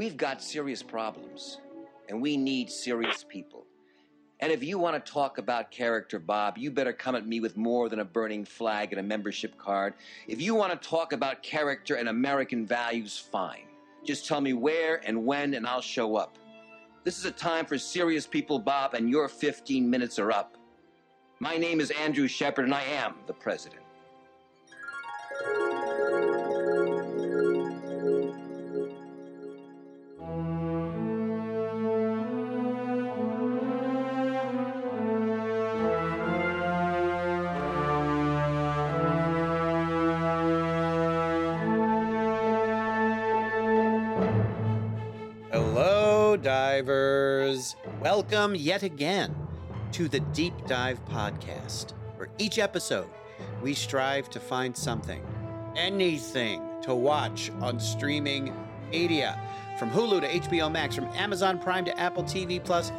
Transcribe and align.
We've 0.00 0.16
got 0.16 0.42
serious 0.42 0.82
problems, 0.82 1.58
and 2.08 2.22
we 2.22 2.34
need 2.38 2.70
serious 2.70 3.22
people. 3.28 3.66
And 4.40 4.50
if 4.50 4.64
you 4.64 4.78
want 4.78 5.04
to 5.04 5.12
talk 5.12 5.36
about 5.36 5.70
character, 5.70 6.18
Bob, 6.18 6.56
you 6.56 6.70
better 6.70 6.94
come 6.94 7.14
at 7.16 7.26
me 7.26 7.38
with 7.38 7.58
more 7.58 7.90
than 7.90 7.98
a 7.98 8.04
burning 8.06 8.46
flag 8.46 8.92
and 8.92 9.00
a 9.00 9.02
membership 9.02 9.58
card. 9.58 9.92
If 10.26 10.40
you 10.40 10.54
want 10.54 10.72
to 10.72 10.88
talk 10.88 11.12
about 11.12 11.42
character 11.42 11.96
and 11.96 12.08
American 12.08 12.64
values, 12.64 13.18
fine. 13.18 13.66
Just 14.02 14.26
tell 14.26 14.40
me 14.40 14.54
where 14.54 15.06
and 15.06 15.26
when, 15.26 15.52
and 15.52 15.66
I'll 15.66 15.82
show 15.82 16.16
up. 16.16 16.38
This 17.04 17.18
is 17.18 17.26
a 17.26 17.30
time 17.30 17.66
for 17.66 17.76
serious 17.76 18.26
people, 18.26 18.58
Bob, 18.58 18.94
and 18.94 19.10
your 19.10 19.28
15 19.28 19.90
minutes 19.90 20.18
are 20.18 20.32
up. 20.32 20.56
My 21.40 21.58
name 21.58 21.78
is 21.78 21.90
Andrew 21.90 22.26
Shepard, 22.26 22.64
and 22.64 22.72
I 22.72 22.84
am 22.84 23.16
the 23.26 23.34
president. 23.34 23.82
Welcome 48.30 48.54
yet 48.54 48.84
again 48.84 49.34
to 49.90 50.06
the 50.06 50.20
Deep 50.20 50.52
Dive 50.68 51.04
Podcast, 51.06 51.94
where 52.16 52.28
each 52.38 52.60
episode 52.60 53.08
we 53.60 53.74
strive 53.74 54.30
to 54.30 54.38
find 54.38 54.76
something, 54.76 55.20
anything 55.74 56.62
to 56.82 56.94
watch 56.94 57.50
on 57.60 57.80
streaming 57.80 58.54
media. 58.92 59.36
From 59.80 59.90
Hulu 59.90 60.20
to 60.20 60.28
HBO 60.48 60.70
Max, 60.70 60.94
from 60.94 61.06
Amazon 61.06 61.58
Prime 61.58 61.84
to 61.86 61.98
Apple 61.98 62.22
TV 62.22 62.62
Plus, 62.62 62.92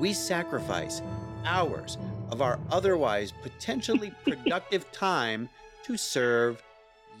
we 0.00 0.14
sacrifice 0.14 1.02
hours 1.44 1.98
of 2.30 2.40
our 2.40 2.58
otherwise 2.70 3.30
potentially 3.42 4.10
productive 4.24 4.90
time 4.90 5.50
to 5.82 5.98
serve 5.98 6.62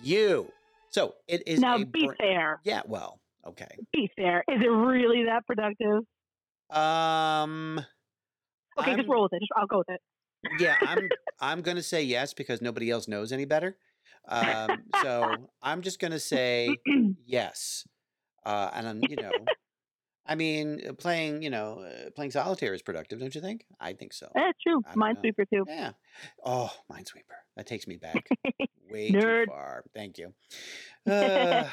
you. 0.02 0.50
So 0.88 1.16
it 1.26 1.42
is 1.46 1.60
Now, 1.60 1.76
be 1.84 2.06
br- 2.06 2.14
fair. 2.18 2.60
yeah, 2.64 2.80
well, 2.86 3.20
okay. 3.46 3.76
Be 3.92 4.10
fair. 4.16 4.42
Is 4.48 4.62
it 4.62 4.68
really 4.70 5.24
that 5.24 5.46
productive? 5.46 6.04
Um. 6.70 7.84
Okay, 8.78 8.90
I'm- 8.90 8.98
just 8.98 9.08
roll 9.08 9.22
with 9.24 9.32
it. 9.32 9.40
Just, 9.40 9.52
I'll 9.56 9.66
go 9.66 9.78
with 9.78 9.90
it. 9.90 10.00
Yeah, 10.60 10.76
I'm. 10.80 11.08
I'm 11.40 11.62
gonna 11.62 11.82
say 11.82 12.02
yes 12.02 12.34
because 12.34 12.60
nobody 12.60 12.90
else 12.90 13.08
knows 13.08 13.32
any 13.32 13.44
better. 13.44 13.76
Um, 14.28 14.82
so 15.02 15.34
I'm 15.62 15.82
just 15.82 15.98
gonna 16.00 16.18
say 16.20 16.76
yes. 17.26 17.86
Uh, 18.44 18.70
and 18.74 18.88
I'm, 18.88 19.00
you 19.08 19.16
know, 19.16 19.30
I 20.26 20.34
mean, 20.34 20.80
uh, 20.88 20.92
playing, 20.94 21.42
you 21.42 21.50
know, 21.50 21.80
uh, 21.80 22.10
playing 22.14 22.30
solitaire 22.30 22.72
is 22.74 22.82
productive, 22.82 23.18
don't 23.20 23.34
you 23.34 23.40
think? 23.40 23.66
I 23.80 23.92
think 23.92 24.12
so. 24.12 24.30
That's 24.34 24.58
true. 24.62 24.82
I 24.86 24.94
know. 24.94 25.02
Minesweeper 25.14 25.44
too. 25.52 25.64
Yeah. 25.66 25.92
Oh, 26.44 26.70
Minesweeper. 26.90 27.36
That 27.56 27.66
takes 27.66 27.86
me 27.86 27.96
back 27.96 28.28
way 28.90 29.10
too 29.10 29.44
far. 29.48 29.84
Thank 29.94 30.18
you. 30.18 30.32
Uh, 31.06 31.68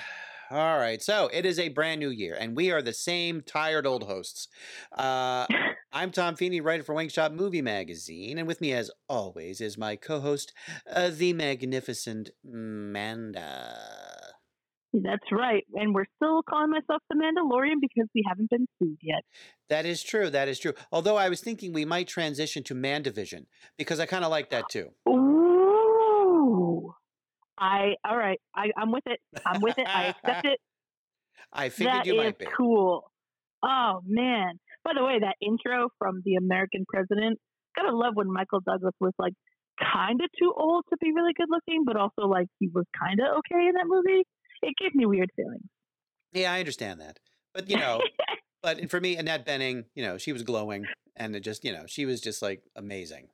all 0.51 0.77
right. 0.77 1.01
So 1.01 1.29
it 1.33 1.45
is 1.45 1.59
a 1.59 1.69
brand 1.69 1.99
new 1.99 2.09
year, 2.09 2.35
and 2.39 2.55
we 2.55 2.71
are 2.71 2.81
the 2.81 2.93
same 2.93 3.41
tired 3.41 3.85
old 3.85 4.03
hosts. 4.03 4.47
Uh, 4.95 5.45
I'm 5.91 6.11
Tom 6.11 6.35
Feeney, 6.35 6.61
writer 6.61 6.83
for 6.83 6.93
Wingshot 6.93 7.33
Movie 7.33 7.61
Magazine, 7.61 8.37
and 8.37 8.47
with 8.47 8.59
me, 8.59 8.73
as 8.73 8.91
always, 9.07 9.61
is 9.61 9.77
my 9.77 9.95
co-host, 9.95 10.52
uh, 10.91 11.09
the 11.09 11.33
magnificent 11.33 12.31
Manda. 12.43 13.75
That's 14.93 15.31
right. 15.31 15.65
And 15.73 15.93
we're 15.93 16.05
still 16.15 16.41
calling 16.43 16.69
myself 16.69 17.02
the 17.09 17.15
Mandalorian 17.15 17.81
because 17.81 18.07
we 18.13 18.23
haven't 18.27 18.49
been 18.49 18.65
sued 18.80 18.97
yet. 19.02 19.23
That 19.69 19.85
is 19.85 20.03
true. 20.03 20.30
That 20.30 20.47
is 20.47 20.59
true. 20.59 20.73
Although 20.91 21.17
I 21.17 21.27
was 21.27 21.41
thinking 21.41 21.73
we 21.73 21.85
might 21.85 22.07
transition 22.07 22.63
to 22.63 22.75
Mandivision 22.75 23.45
because 23.77 23.99
I 23.99 24.05
kind 24.05 24.23
of 24.23 24.31
like 24.31 24.52
that 24.52 24.69
too. 24.69 24.91
Ooh. 25.09 25.45
I 27.58 27.95
all 28.08 28.17
right. 28.17 28.39
I, 28.55 28.71
I'm 28.77 28.92
with 28.92 29.04
it. 29.08 29.20
I'm 29.45 29.61
with 29.61 29.77
it. 29.77 29.88
I 29.88 30.05
accept 30.05 30.45
it. 30.45 30.60
I 31.54 31.70
figured 31.70 31.93
That 31.95 32.05
you 32.05 32.17
might 32.17 32.38
be. 32.38 32.45
cool. 32.58 33.10
Oh 33.64 34.02
man. 34.05 34.60
By 34.83 34.92
the 34.95 35.04
way, 35.04 35.20
that 35.20 35.36
intro 35.42 35.89
from 35.98 36.21
the 36.26 36.36
American 36.36 36.86
president, 36.88 37.39
gotta 37.76 37.95
love 37.95 38.15
when 38.15 38.32
Michael 38.32 38.60
Douglas 38.60 38.94
was 38.99 39.14
like 39.17 39.33
kinda 39.80 40.26
too 40.39 40.54
old 40.55 40.83
to 40.89 40.98
be 41.02 41.11
really 41.14 41.33
good 41.33 41.48
looking, 41.49 41.83
but 41.86 41.95
also 41.98 42.23
like 42.27 42.48
he 42.60 42.70
was 42.73 42.86
kinda 43.02 43.23
okay 43.39 43.67
in 43.67 43.73
that 43.76 43.86
movie. 43.88 44.23
It 44.61 44.76
gave 44.82 44.94
me 44.95 45.05
weird 45.05 45.30
feelings. 45.36 45.64
Yeah, 46.33 46.52
I 46.54 46.60
understand 46.60 46.99
that. 47.02 47.20
But 47.54 47.70
you 47.70 47.77
know, 47.77 48.02
but 48.64 48.89
for 48.89 48.99
me, 48.99 49.15
Annette 49.17 49.45
Bening, 49.45 49.86
you 49.95 50.04
know, 50.04 50.17
she 50.17 50.33
was 50.33 50.44
glowing, 50.44 50.86
and 51.15 51.36
it 51.36 51.42
just, 51.42 51.64
you 51.64 51.71
know, 51.71 51.86
she 51.88 52.05
was 52.05 52.20
just 52.21 52.42
like 52.42 52.64
amazing. 52.76 53.30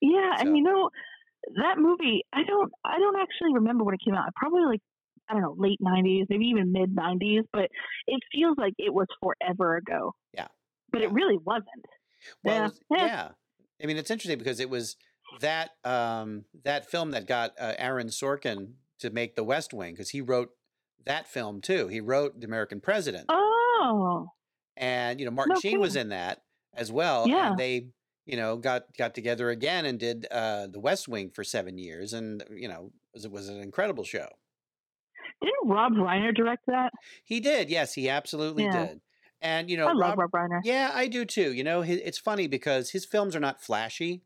Yeah, 0.00 0.36
So- 0.36 0.46
and 0.46 0.56
you 0.56 0.62
know 0.62 0.90
that 1.56 1.78
movie. 1.78 2.24
I 2.32 2.42
don't. 2.44 2.72
I 2.84 2.98
don't 2.98 3.16
actually 3.20 3.54
remember 3.54 3.84
when 3.84 3.94
it 3.94 4.00
came 4.04 4.14
out. 4.14 4.34
Probably 4.36 4.64
like 4.64 4.80
I 5.28 5.34
don't 5.34 5.42
know, 5.42 5.54
late 5.58 5.78
'90s, 5.80 6.26
maybe 6.28 6.46
even 6.46 6.72
mid 6.72 6.94
'90s. 6.94 7.42
But 7.52 7.68
it 8.06 8.20
feels 8.32 8.56
like 8.58 8.74
it 8.78 8.92
was 8.92 9.06
forever 9.22 9.76
ago. 9.76 10.14
Yeah. 10.34 10.48
But 10.90 11.02
it 11.02 11.12
really 11.12 11.38
wasn't. 11.38 11.66
Well, 12.44 12.72
Yeah, 12.90 12.96
yeah. 12.96 13.06
yeah. 13.06 13.28
I 13.82 13.86
mean, 13.86 13.96
it's 13.96 14.10
interesting 14.10 14.38
because 14.38 14.60
it 14.60 14.70
was 14.70 14.96
that 15.40 15.70
um, 15.84 16.44
that 16.64 16.90
film 16.90 17.10
that 17.12 17.26
got 17.26 17.52
uh, 17.58 17.74
Aaron 17.78 18.08
Sorkin 18.08 18.74
to 19.00 19.10
make 19.10 19.34
The 19.34 19.44
West 19.44 19.72
Wing 19.72 19.94
because 19.94 20.10
he 20.10 20.20
wrote 20.20 20.50
that 21.06 21.26
film 21.26 21.60
too. 21.60 21.88
He 21.88 22.00
wrote 22.00 22.38
The 22.40 22.46
American 22.46 22.80
President, 22.80 23.26
Oh, 23.28 24.28
and 24.76 25.18
you 25.18 25.26
know 25.26 25.32
Martin 25.32 25.54
no 25.54 25.60
Sheen 25.60 25.80
was 25.80 25.96
in 25.96 26.10
that 26.10 26.42
as 26.74 26.92
well. 26.92 27.26
Yeah. 27.26 27.50
and 27.50 27.58
they 27.58 27.88
you 28.26 28.36
know 28.36 28.56
got 28.56 28.84
got 28.96 29.14
together 29.14 29.50
again 29.50 29.84
and 29.86 29.98
did 29.98 30.26
uh, 30.30 30.66
The 30.68 30.80
West 30.80 31.08
Wing 31.08 31.30
for 31.34 31.44
seven 31.44 31.78
years, 31.78 32.12
and 32.12 32.42
you 32.50 32.68
know 32.68 32.92
it 33.14 33.14
was, 33.14 33.24
it 33.24 33.30
was 33.32 33.48
an 33.48 33.60
incredible 33.60 34.04
show. 34.04 34.28
didn't 35.40 35.68
Rob 35.68 35.92
Reiner 35.92 36.34
direct 36.34 36.64
that? 36.66 36.92
He 37.24 37.40
did, 37.40 37.70
yes, 37.70 37.94
he 37.94 38.08
absolutely 38.08 38.64
Yeah. 38.64 38.86
did. 38.86 39.00
And 39.40 39.68
you 39.68 39.76
know, 39.76 39.88
I 39.88 39.92
love 39.92 40.16
Rob- 40.16 40.32
Rob 40.32 40.50
Reiner. 40.50 40.60
yeah, 40.64 40.90
I 40.94 41.08
do 41.08 41.24
too. 41.24 41.52
You 41.52 41.64
know, 41.64 41.82
hi- 41.82 42.00
it's 42.04 42.18
funny 42.18 42.46
because 42.46 42.90
his 42.90 43.04
films 43.04 43.34
are 43.34 43.40
not 43.40 43.60
flashy. 43.60 44.22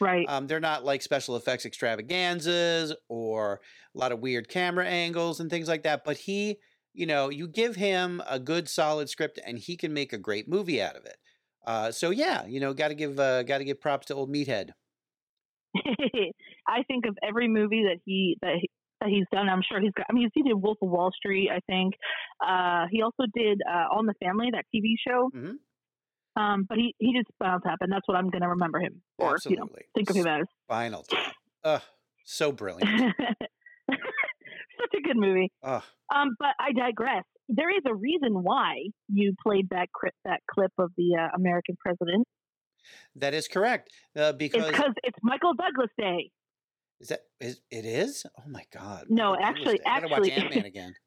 Right. 0.00 0.26
Um, 0.28 0.46
they're 0.46 0.60
not 0.60 0.84
like 0.84 1.02
special 1.02 1.34
effects 1.34 1.64
extravaganzas 1.64 2.94
or 3.08 3.60
a 3.94 3.98
lot 3.98 4.12
of 4.12 4.20
weird 4.20 4.48
camera 4.48 4.86
angles 4.86 5.40
and 5.40 5.50
things 5.50 5.66
like 5.66 5.82
that. 5.82 6.04
But 6.04 6.18
he, 6.18 6.58
you 6.92 7.06
know, 7.06 7.30
you 7.30 7.48
give 7.48 7.76
him 7.76 8.22
a 8.28 8.38
good 8.38 8.68
solid 8.68 9.08
script 9.08 9.40
and 9.44 9.58
he 9.58 9.76
can 9.76 9.92
make 9.92 10.12
a 10.12 10.18
great 10.18 10.46
movie 10.48 10.80
out 10.80 10.94
of 10.94 11.04
it. 11.04 11.16
Uh, 11.68 11.92
so 11.92 12.08
yeah, 12.08 12.46
you 12.46 12.60
know, 12.60 12.72
got 12.72 12.88
to 12.88 12.94
give 12.94 13.20
uh, 13.20 13.42
got 13.42 13.58
to 13.58 13.64
give 13.64 13.78
props 13.78 14.06
to 14.06 14.14
old 14.14 14.32
Meathead. 14.32 14.70
I 15.76 16.82
think 16.88 17.04
of 17.04 17.14
every 17.22 17.46
movie 17.46 17.82
that 17.82 17.98
he 18.06 18.38
that 18.40 18.54
he, 18.58 18.70
that 19.02 19.10
he's 19.10 19.26
done. 19.30 19.50
I'm 19.50 19.60
sure 19.70 19.78
he's 19.78 19.92
got. 19.94 20.06
I 20.08 20.14
mean, 20.14 20.30
he 20.32 20.42
did 20.42 20.54
Wolf 20.54 20.78
of 20.80 20.88
Wall 20.88 21.10
Street. 21.14 21.50
I 21.50 21.60
think 21.66 21.92
uh, 22.42 22.86
he 22.90 23.02
also 23.02 23.24
did 23.34 23.60
uh, 23.70 23.84
All 23.92 24.00
in 24.00 24.06
the 24.06 24.14
Family, 24.14 24.48
that 24.50 24.64
TV 24.74 24.94
show. 25.06 25.30
Mhm. 25.36 25.56
Um, 26.36 26.64
but 26.66 26.78
he 26.78 26.94
he 26.98 27.12
did 27.12 27.26
Spinal 27.34 27.60
Tap, 27.60 27.78
and 27.82 27.92
that's 27.92 28.08
what 28.08 28.16
I'm 28.16 28.30
going 28.30 28.42
to 28.42 28.48
remember 28.48 28.80
him 28.80 29.02
or 29.18 29.36
you 29.44 29.56
know 29.56 29.68
think 29.94 30.08
of 30.08 30.16
him 30.16 30.26
as. 30.26 30.46
Spinal 30.64 31.02
Tap. 31.02 31.34
Ugh, 31.64 31.82
so 32.24 32.50
brilliant. 32.50 32.88
Such 34.92 35.00
a 35.00 35.02
good 35.06 35.16
movie. 35.16 35.50
Ugh. 35.62 35.82
Um, 36.14 36.36
but 36.38 36.54
I 36.58 36.72
digress. 36.72 37.24
There 37.48 37.70
is 37.70 37.82
a 37.86 37.94
reason 37.94 38.42
why 38.42 38.74
you 39.08 39.34
played 39.42 39.68
that 39.70 39.88
clip, 39.98 40.14
that 40.24 40.40
clip 40.50 40.72
of 40.78 40.90
the 40.96 41.16
uh, 41.18 41.28
American 41.36 41.76
president. 41.84 42.26
That 43.16 43.34
is 43.34 43.48
correct. 43.48 43.90
Uh, 44.16 44.32
It's 44.38 44.38
because 44.38 44.66
because 44.70 44.92
it's 45.02 45.18
Michael 45.22 45.54
Douglas 45.54 45.90
Day. 45.98 46.30
is 47.00 47.08
that 47.08 47.20
is 47.40 47.60
it 47.70 47.84
is? 47.84 48.24
Oh 48.38 48.48
my 48.48 48.64
God! 48.72 49.04
No, 49.08 49.32
Michael 49.32 49.44
actually- 49.46 49.84
I 49.86 50.00
gotta 50.00 50.08
watch 50.20 50.28
Ant 50.30 50.54
Man 50.54 50.64
again. 50.64 50.94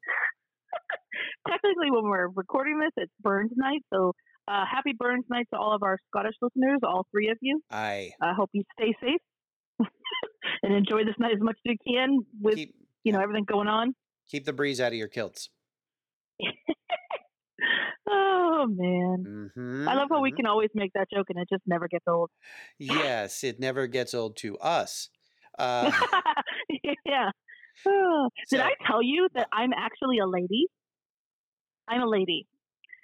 Technically, 1.48 1.90
when 1.90 2.04
we're 2.04 2.28
recording 2.28 2.78
this, 2.78 2.92
it's 2.96 3.12
Burns 3.20 3.52
Night. 3.56 3.82
So, 3.92 4.12
uh, 4.48 4.64
happy 4.70 4.92
Burns 4.96 5.24
Night 5.28 5.46
to 5.52 5.58
all 5.58 5.74
of 5.74 5.82
our 5.82 5.98
Scottish 6.08 6.34
listeners, 6.40 6.80
all 6.84 7.06
three 7.10 7.28
of 7.30 7.38
you. 7.40 7.60
I 7.70 8.10
I 8.20 8.32
hope 8.34 8.50
you 8.52 8.62
stay 8.78 8.94
safe 9.02 9.20
and 10.62 10.72
enjoy 10.74 11.04
this 11.04 11.14
night 11.18 11.32
as 11.34 11.40
much 11.40 11.56
as 11.66 11.72
you 11.72 11.76
can 11.94 12.18
with 12.40 12.56
keep 12.56 12.74
you 13.04 13.12
know 13.12 13.20
everything 13.20 13.44
going 13.44 13.68
on. 13.68 13.94
keep 14.28 14.44
the 14.44 14.52
breeze 14.52 14.80
out 14.80 14.92
of 14.92 14.98
your 14.98 15.08
kilts. 15.08 15.48
Oh 18.14 18.66
man. 18.68 19.50
hmm 19.54 19.88
I 19.88 19.94
love 19.94 20.08
how 20.10 20.20
we 20.20 20.32
can 20.32 20.46
always 20.46 20.70
make 20.74 20.92
that 20.94 21.08
joke 21.12 21.26
and 21.30 21.38
it 21.38 21.48
just 21.48 21.62
never 21.66 21.88
gets 21.88 22.04
old. 22.08 22.30
Yes, 22.78 23.42
it 23.44 23.58
never 23.60 23.86
gets 23.86 24.14
old 24.14 24.36
to 24.38 24.58
us. 24.58 25.08
Uh, 25.58 25.92
yeah. 27.04 27.28
Oh, 27.86 28.30
Did 28.50 28.58
So- 28.60 28.64
I 28.64 28.70
tell 28.86 29.02
you 29.02 29.28
that 29.34 29.48
I'm 29.52 29.72
actually 29.76 30.18
a 30.18 30.26
lady? 30.26 30.66
I'm 31.86 32.00
a 32.00 32.08
lady. 32.08 32.46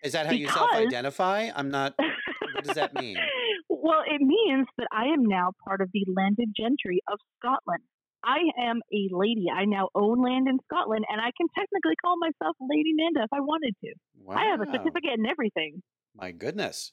is 0.03 0.13
that 0.15 0.25
how 0.25 0.33
you 0.33 0.49
self-identify? 0.49 1.51
I'm 1.55 1.71
not. 1.71 1.93
What 1.99 2.65
does 2.65 2.75
that 2.77 2.95
mean? 2.95 3.19
well, 3.69 4.01
it 4.07 4.23
means 4.23 4.67
that 4.79 4.89
I 4.91 5.09
am 5.09 5.25
now 5.27 5.51
part 5.63 5.83
of 5.83 5.91
the 5.93 6.07
landed 6.09 6.49
gentry 6.59 7.03
of 7.13 7.19
Scotland. 7.39 7.83
I 8.25 8.39
am 8.61 8.81
a 8.93 9.09
lady. 9.11 9.47
I 9.55 9.65
now 9.65 9.89
own 9.95 10.23
land 10.23 10.49
in 10.49 10.59
Scotland, 10.65 11.05
and 11.09 11.21
I 11.21 11.31
can 11.37 11.47
technically 11.57 11.95
call 12.03 12.17
myself 12.19 12.57
Lady 12.61 12.93
Manda 12.95 13.23
if 13.23 13.33
I 13.33 13.41
wanted 13.41 13.75
to. 13.85 13.93
Wow. 14.25 14.37
I 14.37 14.45
have 14.51 14.61
a 14.61 14.67
certificate 14.67 15.15
and 15.17 15.27
everything. 15.27 15.83
My 16.17 16.33
goodness. 16.33 16.93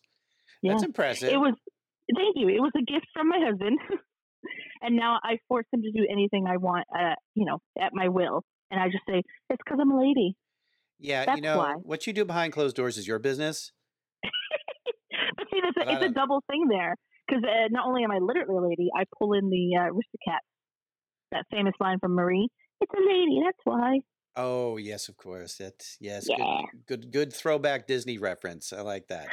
Yeah. 0.61 0.73
That's 0.73 0.83
impressive. 0.83 1.29
It 1.29 1.37
was. 1.37 1.53
Thank 2.15 2.35
you. 2.37 2.49
It 2.49 2.61
was 2.61 2.71
a 2.77 2.83
gift 2.85 3.07
from 3.13 3.29
my 3.29 3.39
husband, 3.43 3.79
and 4.81 4.95
now 4.95 5.19
I 5.23 5.39
force 5.47 5.65
him 5.73 5.81
to 5.81 5.91
do 5.91 6.05
anything 6.09 6.45
I 6.47 6.57
want. 6.57 6.85
Uh, 6.93 7.15
you 7.33 7.45
know, 7.45 7.59
at 7.81 7.91
my 7.93 8.09
will, 8.09 8.43
and 8.69 8.79
I 8.79 8.87
just 8.87 9.03
say 9.09 9.23
it's 9.49 9.61
because 9.65 9.79
I'm 9.81 9.91
a 9.91 9.99
lady. 9.99 10.35
yeah, 10.99 11.35
you 11.35 11.41
know, 11.41 11.57
why. 11.57 11.73
what 11.81 12.05
you 12.05 12.13
do 12.13 12.23
behind 12.25 12.53
closed 12.53 12.75
doors 12.75 12.97
is 12.97 13.07
your 13.07 13.17
business. 13.17 13.71
but 15.37 15.45
see, 15.51 15.57
it's 15.63 15.75
But 15.75 15.87
a, 15.87 15.91
it's 15.93 16.05
a 16.05 16.09
double 16.09 16.43
thing 16.49 16.67
there 16.69 16.95
because 17.27 17.43
uh, 17.43 17.67
not 17.71 17.87
only 17.87 18.03
am 18.03 18.11
I 18.11 18.19
literally 18.19 18.57
a 18.57 18.69
lady, 18.69 18.89
I 18.95 19.05
pull 19.17 19.33
in 19.33 19.49
the 19.49 19.77
uh, 19.77 19.89
Aristocat, 19.89 20.39
that 21.31 21.45
famous 21.51 21.73
line 21.79 21.99
from 21.99 22.13
Marie. 22.13 22.47
It's 22.81 22.91
a 22.93 22.99
lady. 22.99 23.41
That's 23.43 23.57
why. 23.63 23.99
Oh, 24.35 24.77
yes, 24.77 25.07
of 25.09 25.17
course. 25.17 25.55
That's 25.57 25.97
yes, 26.01 26.27
Yeah. 26.29 26.61
good, 26.87 26.87
good 26.87 27.11
good 27.11 27.33
throwback 27.33 27.87
Disney 27.87 28.17
reference. 28.17 28.73
I 28.73 28.81
like 28.81 29.07
that. 29.07 29.29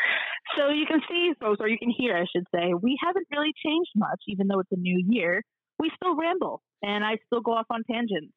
So 0.57 0.69
you 0.69 0.85
can 0.87 1.01
see, 1.09 1.33
folks, 1.41 1.61
or 1.61 1.69
you 1.69 1.79
can 1.79 1.91
hear, 1.91 2.17
I 2.17 2.25
should 2.35 2.47
say, 2.55 2.75
we 2.81 2.97
haven't 3.05 3.27
really 3.33 3.53
changed 3.65 3.91
much, 3.97 4.21
even 4.29 4.47
though 4.49 4.61
it's 4.61 4.71
a 4.73 4.77
new 4.77 5.03
year. 5.09 5.43
We 5.79 5.91
still 5.97 6.15
ramble, 6.15 6.63
and 6.83 7.03
I 7.05 7.17
still 7.27 7.41
go 7.41 7.53
off 7.53 7.67
on 7.71 7.83
tangents. 7.91 8.33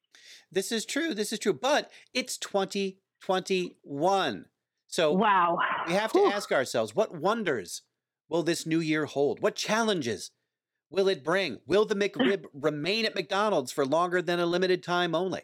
This 0.50 0.72
is 0.72 0.84
true. 0.86 1.12
This 1.14 1.32
is 1.32 1.38
true. 1.38 1.52
But 1.52 1.92
it's 2.14 2.36
2021. 2.38 4.46
So 4.88 5.12
Wow. 5.12 5.58
we 5.86 5.92
have 5.94 6.12
to 6.12 6.18
Whew. 6.20 6.30
ask 6.32 6.50
ourselves 6.52 6.94
what 6.94 7.14
wonders 7.14 7.82
will 8.28 8.42
this 8.42 8.66
new 8.66 8.80
year 8.80 9.06
hold? 9.06 9.40
What 9.40 9.54
challenges 9.56 10.30
will 10.90 11.08
it 11.08 11.24
bring? 11.24 11.58
Will 11.66 11.84
the 11.84 11.94
McRib 12.02 12.44
remain 12.52 13.04
at 13.04 13.14
McDonald's 13.14 13.72
for 13.72 13.84
longer 13.84 14.22
than 14.22 14.40
a 14.40 14.46
limited 14.46 14.82
time 14.82 15.14
only? 15.14 15.42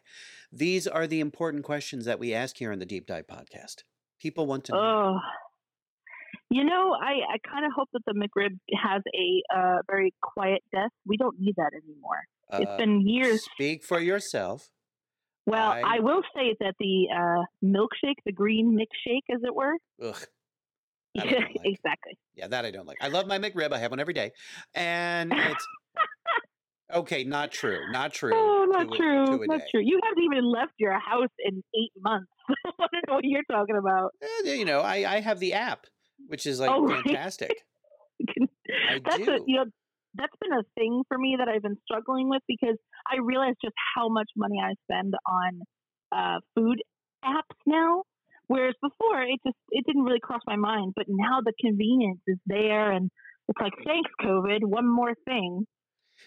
These 0.53 0.87
are 0.87 1.07
the 1.07 1.21
important 1.21 1.65
questions 1.65 2.05
that 2.05 2.19
we 2.19 2.35
ask 2.35 2.57
here 2.59 2.73
on 2.73 2.79
the 2.79 2.87
Deep 2.87 3.07
Dive 3.07 3.27
podcast. 3.27 3.85
People 4.21 4.47
want 4.47 4.65
to 4.67 4.73
know. 4.73 4.79
Oh. 4.79 5.19
You 6.51 6.65
know, 6.65 6.93
I, 6.93 7.35
I 7.35 7.39
kind 7.51 7.65
of 7.65 7.73
hope 7.75 7.89
that 7.95 8.03
the 8.07 8.13
McRib 8.13 8.59
has 8.83 9.03
a 9.15 9.57
uh, 9.57 9.79
very 9.91 10.13
quiet 10.21 10.63
death. 10.75 10.91
We 11.07 11.17
don't 11.17 11.41
need 11.41 11.55
that 11.57 11.71
anymore. 11.73 12.21
It's 12.53 12.77
been 12.77 13.07
years. 13.09 13.43
Speak 13.55 13.83
for 13.83 13.99
yourself. 13.99 14.69
Well, 15.47 15.73
I- 15.73 15.97
I, 15.97 15.99
will 16.01 16.21
say 16.37 16.55
that 16.61 16.75
the 16.79 17.09
uh, 17.11 17.45
milkshake, 17.65 18.17
the 18.27 18.33
green 18.33 18.79
milkshake, 18.79 19.35
as 19.35 19.41
it 19.43 19.55
were. 19.55 19.75
Ugh. 20.03 20.27
That 21.25 21.27
like. 21.27 21.61
exactly. 21.65 22.19
Yeah, 22.35 22.49
that 22.49 22.65
I 22.65 22.71
don't 22.71 22.87
like. 22.87 22.99
I 23.01 23.09
love 23.09 23.27
my 23.27 23.39
McRib. 23.39 23.73
I 23.73 23.79
have 23.79 23.91
one 23.91 24.01
every 24.01 24.15
day. 24.15 24.31
And 24.75 25.33
it's 25.33 25.67
okay, 26.95 27.25
not 27.25 27.53
true. 27.53 27.79
Not 27.91 28.13
true. 28.15 28.33
Oh, 28.35 28.67
not 28.69 28.89
to 28.89 28.95
a- 28.95 28.97
true. 28.97 29.27
to 29.37 29.43
a 29.43 29.47
Not 29.47 29.59
day. 29.61 29.67
true. 29.71 29.83
You 29.85 30.01
haven't 30.03 30.23
even 30.25 30.51
left 30.51 30.73
your 30.79 30.99
house 30.99 31.29
in 31.45 31.63
eight 31.75 31.93
months. 32.01 32.31
I 32.49 32.71
don't 32.93 33.09
know 33.09 33.15
what 33.15 33.25
you're 33.25 33.43
talking 33.51 33.77
about. 33.77 34.13
Eh, 34.23 34.55
you 34.55 34.65
know, 34.65 34.81
I, 34.81 35.17
I 35.17 35.21
have 35.21 35.39
the 35.41 35.53
app, 35.55 35.87
which 36.29 36.47
is 36.47 36.61
like 36.61 36.71
Oh, 36.71 36.87
right. 36.87 37.05
fantastic. 37.05 37.53
I 38.89 38.99
that's 39.05 39.17
do. 39.19 39.33
A, 39.33 39.39
you 39.47 39.57
know, 39.57 39.65
that's 40.15 40.35
been 40.41 40.53
a 40.53 40.63
thing 40.75 41.03
for 41.09 41.19
me 41.19 41.37
that 41.39 41.49
I've 41.49 41.63
been 41.63 41.79
struggling 41.85 42.29
with 42.29 42.43
because 42.47 42.77
I 43.11 43.17
realize 43.23 43.55
just 43.63 43.75
how 43.95 44.09
much 44.09 44.31
money 44.37 44.57
I 44.63 44.75
spend 44.85 45.15
on 45.27 45.61
uh, 46.13 46.41
food 46.55 46.83
apps 47.25 47.57
now. 47.67 48.05
Whereas 48.53 48.75
before, 48.83 49.23
it 49.23 49.41
just 49.47 49.57
it 49.71 49.87
didn't 49.87 50.03
really 50.03 50.21
cross 50.21 50.43
my 50.47 50.57
mind. 50.57 50.93
But 50.95 51.07
now 51.09 51.41
the 51.43 51.55
convenience 51.59 52.21
is 52.27 52.37
there, 52.47 52.93
and 52.93 53.11
it's 53.49 53.59
like, 53.59 53.73
thanks, 53.83 54.11
COVID, 54.21 54.63
one 54.65 54.87
more 54.87 55.15
thing. 55.25 55.67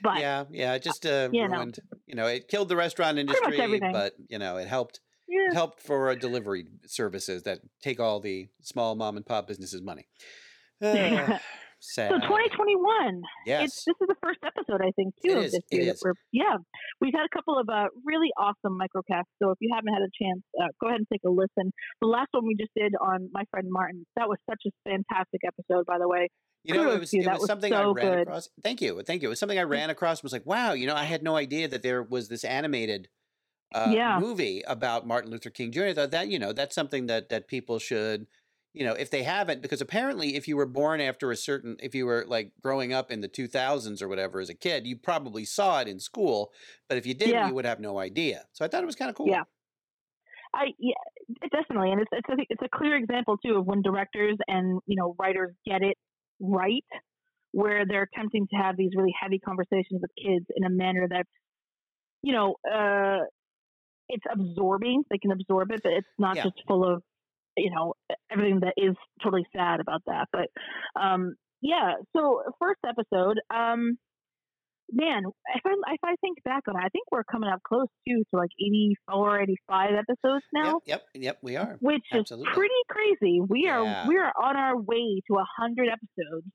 But 0.02 0.20
yeah, 0.20 0.46
yeah, 0.50 0.74
it 0.74 0.82
just 0.82 1.06
uh, 1.06 1.30
you 1.32 1.48
know. 1.48 1.58
ruined. 1.58 1.78
You 2.08 2.16
know, 2.16 2.26
it 2.26 2.48
killed 2.48 2.70
the 2.70 2.76
restaurant 2.76 3.20
industry, 3.20 3.80
but 3.92 4.14
you 4.28 4.40
know, 4.40 4.58
it 4.58 4.68
helped. 4.68 5.02
yeah. 5.28 5.52
It 5.52 5.54
helped 5.54 5.82
for 5.84 6.10
uh, 6.10 6.16
delivery 6.16 6.66
services 6.88 7.44
that 7.44 7.60
take 7.84 8.00
all 8.00 8.20
the 8.20 8.48
small 8.64 8.96
mom 8.96 9.18
and 9.18 9.26
pop 9.26 9.48
businesses' 9.48 9.84
money. 9.84 10.08
Uh, 10.82 11.40
sad. 11.94 12.10
So 12.12 12.18
2021. 12.20 13.22
Yes. 13.46 13.64
It's 13.66 13.86
this 13.86 13.96
is 14.02 14.08
the 14.08 14.16
first 14.22 14.40
episode 14.44 14.82
I 14.82 14.92
think 14.96 15.14
too 15.24 15.32
It 15.32 15.38
of 15.38 15.44
is, 15.46 15.52
this 15.54 15.62
year. 15.72 15.86
that 15.86 15.98
we're 16.04 16.14
yeah, 16.32 16.58
we've 17.02 17.14
had 17.14 17.26
a 17.26 17.34
couple 17.36 17.58
of 17.60 17.68
uh, 17.70 17.88
really 18.06 18.30
awesome 18.38 18.78
microcasts. 18.80 19.32
So 19.42 19.52
if 19.52 19.58
you 19.62 19.70
haven't 19.74 19.94
had 19.94 20.02
a 20.04 20.12
chance, 20.22 20.42
uh, 20.62 20.68
go 20.82 20.88
ahead 20.88 21.00
and 21.00 21.08
take 21.12 21.22
a 21.26 21.30
listen. 21.30 21.72
The 22.02 22.08
last 22.08 22.30
one 22.32 22.46
we 22.48 22.56
just 22.56 22.72
did 22.76 22.94
on 23.00 23.30
my 23.32 23.44
friend 23.52 23.68
Martin, 23.70 24.06
that 24.16 24.28
was 24.28 24.38
such 24.50 24.62
a 24.68 24.72
fantastic 24.90 25.42
episode, 25.46 25.86
by 25.86 25.98
the 26.00 26.08
way. 26.08 26.30
You 26.64 26.74
know, 26.74 26.92
it 26.92 27.00
was, 27.00 27.14
it 27.14 27.28
was 27.28 27.40
was 27.42 27.46
something 27.48 27.72
I 27.74 27.84
ran 27.84 27.94
good. 27.94 28.22
across. 28.28 28.50
Thank 28.64 28.82
you. 28.82 29.02
Thank 29.04 29.22
you. 29.22 29.28
It 29.28 29.34
was 29.34 29.40
something 29.40 29.60
I 29.60 29.64
ran 29.64 29.92
across 29.92 30.20
and 30.20 30.24
was 30.24 30.34
like, 30.34 30.48
wow, 30.48 30.74
you 30.74 30.88
know, 30.88 30.96
I 30.96 31.04
had 31.04 31.22
no 31.22 31.36
idea 31.36 31.68
that 31.68 31.84
there 31.84 32.02
was 32.02 32.28
this 32.28 32.44
animated 32.44 33.08
uh, 33.74 33.92
Yeah. 33.94 34.18
movie 34.20 34.64
about 34.66 35.06
Martin 35.06 35.30
Luther 35.30 35.52
King 35.52 35.72
Jr. 35.72 35.84
I 35.86 35.94
thought 35.94 36.10
that, 36.12 36.28
you 36.30 36.40
know, 36.40 36.54
that's 36.54 36.74
something 36.74 37.06
that, 37.06 37.30
that 37.30 37.48
people 37.48 37.78
should, 37.78 38.26
you 38.76 38.84
know, 38.86 38.94
if 38.94 39.10
they 39.10 39.24
haven't, 39.24 39.62
because 39.62 39.82
apparently 39.82 40.36
if 40.36 40.48
you 40.48 40.58
were 40.58 40.66
born 40.66 41.00
after 41.00 41.32
a 41.32 41.36
certain, 41.38 41.78
if 41.82 41.96
you 41.96 42.06
were 42.06 42.26
like 42.28 42.52
growing 42.62 42.92
up 42.94 43.10
in 43.10 43.22
the 43.22 43.30
2000s 43.30 44.02
or 44.02 44.08
whatever 44.10 44.40
as 44.42 44.50
a 44.50 44.54
kid, 44.54 44.86
you 44.86 44.98
probably 44.98 45.46
saw 45.46 45.80
it 45.80 45.88
in 45.88 46.00
school. 46.00 46.52
But 46.90 46.98
if 46.98 47.06
you 47.06 47.14
didn't, 47.14 47.36
Yeah. 47.36 47.48
you 47.48 47.54
would 47.56 47.66
have 47.66 47.80
no 47.80 47.98
idea. 48.00 48.46
So 48.52 48.66
I 48.66 48.68
thought 48.68 48.84
it 48.84 48.86
was 48.86 48.96
kind 48.98 49.10
of 49.10 49.16
cool. 49.16 49.28
Yeah. 49.30 49.44
I 50.54 50.68
yeah, 50.80 50.94
definitely, 51.52 51.92
and 51.92 52.02
it's 52.02 52.10
it's 52.14 52.30
a, 52.30 52.46
it's 52.50 52.62
a 52.62 52.70
clear 52.78 52.96
example 52.96 53.38
too 53.38 53.56
of 53.56 53.66
when 53.66 53.82
directors 53.82 54.38
and 54.48 54.80
you 54.86 54.96
know 54.96 55.14
writers 55.20 55.54
get 55.68 55.82
it 55.82 55.98
right, 56.40 56.86
where 57.52 57.86
they're 57.86 58.08
attempting 58.14 58.48
to 58.52 58.56
have 58.56 58.78
these 58.78 58.92
really 58.96 59.14
heavy 59.22 59.38
conversations 59.40 60.00
with 60.02 60.12
kids 60.22 60.46
in 60.56 60.64
a 60.64 60.70
manner 60.70 61.08
that's 61.10 61.28
you 62.24 62.32
know 62.32 62.56
uh, 62.74 63.26
it's 64.08 64.24
absorbing. 64.32 65.04
They 65.10 65.18
can 65.18 65.32
absorb 65.32 65.72
it, 65.72 65.82
but 65.84 65.92
it's 65.92 66.08
not 66.18 66.38
Yeah. 66.38 66.44
just 66.44 66.62
full 66.68 66.86
of 66.90 67.04
you 67.58 67.72
know 67.72 67.94
everything 68.32 68.60
that 68.62 68.74
is 68.78 68.96
totally 69.24 69.46
sad 69.56 69.80
about 69.80 70.02
that. 70.08 70.28
But 70.32 70.48
um, 71.00 71.36
yeah, 71.62 71.94
so 72.16 72.44
first 72.60 72.80
episode. 72.88 73.40
Um, 73.54 73.98
man, 74.92 75.24
if 75.56 75.62
I 75.66 75.72
if 75.94 76.00
I 76.04 76.16
think 76.22 76.44
back 76.44 76.64
on 76.68 76.76
it, 76.76 76.80
I 76.86 76.90
think 76.90 77.06
we're 77.12 77.24
coming 77.24 77.50
up 77.50 77.60
close 77.68 77.88
too 78.08 78.24
to 78.32 78.38
like 78.38 78.52
84, 78.60 79.42
85 79.42 79.90
episodes 79.94 80.46
now, 80.54 80.82
Yep, 80.86 81.02
yep, 81.16 81.24
yep, 81.24 81.38
we 81.42 81.56
are. 81.56 81.78
which 81.80 82.04
absolutely. 82.14 82.50
is 82.52 82.56
pretty 82.56 82.74
crazy. 82.90 83.42
We 83.48 83.64
Yeah. 83.66 83.80
are 84.04 84.08
we 84.08 84.18
are 84.18 84.32
on 84.42 84.56
our 84.58 84.78
way 84.80 85.22
to 85.30 85.38
a 85.38 85.46
hundred 85.58 85.88
episodes. 85.90 86.48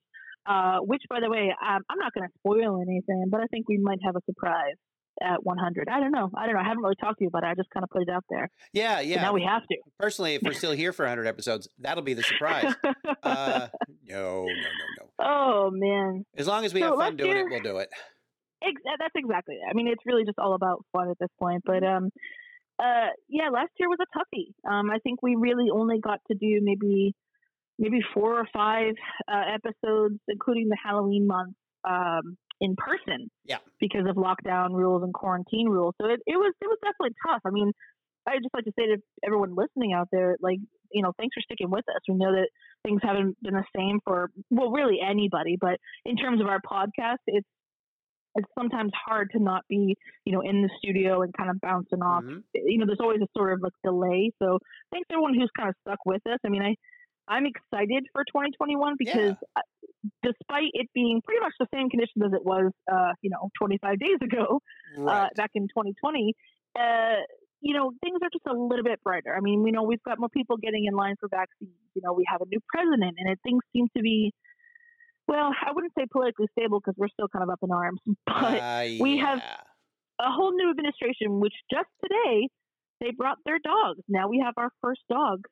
Uh, 0.47 0.79
which, 0.81 1.03
by 1.11 1.21
the 1.21 1.29
way, 1.29 1.55
um, 1.63 1.83
I'm 1.91 1.99
not 1.99 2.15
going 2.15 2.27
to 2.27 2.33
spoil 2.39 2.81
anything, 2.81 3.27
but 3.31 3.41
I 3.43 3.47
think 3.51 3.69
we 3.69 3.77
might 3.77 3.99
have 4.03 4.17
a 4.17 4.21
surprise 4.25 4.75
at 5.23 5.45
100. 5.45 5.89
I 5.89 6.01
don't 6.01 6.11
know. 6.13 6.31
I 6.37 6.47
don't 6.47 6.55
know. 6.55 6.61
I 6.61 6.65
haven't 6.65 6.83
really 6.83 6.97
talked 7.01 7.19
to 7.19 7.25
you 7.25 7.29
about 7.29 7.45
it. 7.45 7.47
I 7.49 7.55
just 7.55 7.71
kind 7.71 7.85
of 7.85 7.91
put 7.91 8.03
it 8.03 8.09
out 8.09 8.25
there. 8.31 8.49
Yeah, 8.73 8.97
But 8.97 9.07
yeah. 9.07 9.23
now 9.23 9.33
we 9.33 9.43
have 9.43 9.63
to. 9.67 9.77
Personally, 9.99 10.35
if 10.35 10.43
we're 10.43 10.53
still 10.53 10.73
here 10.73 10.93
for 10.93 11.05
100 11.05 11.27
episodes, 11.27 11.69
that'll 11.79 12.03
be 12.05 12.15
the 12.15 12.23
surprise. 12.23 12.75
Uh, 13.23 13.69
no, 14.09 14.45
no, 14.45 14.47
no, 14.47 14.51
no. 14.99 15.07
oh 15.21 15.71
man. 15.71 16.25
As 16.37 16.47
long 16.47 16.65
as 16.65 16.73
we 16.73 16.81
So 16.81 16.91
have 16.91 16.97
fun 16.99 17.17
doing 17.17 17.31
year- 17.33 17.47
it, 17.47 17.51
we'll 17.51 17.61
do 17.63 17.77
it. 17.79 17.91
Ex- 18.63 18.81
that's 18.99 19.13
exactly 19.15 19.57
it. 19.57 19.61
I 19.71 19.75
mean, 19.75 19.89
it's 19.89 20.01
really 20.07 20.25
just 20.25 20.39
all 20.39 20.55
about 20.55 20.85
fun 20.93 21.11
at 21.11 21.19
this 21.19 21.29
point. 21.39 21.63
But 21.67 21.85
um, 21.85 22.09
uh, 22.83 23.09
yeah, 23.29 23.51
last 23.51 23.71
year 23.79 23.89
was 23.91 23.99
a 24.01 24.19
toughie. 24.19 24.55
Um, 24.71 24.91
I 24.91 24.99
think 25.01 25.23
we 25.23 25.35
really 25.37 25.67
only 25.71 25.99
got 26.01 26.21
to 26.31 26.35
do 26.35 26.61
maybe 26.63 27.15
maybe 27.79 28.01
four 28.15 28.39
or 28.41 28.47
five 28.55 28.95
uh, 29.31 29.43
episodes, 29.55 30.19
including 30.29 30.69
the 30.69 30.79
Halloween 30.83 31.27
month, 31.27 31.55
um, 31.87 32.37
in 32.61 32.77
person. 32.77 33.31
Yeah. 33.45 33.59
Because 33.81 34.07
of 34.09 34.17
lockdown 34.17 34.73
rules 34.73 35.03
and 35.03 35.13
quarantine 35.13 35.69
rules. 35.69 35.95
So 36.01 36.09
it, 36.09 36.21
it 36.27 36.37
was 36.37 36.55
it 36.61 36.67
was 36.67 36.79
definitely 36.83 37.17
tough. 37.27 37.43
I 37.45 37.51
mean, 37.51 37.73
I 38.29 38.37
just 38.37 38.55
like 38.55 38.65
to 38.65 38.73
say 38.79 38.87
to 38.87 38.97
everyone 39.25 39.55
listening 39.55 39.93
out 39.93 40.09
there, 40.13 40.37
like 40.41 40.59
you 40.93 41.03
know, 41.03 41.13
thanks 41.19 41.35
for 41.35 41.41
sticking 41.43 41.71
with 41.71 41.85
us. 41.89 42.01
We 42.09 42.15
know 42.17 42.33
that 42.33 42.49
things 42.85 43.01
haven't 43.03 43.37
been 43.43 43.55
the 43.55 43.65
same 43.75 44.01
for 44.05 44.31
well, 44.51 44.71
really 44.71 44.99
anybody, 45.01 45.57
but 45.61 45.79
in 46.05 46.17
terms 46.17 46.41
of 46.41 46.47
our 46.47 46.61
podcast, 46.61 47.19
it's 47.27 47.49
it's 48.37 48.49
sometimes 48.57 48.93
hard 48.95 49.31
to 49.33 49.43
not 49.43 49.63
be, 49.69 49.97
you 50.25 50.33
know, 50.33 50.41
in 50.41 50.63
the 50.63 50.71
studio 50.79 51.23
and 51.23 51.33
kind 51.37 51.51
of 51.51 51.61
bouncing 51.61 52.01
off. 52.01 52.23
Mhm. 52.23 52.43
You 52.55 52.79
know, 52.79 52.87
there's 52.87 53.01
always 53.01 53.21
a 53.21 53.27
sort 53.37 53.53
of 53.53 53.63
like 53.63 53.73
delay. 53.83 54.33
So 54.41 54.59
thanks 54.93 55.09
to 55.09 55.15
everyone 55.15 55.35
who's 55.35 55.51
kind 55.57 55.69
of 55.69 55.75
stuck 55.81 55.99
with 56.07 56.25
us. 56.27 56.39
I 56.45 56.49
mean, 56.49 56.63
I 56.63 56.77
I'm 57.31 57.47
excited 57.47 58.03
for 58.13 58.25
2021 58.25 58.97
because 58.99 59.37
uh 59.57 59.61
despite 60.23 60.71
it 60.73 60.89
being 60.95 61.21
pretty 61.23 61.41
much 61.41 61.53
the 61.61 61.67
same 61.75 61.89
conditions 61.91 62.23
as 62.25 62.33
it 62.33 62.45
was, 62.45 62.73
uh, 62.91 63.13
you 63.21 63.29
know, 63.31 63.51
25 63.59 63.99
days 63.99 64.17
ago, 64.23 64.61
uh, 64.99 65.29
back 65.37 65.51
in 65.55 65.65
2020, 65.69 66.35
uh, 66.79 67.17
you 67.61 67.75
know, 67.77 67.93
things 68.03 68.19
are 68.23 68.31
just 68.33 68.47
a 68.47 68.53
little 68.57 68.83
bit 68.83 68.99
brighter. 69.05 69.35
I 69.37 69.41
mean, 69.41 69.63
we 69.63 69.71
know 69.71 69.83
we've 69.83 70.03
got 70.03 70.19
more 70.19 70.31
people 70.31 70.57
getting 70.57 70.87
in 70.87 70.95
line 70.95 71.17
for 71.21 71.29
vaccines. 71.29 71.77
You 71.95 72.01
know, 72.03 72.15
we 72.15 72.25
have 72.33 72.41
a 72.41 72.47
new 72.47 72.61
president, 72.73 73.17
and 73.19 73.29
it, 73.31 73.39
things 73.43 73.61
seem 73.75 73.89
to 73.95 74.03
be, 74.03 74.33
well, 75.29 75.51
I 75.67 75.73
wouldn't 75.75 75.93
say 75.99 76.07
politically 76.11 76.47
stable 76.59 76.81
because 76.81 76.95
we're 76.97 77.09
still 77.09 77.29
kind 77.29 77.43
of 77.43 77.51
up 77.51 77.61
in 77.63 77.71
arms, 77.71 78.01
but 78.27 78.59
Uh, 78.99 79.05
we 79.05 79.19
have- 79.19 79.39
a 80.23 80.31
whole 80.31 80.53
new 80.53 80.71
administration, 80.71 81.41
which 81.41 81.55
just 81.71 81.89
today 82.03 82.49
they 83.01 83.11
brought 83.11 83.39
their 83.47 83.59
dogs. 83.59 84.01
Now 84.09 84.29
we 84.29 84.39
have 84.45 84.55
our 84.59 84.71
first 84.83 85.01
dogs 85.09 85.49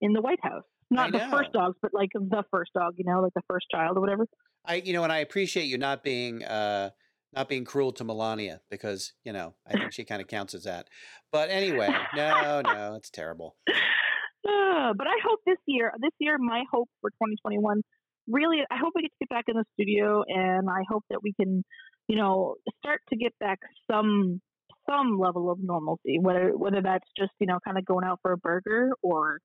in 0.00 0.12
the 0.12 0.20
White 0.20 0.42
House. 0.42 0.64
Not 0.90 1.12
the 1.12 1.20
first 1.30 1.52
dogs, 1.52 1.76
but 1.80 1.94
like 1.94 2.10
the 2.12 2.44
first 2.50 2.72
dog, 2.74 2.94
you 2.96 3.04
know, 3.04 3.20
like 3.20 3.34
the 3.34 3.42
first 3.48 3.66
child 3.70 3.96
or 3.96 4.00
whatever. 4.00 4.26
I, 4.64 4.76
you 4.76 4.92
know, 4.92 5.04
and 5.04 5.12
I 5.12 5.18
appreciate 5.18 5.64
you 5.64 5.78
not 5.78 6.02
being 6.02 6.44
uh, 6.44 6.90
not 7.32 7.48
being 7.48 7.64
cruel 7.64 7.92
to 7.92 8.04
Melania 8.04 8.60
because 8.70 9.12
you 9.24 9.32
know 9.32 9.54
I 9.66 9.72
think 9.72 9.92
she 9.92 10.04
kind 10.04 10.20
of 10.20 10.28
counts 10.28 10.54
as 10.54 10.64
that. 10.64 10.88
But 11.32 11.50
anyway, 11.50 11.88
no, 12.16 12.60
no, 12.62 12.94
it's 12.94 13.10
terrible. 13.10 13.56
Uh, 13.68 14.92
but 14.98 15.06
I 15.06 15.16
hope 15.24 15.40
this 15.46 15.58
year, 15.66 15.92
this 16.00 16.12
year, 16.18 16.36
my 16.38 16.64
hope 16.72 16.88
for 17.00 17.10
2021, 17.10 17.82
really, 18.28 18.58
I 18.70 18.76
hope 18.76 18.92
we 18.94 19.02
get 19.02 19.12
to 19.12 19.26
get 19.26 19.28
back 19.28 19.44
in 19.48 19.56
the 19.56 19.64
studio, 19.74 20.24
and 20.26 20.68
I 20.68 20.82
hope 20.88 21.04
that 21.10 21.22
we 21.22 21.32
can, 21.32 21.64
you 22.08 22.16
know, 22.16 22.56
start 22.78 23.00
to 23.10 23.16
get 23.16 23.32
back 23.38 23.60
some 23.90 24.40
some 24.88 25.18
level 25.20 25.50
of 25.50 25.58
normalcy. 25.62 26.18
Whether 26.20 26.50
whether 26.56 26.82
that's 26.82 27.08
just 27.16 27.32
you 27.38 27.46
know 27.46 27.58
kind 27.64 27.78
of 27.78 27.84
going 27.84 28.04
out 28.04 28.18
for 28.22 28.32
a 28.32 28.38
burger 28.38 28.90
or 29.02 29.38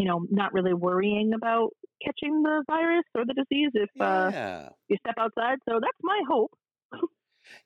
you 0.00 0.06
know, 0.06 0.26
not 0.30 0.54
really 0.54 0.72
worrying 0.72 1.32
about 1.34 1.70
catching 2.02 2.42
the 2.42 2.64
virus 2.66 3.04
or 3.14 3.26
the 3.26 3.34
disease 3.34 3.70
if 3.74 3.90
uh, 4.00 4.30
you 4.88 4.96
step 5.04 5.16
outside. 5.18 5.58
So 5.68 5.74
that's 5.78 6.00
my 6.02 6.20
hope. 6.26 6.52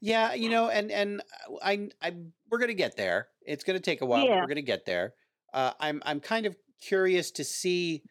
Yeah, 0.01 0.35
you 0.35 0.49
know, 0.49 0.69
and 0.69 0.91
and 0.91 1.21
uh, 1.21 1.57
I 1.63 1.89
I 2.03 2.13
we're 2.51 2.59
gonna 2.59 2.75
get 2.75 2.97
there. 2.97 3.29
It's 3.47 3.65
gonna 3.65 3.81
take 3.81 4.01
a 4.03 4.07
while, 4.07 4.27
but 4.27 4.31
Yeah. 4.31 4.41
we're 4.41 4.49
gonna 4.49 4.63
get 4.63 4.85
there. 4.87 5.15
Uh, 5.53 5.73
I'm 5.79 6.03
I'm 6.05 6.21
kind 6.21 6.47
of 6.47 6.57
curious 6.81 7.31
to 7.33 7.45
see, 7.45 8.03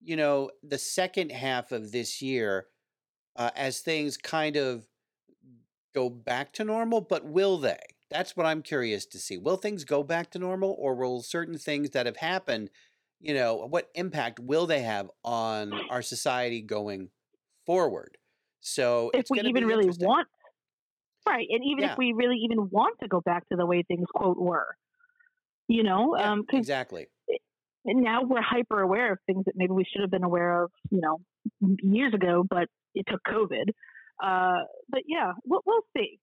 you 0.00 0.16
know, 0.16 0.50
the 0.62 0.78
second 0.78 1.30
half 1.30 1.72
of 1.72 1.92
this 1.92 2.20
year 2.20 2.66
uh, 3.36 3.50
as 3.56 3.80
things 3.80 4.16
kind 4.16 4.56
of 4.56 4.86
go 5.94 6.08
back 6.10 6.52
to 6.54 6.64
normal. 6.64 7.00
But 7.00 7.24
will 7.24 7.58
they? 7.58 7.78
That's 8.10 8.36
what 8.36 8.46
I'm 8.46 8.62
curious 8.62 9.04
to 9.06 9.18
see. 9.18 9.36
Will 9.36 9.56
things 9.56 9.84
go 9.84 10.02
back 10.02 10.30
to 10.30 10.38
normal, 10.38 10.74
or 10.78 10.94
will 10.94 11.22
certain 11.22 11.58
things 11.58 11.90
that 11.90 12.06
have 12.06 12.16
happened, 12.18 12.70
you 13.20 13.34
know, 13.34 13.56
what 13.56 13.90
impact 13.94 14.40
will 14.40 14.66
they 14.66 14.82
have 14.82 15.10
on 15.24 15.80
our 15.88 16.02
society 16.02 16.60
going 16.62 17.10
forward? 17.66 18.18
So 18.60 19.10
If 19.12 19.20
it's 19.20 19.30
we 19.30 19.40
even 19.40 19.64
really 19.64 19.88
want, 19.90 20.28
right, 21.26 21.46
and 21.50 21.64
even 21.64 21.84
Yeah. 21.84 21.90
if 21.90 21.92
we 21.96 22.12
really 22.12 22.36
even 22.38 22.70
want 22.70 22.98
to 23.00 23.08
go 23.08 23.20
back 23.20 23.48
to 23.50 23.56
the 23.56 23.66
way 23.66 23.82
things 23.82 24.06
quote 24.14 24.38
were, 24.38 24.76
you 25.68 25.82
know, 25.82 26.16
Yeah, 26.16 26.32
um, 26.32 26.46
exactly. 26.52 27.08
now 27.84 28.22
we're 28.22 28.42
hyper 28.42 28.80
aware 28.80 29.12
of 29.12 29.18
things 29.26 29.44
that 29.46 29.54
maybe 29.56 29.72
we 29.72 29.84
should 29.84 30.02
have 30.02 30.10
been 30.10 30.24
aware 30.24 30.64
of, 30.64 30.72
you 30.90 31.00
know, 31.00 31.18
years 31.82 32.12
ago, 32.14 32.44
but 32.48 32.68
it 32.94 33.06
took 33.08 33.20
COVID. 33.26 33.70
Uh, 34.22 34.64
but 34.88 35.02
yeah, 35.06 35.32
we'll, 35.44 35.62
we'll 35.64 35.82
see. 35.96 36.20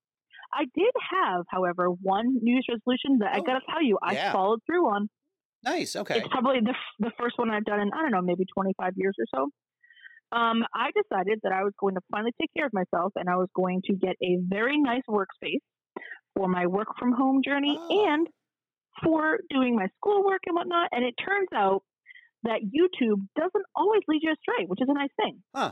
I 0.54 0.66
did 0.75 0.92
have, 1.12 1.46
however, 1.50 1.90
one 1.90 2.38
New 2.42 2.54
Year's 2.54 2.68
resolution 2.70 3.20
that 3.20 3.32
I 3.34 3.40
Oh, 3.40 3.46
got 3.46 3.60
to 3.60 3.66
tell 3.72 3.84
you, 3.84 4.00
I 4.04 4.16
yeah. 4.16 4.32
followed 4.32 4.62
through 4.66 4.88
on. 4.88 5.10
Nice. 5.64 5.96
Okay. 5.96 6.20
It's 6.20 6.28
probably 6.30 6.60
the, 6.62 6.74
the 7.00 7.12
first 7.20 7.38
one 7.38 7.50
I've 7.50 7.66
done 7.66 7.80
in, 7.80 7.90
I 7.94 8.02
don't 8.02 8.12
know, 8.12 8.22
maybe 8.22 8.46
25 8.54 8.94
years 8.96 9.16
or 9.20 9.26
so. 9.34 10.38
Um, 10.38 10.64
I 10.74 10.90
decided 10.92 11.40
that 11.44 11.52
I 11.52 11.64
was 11.64 11.74
going 11.80 11.96
to 11.96 12.02
finally 12.12 12.34
take 12.40 12.50
care 12.56 12.66
of 12.66 12.74
myself 12.74 13.14
and 13.16 13.30
I 13.30 13.36
was 13.36 13.48
going 13.56 13.82
to 13.86 13.94
get 13.96 14.16
a 14.22 14.38
very 14.44 14.80
nice 14.80 15.04
workspace 15.10 15.62
for 16.36 16.48
my 16.48 16.68
work 16.68 16.88
from 17.00 17.14
home 17.14 17.42
journey 17.44 17.78
Oh. 17.80 18.08
and 18.12 18.28
for 19.04 19.40
doing 19.50 19.76
my 19.76 19.88
schoolwork 19.98 20.42
and 20.48 20.56
whatnot. 20.56 20.90
And 20.92 21.04
it 21.06 21.14
turns 21.24 21.48
out 21.54 21.84
that 22.44 22.62
YouTube 22.62 23.26
doesn't 23.36 23.66
always 23.76 24.02
lead 24.08 24.22
you 24.24 24.32
astray, 24.34 24.66
which 24.68 24.82
is 24.82 24.88
a 24.90 24.94
nice 24.94 25.10
thing. 25.20 25.42
Huh. 25.56 25.72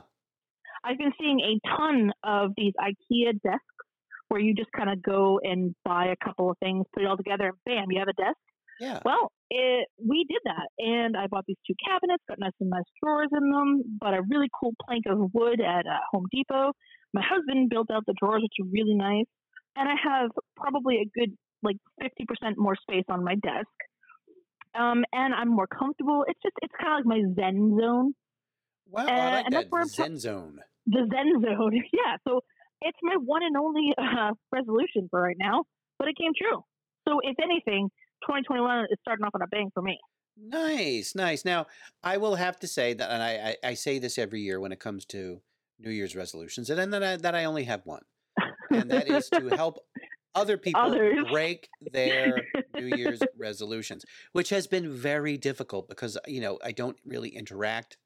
I've 0.83 0.97
been 0.97 1.13
seeing 1.19 1.39
a 1.39 1.59
ton 1.77 2.11
of 2.23 2.51
these 2.57 2.73
IKEA 2.79 3.33
desks 3.43 3.63
where 4.29 4.39
you 4.41 4.53
just 4.55 4.71
kind 4.75 4.89
of 4.89 5.01
go 5.01 5.39
and 5.43 5.75
buy 5.85 6.07
a 6.07 6.25
couple 6.25 6.49
of 6.49 6.57
things, 6.59 6.85
put 6.93 7.03
it 7.03 7.07
all 7.07 7.17
together, 7.17 7.45
and 7.47 7.57
bam, 7.65 7.85
you 7.91 7.99
have 7.99 8.07
a 8.07 8.13
desk. 8.13 8.37
Yeah. 8.79 8.99
Well, 9.05 9.31
it, 9.49 9.87
we 10.03 10.25
did 10.29 10.41
that, 10.45 10.67
and 10.79 11.15
I 11.15 11.27
bought 11.27 11.45
these 11.47 11.57
two 11.67 11.75
cabinets, 11.85 12.23
got 12.27 12.39
nice 12.39 12.51
and 12.59 12.69
nice 12.69 12.83
drawers 13.01 13.29
in 13.31 13.49
them, 13.51 13.83
bought 13.99 14.13
a 14.13 14.21
really 14.29 14.49
cool 14.59 14.73
plank 14.85 15.03
of 15.07 15.19
wood 15.33 15.61
at 15.61 15.85
uh, 15.85 15.99
Home 16.11 16.25
Depot. 16.33 16.71
My 17.13 17.21
husband 17.21 17.69
built 17.69 17.91
out 17.91 18.03
the 18.07 18.15
drawers, 18.19 18.41
which 18.41 18.65
are 18.65 18.69
really 18.71 18.95
nice, 18.95 19.29
and 19.75 19.87
I 19.87 19.95
have 20.03 20.31
probably 20.57 20.97
a 21.05 21.19
good 21.19 21.35
like 21.61 21.77
fifty 22.01 22.25
percent 22.25 22.57
more 22.57 22.75
space 22.75 23.05
on 23.09 23.23
my 23.23 23.35
desk. 23.35 23.71
Um, 24.75 25.05
and 25.13 25.33
I'm 25.35 25.49
more 25.49 25.67
comfortable. 25.67 26.25
It's 26.27 26.39
just 26.41 26.55
it's 26.61 26.73
kind 26.81 26.93
of 26.99 27.05
like 27.05 27.17
my 27.17 27.21
zen 27.35 27.77
zone, 27.79 28.13
Wow. 28.89 29.05
Uh, 29.05 29.11
I 29.11 29.35
like 29.35 29.45
and 29.45 29.53
that's 29.55 29.71
where 29.71 29.81
I'm 29.81 29.89
ta- 29.89 30.03
Zen 30.03 30.17
zone. 30.19 30.59
the 30.85 31.07
zen 31.11 31.41
zone. 31.41 31.73
yeah, 31.93 32.17
so 32.27 32.41
it's 32.81 32.97
my 33.01 33.15
one 33.23 33.43
and 33.43 33.55
only 33.57 33.93
uh, 33.97 34.31
resolution 34.51 35.07
for 35.09 35.21
right 35.21 35.37
now, 35.39 35.63
but 35.99 36.07
it 36.07 36.15
came 36.19 36.31
true. 36.37 36.63
So 37.07 37.19
if 37.23 37.35
anything, 37.41 37.89
2021 38.27 38.85
is 38.91 38.97
starting 39.01 39.25
off 39.25 39.31
on 39.35 39.41
a 39.41 39.47
bang 39.47 39.69
for 39.73 39.81
me. 39.81 39.97
Nice, 40.37 41.13
nice. 41.15 41.45
Now, 41.45 41.67
I 42.03 42.17
will 42.17 42.35
have 42.35 42.59
to 42.59 42.67
say 42.67 42.93
that, 42.93 43.11
and 43.11 43.21
I, 43.21 43.55
I, 43.63 43.69
I 43.69 43.73
say 43.75 43.99
this 43.99 44.17
every 44.17 44.41
year 44.41 44.59
when 44.59 44.71
it 44.71 44.79
comes 44.79 45.05
to 45.07 45.41
New 45.79 45.91
Year's 45.91 46.15
resolutions, 46.15 46.69
and 46.69 46.79
then 46.79 46.89
that 46.91 47.03
I, 47.03 47.15
that 47.17 47.35
I 47.35 47.45
only 47.45 47.65
have 47.65 47.81
one, 47.85 48.01
and 48.71 48.89
that 48.89 49.07
is 49.07 49.29
to 49.29 49.49
help 49.49 49.77
other 50.33 50.57
people 50.65 50.81
Others. 50.81 51.25
break 51.31 51.67
their 51.91 52.41
New 52.75 52.95
Year's 52.95 53.21
resolutions, 53.37 54.05
which 54.31 54.49
has 54.49 54.65
been 54.65 54.91
very 54.91 55.37
difficult 55.37 55.87
because 55.87 56.17
you 56.27 56.41
know 56.41 56.57
I 56.63 56.71
don't 56.71 56.97
really 57.05 57.29
interact 57.29 57.97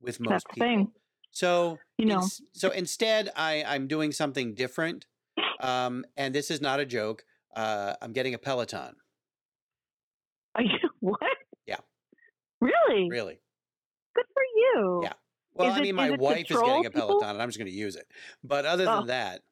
with 0.00 0.20
most 0.20 0.46
people. 0.48 0.66
thing. 0.66 0.92
So 1.32 1.78
You 1.98 2.06
know. 2.06 2.14
ins- 2.22 2.40
so 2.54 2.70
instead, 2.70 3.30
I 3.36 3.62
I'm 3.66 3.86
doing 3.88 4.12
something 4.12 4.54
different, 4.54 5.04
um, 5.60 6.06
and 6.16 6.34
this 6.34 6.50
is 6.50 6.62
not 6.62 6.80
a 6.80 6.86
joke. 6.86 7.24
Uh, 7.54 7.94
I'm 8.00 8.12
getting 8.14 8.32
a 8.32 8.38
Peloton. 8.38 8.94
What? 11.00 11.20
Yeah. 11.66 11.76
Really? 12.60 13.08
Really. 13.08 13.38
Good 14.14 14.24
for 14.34 14.42
you. 14.56 15.00
Yeah. 15.04 15.12
Well, 15.54 15.68
Is 15.68 15.74
I 15.74 15.78
it- 15.78 15.82
mean, 15.82 15.94
my 15.94 16.10
is 16.12 16.18
wife 16.18 16.50
is 16.50 16.56
getting 16.56 16.86
a 16.86 16.90
people? 16.90 17.08
Peloton, 17.08 17.30
and 17.30 17.42
I'm 17.42 17.48
just 17.48 17.58
going 17.58 17.70
to 17.70 17.76
use 17.76 17.96
it. 17.96 18.06
But 18.44 18.64
other 18.66 18.84
than 18.84 19.02
Oh. 19.04 19.06
that, 19.06 19.42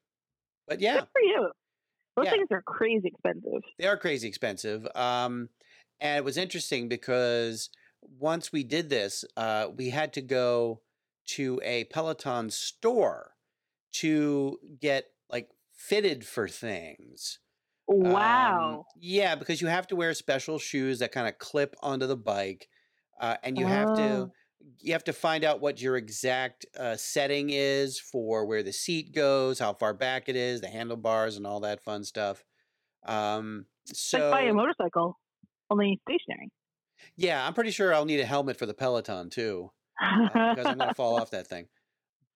but 0.69 0.81
yeah, 0.81 1.01
Good 1.01 1.09
for 1.13 1.21
you. 1.21 1.51
Those 2.17 2.25
Yeah. 2.27 2.31
things 2.33 2.49
are 2.51 2.63
crazy 2.63 3.09
expensive. 3.09 3.63
they 3.79 3.87
are 3.87 3.97
crazy 3.97 4.27
expensive. 4.29 4.87
Um, 4.95 5.51
and 6.01 6.17
it 6.19 6.25
was 6.25 6.37
interesting 6.37 6.89
because 6.89 7.69
once 8.01 8.53
we 8.53 8.65
did 8.65 8.89
this, 8.89 9.25
uh, 9.37 9.69
we 9.75 9.91
had 9.91 10.13
to 10.15 10.23
go 10.23 10.81
to 11.27 11.61
a 11.65 11.85
Peloton 11.85 12.51
store 12.51 13.35
to 13.95 14.59
get 14.81 15.11
like 15.29 15.51
fitted 15.73 16.25
for 16.27 16.49
things. 16.49 17.39
Um, 18.05 18.79
Wow. 18.79 18.87
yeah, 18.95 19.35
because 19.35 19.61
you 19.61 19.69
have 19.69 19.87
to 19.89 19.97
wear 19.97 20.15
special 20.15 20.59
shoes 20.59 20.99
that 21.01 21.13
kind 21.13 21.29
of 21.29 21.39
clip 21.39 21.75
onto 21.83 22.07
the 22.07 22.17
bike, 22.17 22.69
uh, 23.21 23.37
and 23.43 23.59
you 23.59 23.67
have 23.67 23.93
to 23.95 24.29
Oh. 24.29 24.33
you 24.81 24.93
have 24.93 25.05
to 25.05 25.13
find 25.13 25.45
out 25.45 25.61
what 25.61 25.81
your 25.81 25.97
exact 25.97 26.67
uh, 26.79 26.97
setting 26.97 27.51
is 27.51 28.01
for 28.01 28.47
where 28.47 28.63
the 28.63 28.73
seat 28.73 29.13
goes, 29.15 29.59
how 29.59 29.75
far 29.75 29.95
back 29.95 30.29
it 30.29 30.37
is, 30.37 30.61
the 30.61 30.69
handlebars, 30.69 31.37
and 31.37 31.47
all 31.47 31.61
that 31.61 31.85
fun 31.85 32.05
stuff. 32.05 32.45
Um, 33.05 33.67
so 33.87 34.19
like 34.19 34.29
buy 34.29 34.43
a 34.43 34.53
motorcycle, 34.53 35.19
only 35.71 36.01
stationary. 36.03 36.51
yeah, 37.17 37.47
I'm 37.47 37.55
pretty 37.55 37.71
sure 37.71 37.95
I'll 37.95 38.05
need 38.05 38.21
a 38.21 38.27
helmet 38.27 38.57
for 38.57 38.67
the 38.67 38.75
Peloton 38.75 39.31
too, 39.31 39.71
uh, 40.23 40.39
because 40.49 40.71
I'm 40.71 40.79
gonna 40.79 40.93
fall 40.93 41.15
off 41.17 41.31
that 41.31 41.47
thing. 41.47 41.69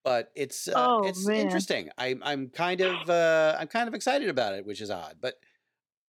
But 0.05 0.33
it's 0.35 0.69
uh, 0.69 0.89
Oh, 0.89 1.01
it's 1.03 1.29
man. 1.29 1.35
interesting. 1.35 1.91
I'm 1.99 2.23
I'm 2.25 2.49
kind 2.51 2.81
of 2.81 3.11
uh, 3.11 3.57
I'm 3.61 3.69
kind 3.69 3.89
of 3.89 3.95
excited 3.95 4.29
about 4.29 4.55
it, 4.55 4.65
which 4.67 4.81
is 4.81 4.91
odd. 4.91 5.19
But 5.21 5.37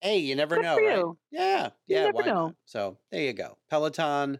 hey, 0.02 0.20
you 0.20 0.36
never 0.36 0.58
Good 0.58 0.60
know, 0.60 0.80
right? 0.82 1.06
you. 1.06 1.20
Yeah, 1.32 1.72
You 1.88 1.96
yeah. 1.96 2.02
never 2.02 2.24
why 2.24 2.24
know. 2.24 2.54
not? 2.54 2.56
So 2.66 3.00
there 3.12 3.22
you 3.24 3.34
go, 3.34 3.58
Peloton. 3.70 4.40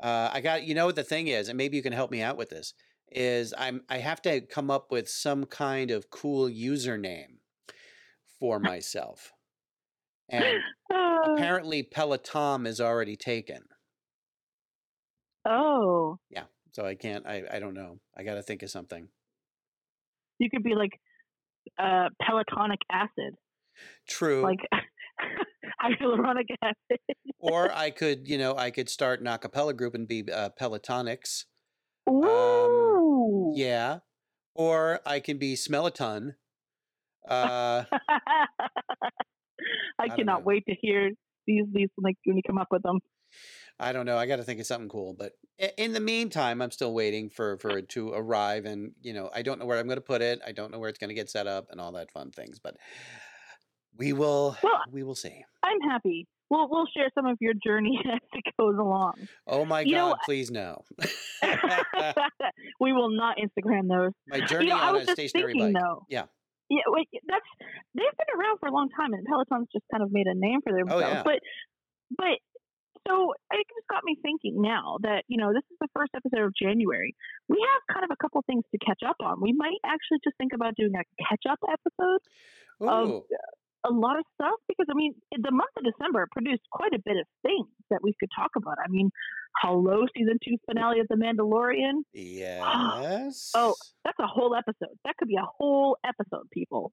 Uh, 0.00 0.30
I 0.32 0.40
got 0.42 0.64
you 0.64 0.74
know 0.74 0.86
what 0.86 0.96
the 0.96 1.04
thing 1.04 1.28
is, 1.28 1.48
and 1.48 1.58
maybe 1.58 1.76
you 1.76 1.82
can 1.82 1.92
help 1.94 2.10
me 2.10 2.22
out 2.22 2.36
with 2.36 2.50
this. 2.50 2.74
Is 3.12 3.54
I'm 3.58 3.84
I 3.88 3.98
have 3.98 4.22
to 4.22 4.40
come 4.42 4.70
up 4.70 4.90
with 4.92 5.08
some 5.08 5.46
kind 5.46 5.90
of 5.92 6.10
cool 6.10 6.48
username 6.48 7.38
for 8.38 8.58
myself, 8.60 9.32
and 10.28 10.64
Uh, 10.90 11.18
apparently 11.24 11.82
Peloton 11.82 12.66
is 12.66 12.80
already 12.80 13.16
taken. 13.16 13.64
oh, 15.46 16.18
So 16.74 16.84
I 16.84 16.94
can't. 16.94 17.26
I 17.26 17.42
I 17.52 17.58
don't 17.60 17.74
know. 17.74 18.00
I 18.16 18.24
got 18.24 18.34
to 18.34 18.42
think 18.42 18.62
of 18.62 18.70
something. 18.70 19.08
you 20.38 20.50
could 20.50 20.62
be 20.62 20.74
like 20.74 21.00
uh, 21.78 22.08
pelotonic 22.22 22.82
acid, 22.90 23.34
True. 24.08 24.42
like 24.42 24.60
hyaluronic 25.82 26.46
acid. 26.62 26.98
or 27.38 27.72
I 27.72 27.90
could, 27.90 28.28
you 28.28 28.38
know, 28.38 28.56
I 28.56 28.70
could 28.70 28.88
start 28.88 29.20
an 29.20 29.26
a 29.26 29.38
cappella 29.38 29.74
group 29.74 29.94
and 29.94 30.08
be 30.08 30.24
uh, 30.32 30.50
Pelotonics. 30.60 31.44
Ooh. 32.08 33.52
Yeah. 33.56 33.98
Or 34.54 35.00
I 35.06 35.20
can 35.20 35.38
be 35.38 35.54
Smellaton. 35.54 36.34
Uh, 37.28 37.84
I 39.98 40.08
don't 40.08 40.16
cannot 40.16 40.44
wait 40.44 40.64
to 40.68 40.74
hear 40.80 41.10
these 41.46 41.64
these 41.72 41.88
like 41.96 42.16
when 42.24 42.36
you 42.36 42.42
come 42.46 42.58
up 42.58 42.68
with 42.70 42.82
them. 42.82 43.00
I 43.78 43.92
don't 43.92 44.06
know. 44.06 44.16
I 44.16 44.26
got 44.26 44.36
to 44.36 44.44
think 44.44 44.60
of 44.60 44.66
something 44.66 44.88
cool. 44.88 45.14
But 45.14 45.32
in 45.76 45.92
the 45.92 46.00
meantime, 46.00 46.62
I'm 46.62 46.70
still 46.70 46.94
waiting 46.94 47.28
for 47.28 47.58
for 47.58 47.78
it 47.78 47.88
to 47.90 48.12
arrive, 48.12 48.66
and 48.66 48.92
you 49.02 49.12
know, 49.12 49.30
I 49.34 49.42
don't 49.42 49.58
know 49.58 49.66
where 49.66 49.78
I'm 49.78 49.86
going 49.86 49.96
to 49.96 50.02
put 50.02 50.22
it. 50.22 50.40
I 50.46 50.52
don't 50.52 50.70
know 50.70 50.78
where 50.78 50.88
it's 50.88 50.98
going 50.98 51.08
to 51.08 51.14
get 51.14 51.30
set 51.30 51.46
up, 51.46 51.68
and 51.70 51.80
all 51.80 51.92
that 51.92 52.12
fun 52.12 52.30
things. 52.30 52.58
But 52.58 52.76
we 53.96 54.12
will. 54.12 54.56
Well, 54.62 54.80
we 54.90 55.02
will 55.02 55.14
see. 55.14 55.44
I'm 55.62 55.80
happy. 55.80 56.26
We'll 56.50 56.68
we'll 56.68 56.86
share 56.96 57.08
some 57.14 57.26
of 57.26 57.36
your 57.40 57.54
journey 57.54 57.98
as 58.12 58.20
it 58.32 58.44
goes 58.58 58.76
along. 58.78 59.14
Oh 59.46 59.64
my 59.64 59.80
You 59.80 59.94
know, 59.94 60.08
God! 60.10 60.18
Please 60.24 60.50
no. 60.50 60.82
we 62.80 62.92
will 62.92 63.10
not 63.10 63.38
Instagram 63.38 63.88
those. 63.88 64.12
my 64.28 64.40
journey 64.40 64.66
you 64.66 64.70
know, 64.70 64.78
on 64.78 64.96
a 64.96 65.06
stationary 65.06 65.52
thinking 65.52 65.72
bike. 65.72 65.82
though. 65.82 66.06
Yeah. 66.08 66.24
yeah, 66.68 66.82
wait, 66.88 67.08
that's 67.26 67.44
they've 67.94 68.04
been 68.04 68.40
around 68.40 68.58
for 68.60 68.68
a 68.68 68.72
long 68.72 68.88
time, 68.96 69.14
and 69.14 69.24
Peloton's 69.24 69.68
just 69.72 69.84
kind 69.90 70.02
of 70.02 70.12
made 70.12 70.26
a 70.26 70.34
name 70.34 70.60
for 70.62 70.72
oh, 70.74 70.78
themselves. 70.78 71.04
Oh, 71.04 71.08
yeah. 71.08 71.22
But 71.24 71.40
but 72.16 72.38
so 73.06 73.32
it 73.52 73.66
just 73.68 73.86
got 73.88 74.02
me 74.04 74.16
thinking 74.22 74.60
now 74.62 74.98
that 75.02 75.24
you 75.28 75.36
know 75.38 75.52
this 75.52 75.62
is 75.70 75.76
the 75.80 75.88
first 75.94 76.12
episode 76.14 76.44
of 76.44 76.52
January. 76.54 77.14
We 77.48 77.58
have 77.60 77.94
kind 77.94 78.04
of 78.04 78.10
a 78.12 78.16
couple 78.20 78.42
things 78.46 78.64
to 78.72 78.78
catch 78.78 79.02
up 79.06 79.16
on. 79.20 79.40
We 79.40 79.52
might 79.52 79.78
actually 79.84 80.18
just 80.24 80.36
think 80.38 80.52
about 80.54 80.74
doing 80.76 80.92
a 80.94 81.04
catch 81.28 81.44
up 81.50 81.58
episode 81.70 82.20
of 82.80 83.22
a 83.86 83.92
lot 83.92 84.18
of 84.18 84.24
stuff 84.34 84.58
because 84.66 84.86
I 84.90 84.94
mean 84.94 85.14
the 85.30 85.50
month 85.50 85.70
of 85.76 85.84
December 85.84 86.26
produced 86.32 86.62
quite 86.72 86.94
a 86.94 86.98
bit 87.04 87.16
of 87.18 87.26
things 87.42 87.68
that 87.90 88.00
we 88.02 88.14
could 88.18 88.30
talk 88.34 88.50
about. 88.56 88.76
I 88.82 88.88
mean, 88.88 89.10
hello 89.60 90.06
season 90.16 90.38
two 90.42 90.56
finale 90.66 91.00
of 91.00 91.06
The 91.08 91.16
Mandalorian. 91.16 92.02
yes. 92.14 93.52
Oh, 93.54 93.74
That's 94.04 94.18
a 94.18 94.26
whole 94.26 94.54
episode. 94.54 94.96
That 95.04 95.16
could 95.18 95.28
be 95.28 95.36
a 95.36 95.46
whole 95.58 95.98
episode, 96.06 96.48
people. 96.52 96.92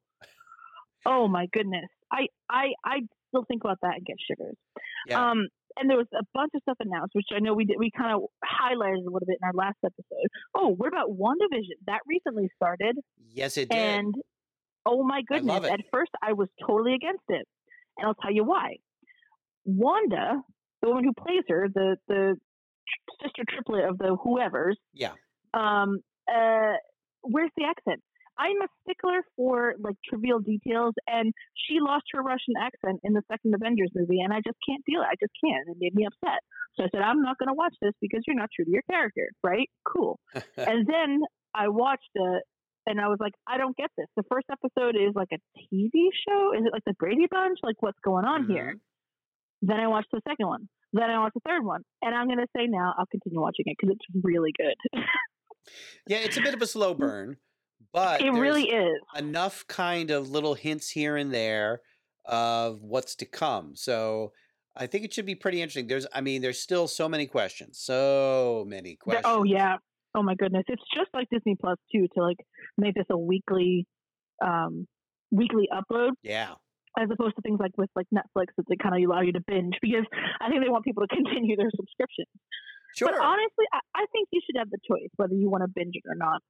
Oh 1.06 1.28
my 1.28 1.48
goodness. 1.54 1.90
I 2.12 2.28
I 2.50 2.74
I 2.86 3.00
still 3.30 3.46
think 3.48 3.64
about 3.64 3.78
that 3.82 3.96
and 3.96 4.06
get 4.06 4.18
shivers. 4.28 4.58
yeah. 5.08 5.32
Um 5.32 5.48
and 5.78 5.90
there 5.90 5.98
was 5.98 6.08
a 6.14 6.24
bunch 6.34 6.52
of 6.56 6.62
stuff 6.62 6.78
announced, 6.80 7.14
which 7.14 7.28
I 7.36 7.40
know 7.40 7.54
we 7.54 7.66
did 7.66 7.78
we 7.78 7.92
kind 7.96 8.14
of 8.14 8.24
highlighted 8.44 9.02
a 9.02 9.10
little 9.10 9.28
bit 9.28 9.38
in 9.42 9.46
our 9.46 9.54
last 9.54 9.78
episode. 9.84 10.28
Oh, 10.56 10.70
what 10.70 10.88
about 10.88 11.10
WandaVision? 11.10 11.78
That 11.88 12.00
recently 12.08 12.50
started. 12.56 12.98
yes, 13.34 13.58
it 13.58 13.70
did. 13.70 13.78
And 13.78 14.16
oh 14.86 15.04
my 15.04 15.22
goodness, 15.28 15.64
at 15.66 15.80
first 15.92 16.12
I 16.22 16.34
was 16.34 16.50
totally 16.66 16.94
against 16.94 17.24
it. 17.30 17.48
And 17.98 18.08
I'll 18.08 18.16
tell 18.16 18.34
you 18.34 18.44
why. 18.44 18.78
Wanda, 19.66 20.42
the 20.82 20.88
woman 20.88 21.04
who 21.04 21.14
plays 21.14 21.44
her, 21.50 21.68
the 21.74 21.98
the 22.08 22.36
sister 23.24 23.44
triplet 23.48 23.90
of 23.90 23.98
the 23.98 24.18
whoever's, 24.24 24.78
yeah. 24.94 25.12
um, 25.54 26.00
uh, 26.28 26.74
where's 27.22 27.52
the 27.56 27.66
accent? 27.66 28.02
I'm 28.38 28.62
a 28.62 28.68
stickler 28.84 29.24
for 29.36 29.76
like 29.80 29.96
trivial 30.08 30.40
details, 30.40 30.94
and 31.08 31.34
she 31.56 31.80
lost 31.80 32.06
her 32.14 32.22
Russian 32.22 32.56
accent 32.60 33.00
in 33.04 33.14
the 33.14 33.22
second 33.32 33.54
Avengers 33.54 33.92
movie, 33.96 34.22
and 34.22 34.34
I 34.34 34.38
just 34.38 34.58
can't 34.68 34.84
deal 34.86 35.02
it. 35.02 35.10
I 35.12 35.16
just 35.20 35.34
can't. 35.44 35.68
It 35.70 35.78
made 35.80 35.96
me 35.96 36.06
upset. 36.06 36.40
So 36.76 36.84
I 36.84 36.88
said, 36.92 37.02
I'm 37.02 37.22
not 37.22 37.38
going 37.38 37.50
to 37.50 37.54
watch 37.54 37.76
this 37.82 37.94
because 38.02 38.22
you're 38.26 38.36
not 38.36 38.50
true 38.56 38.66
to 38.66 38.72
your 38.72 38.84
character, 38.90 39.28
right? 39.44 39.70
Cool. 39.86 40.20
and 40.58 40.88
then 40.88 41.22
I 41.54 41.68
watched 41.68 42.12
it, 42.16 42.44
and 42.88 43.00
I 43.00 43.08
was 43.08 43.18
like, 43.20 43.34
I 43.48 43.58
don't 43.58 43.76
get 43.76 43.90
this. 43.98 44.08
The 44.16 44.24
first 44.30 44.48
episode 44.52 44.96
is 44.96 45.14
like 45.14 45.30
a 45.34 45.40
TV 45.60 46.10
show. 46.28 46.54
Is 46.54 46.66
it 46.66 46.74
like 46.74 46.86
the 46.86 46.96
Brady 46.98 47.28
Bunch? 47.30 47.60
Like, 47.64 47.76
what's 47.82 48.00
going 48.04 48.26
on 48.26 48.48
here? 48.48 48.76
Mm-hmm. 48.76 49.68
Then 49.70 49.80
I 49.80 49.88
watched 49.88 50.10
the 50.12 50.22
second 50.28 50.48
one. 50.48 50.68
Then 50.94 51.10
I 51.10 51.20
watched 51.20 51.36
the 51.36 51.42
third 51.48 51.64
one, 51.64 51.82
and 52.02 52.14
I'm 52.14 52.28
going 52.28 52.40
to 52.40 52.48
say 52.56 52.68
now 52.68 52.94
I'll 52.98 53.06
continue 53.06 53.40
watching 53.40 53.66
it 53.68 53.78
because 53.80 53.96
it's 53.96 54.24
really 54.26 54.52
good. 54.58 55.02
yeah, 56.08 56.18
it's 56.18 56.38
a 56.38 56.42
bit 56.42 56.54
of 56.54 56.62
a 56.62 56.68
slow 56.68 56.94
mm. 56.94 57.00
burn, 57.00 57.38
but 57.94 58.22
it 58.22 58.32
really 58.32 58.70
is. 58.70 59.00
enough 59.18 59.66
kind 59.68 60.12
of 60.12 60.30
little 60.30 60.54
hints 60.54 60.90
here 60.90 61.18
and 61.18 61.34
there 61.34 61.82
of 62.26 62.82
what's 62.82 63.16
to 63.16 63.26
come. 63.26 63.76
So 63.76 64.32
I 64.76 64.88
think 64.88 65.04
it 65.04 65.14
should 65.14 65.26
be 65.26 65.36
pretty 65.36 65.62
interesting. 65.62 65.88
There's, 65.88 66.08
I 66.14 66.22
mean, 66.22 66.42
there's 66.42 66.60
still 66.60 66.88
so 66.88 67.10
many 67.10 67.26
questions, 67.26 67.80
so 67.80 68.66
many 68.68 68.96
questions. 68.96 69.26
Oh 69.28 69.44
yeah. 69.44 69.78
Oh 70.16 70.24
my 70.24 70.36
goodness. 70.36 70.64
It's 70.68 70.84
just 70.96 71.10
like 71.14 71.28
Disney 71.30 71.56
Plus 71.60 71.78
too 71.92 72.08
to 72.16 72.24
like 72.24 72.38
make 72.78 72.96
this 72.96 73.06
a 73.10 73.18
weekly 73.18 73.86
um 74.44 74.88
weekly 75.30 75.70
upload 75.72 76.12
yeah, 76.24 76.54
as 77.00 77.08
opposed 77.12 77.36
to 77.36 77.42
things 77.42 77.60
like 77.60 77.72
with 77.78 77.90
like 77.96 78.08
Netflix 78.14 78.52
that 78.58 78.66
they 78.68 78.76
kind 78.76 78.96
of 78.96 79.10
allow 79.10 79.22
you 79.22 79.32
to 79.34 79.42
binge 79.46 79.76
because 79.82 80.06
I 80.42 80.50
think 80.50 80.64
they 80.64 80.70
want 80.70 80.84
people 80.84 81.06
to 81.08 81.16
continue 81.16 81.56
their 81.56 81.72
subscription. 81.76 82.26
sure. 82.96 83.10
But 83.10 83.22
honestly, 83.22 83.66
I, 83.72 83.80
I 83.96 84.06
think 84.12 84.30
you 84.32 84.42
should 84.46 84.60
have 84.60 84.70
the 84.70 84.80
choice 84.88 85.10
whether 85.16 85.34
you 85.34 85.50
want 85.50 85.64
to 85.64 85.72
binge 85.74 85.96
it 85.96 86.04
or 86.08 86.16
not. 86.16 86.42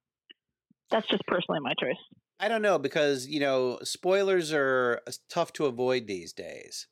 That's 0.92 1.08
just 1.08 1.26
personally 1.26 1.60
my 1.60 1.74
choice. 1.74 1.98
I 2.38 2.48
don't 2.48 2.62
know 2.62 2.78
because 2.78 3.26
you 3.26 3.40
know 3.40 3.78
spoilers 3.82 4.52
are 4.52 5.00
uh, 5.06 5.12
tough 5.28 5.52
to 5.54 5.66
avoid 5.66 6.06
these 6.06 6.32
days. 6.32 6.88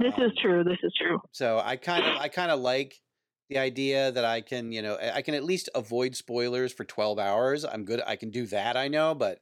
This 0.00 0.14
Um, 0.14 0.18
is 0.18 0.32
true. 0.42 0.64
This 0.64 0.78
is 0.82 0.92
true. 1.00 1.20
So 1.32 1.58
I 1.58 1.76
kind 1.76 2.06
of 2.06 2.16
I 2.16 2.28
kind 2.28 2.50
of 2.50 2.60
like 2.60 3.02
the 3.48 3.58
idea 3.58 4.12
that 4.12 4.24
I 4.24 4.40
can, 4.42 4.72
you 4.72 4.80
know, 4.82 4.96
I 4.98 5.22
can 5.22 5.34
at 5.34 5.44
least 5.44 5.68
avoid 5.74 6.14
spoilers 6.16 6.72
for 6.72 6.84
12 6.84 7.18
hours. 7.18 7.64
I'm 7.64 7.84
good. 7.84 8.00
I 8.06 8.16
can 8.16 8.30
do 8.30 8.46
that, 8.46 8.76
I 8.76 8.88
know, 8.88 9.14
but 9.14 9.40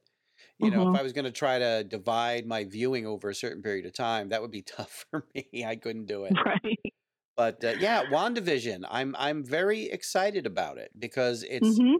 you 0.59 0.71
know, 0.71 0.81
Mhm. 0.81 0.93
if 0.93 0.99
I 0.99 1.03
was 1.03 1.13
going 1.13 1.25
to 1.25 1.31
try 1.31 1.59
to 1.59 1.83
divide 1.85 2.45
my 2.47 2.65
viewing 2.65 3.05
over 3.07 3.29
a 3.29 3.35
certain 3.35 3.61
period 3.63 3.85
of 3.85 3.93
time, 3.93 4.29
that 4.29 4.41
would 4.41 4.51
be 4.51 4.61
tough 4.63 5.05
for 5.11 5.27
me. 5.35 5.65
I 5.65 5.75
couldn't 5.77 6.05
do 6.07 6.25
it. 6.25 6.39
Right. 6.45 6.93
But 7.37 7.63
uh, 7.63 7.69
yeah, 7.77 8.03
WandaVision. 8.03 8.85
I'm 8.89 9.15
I'm 9.17 9.43
very 9.45 9.83
excited 9.85 10.45
about 10.45 10.77
it 10.77 10.91
because 10.99 11.43
it's 11.43 11.81
hmm 11.81 11.99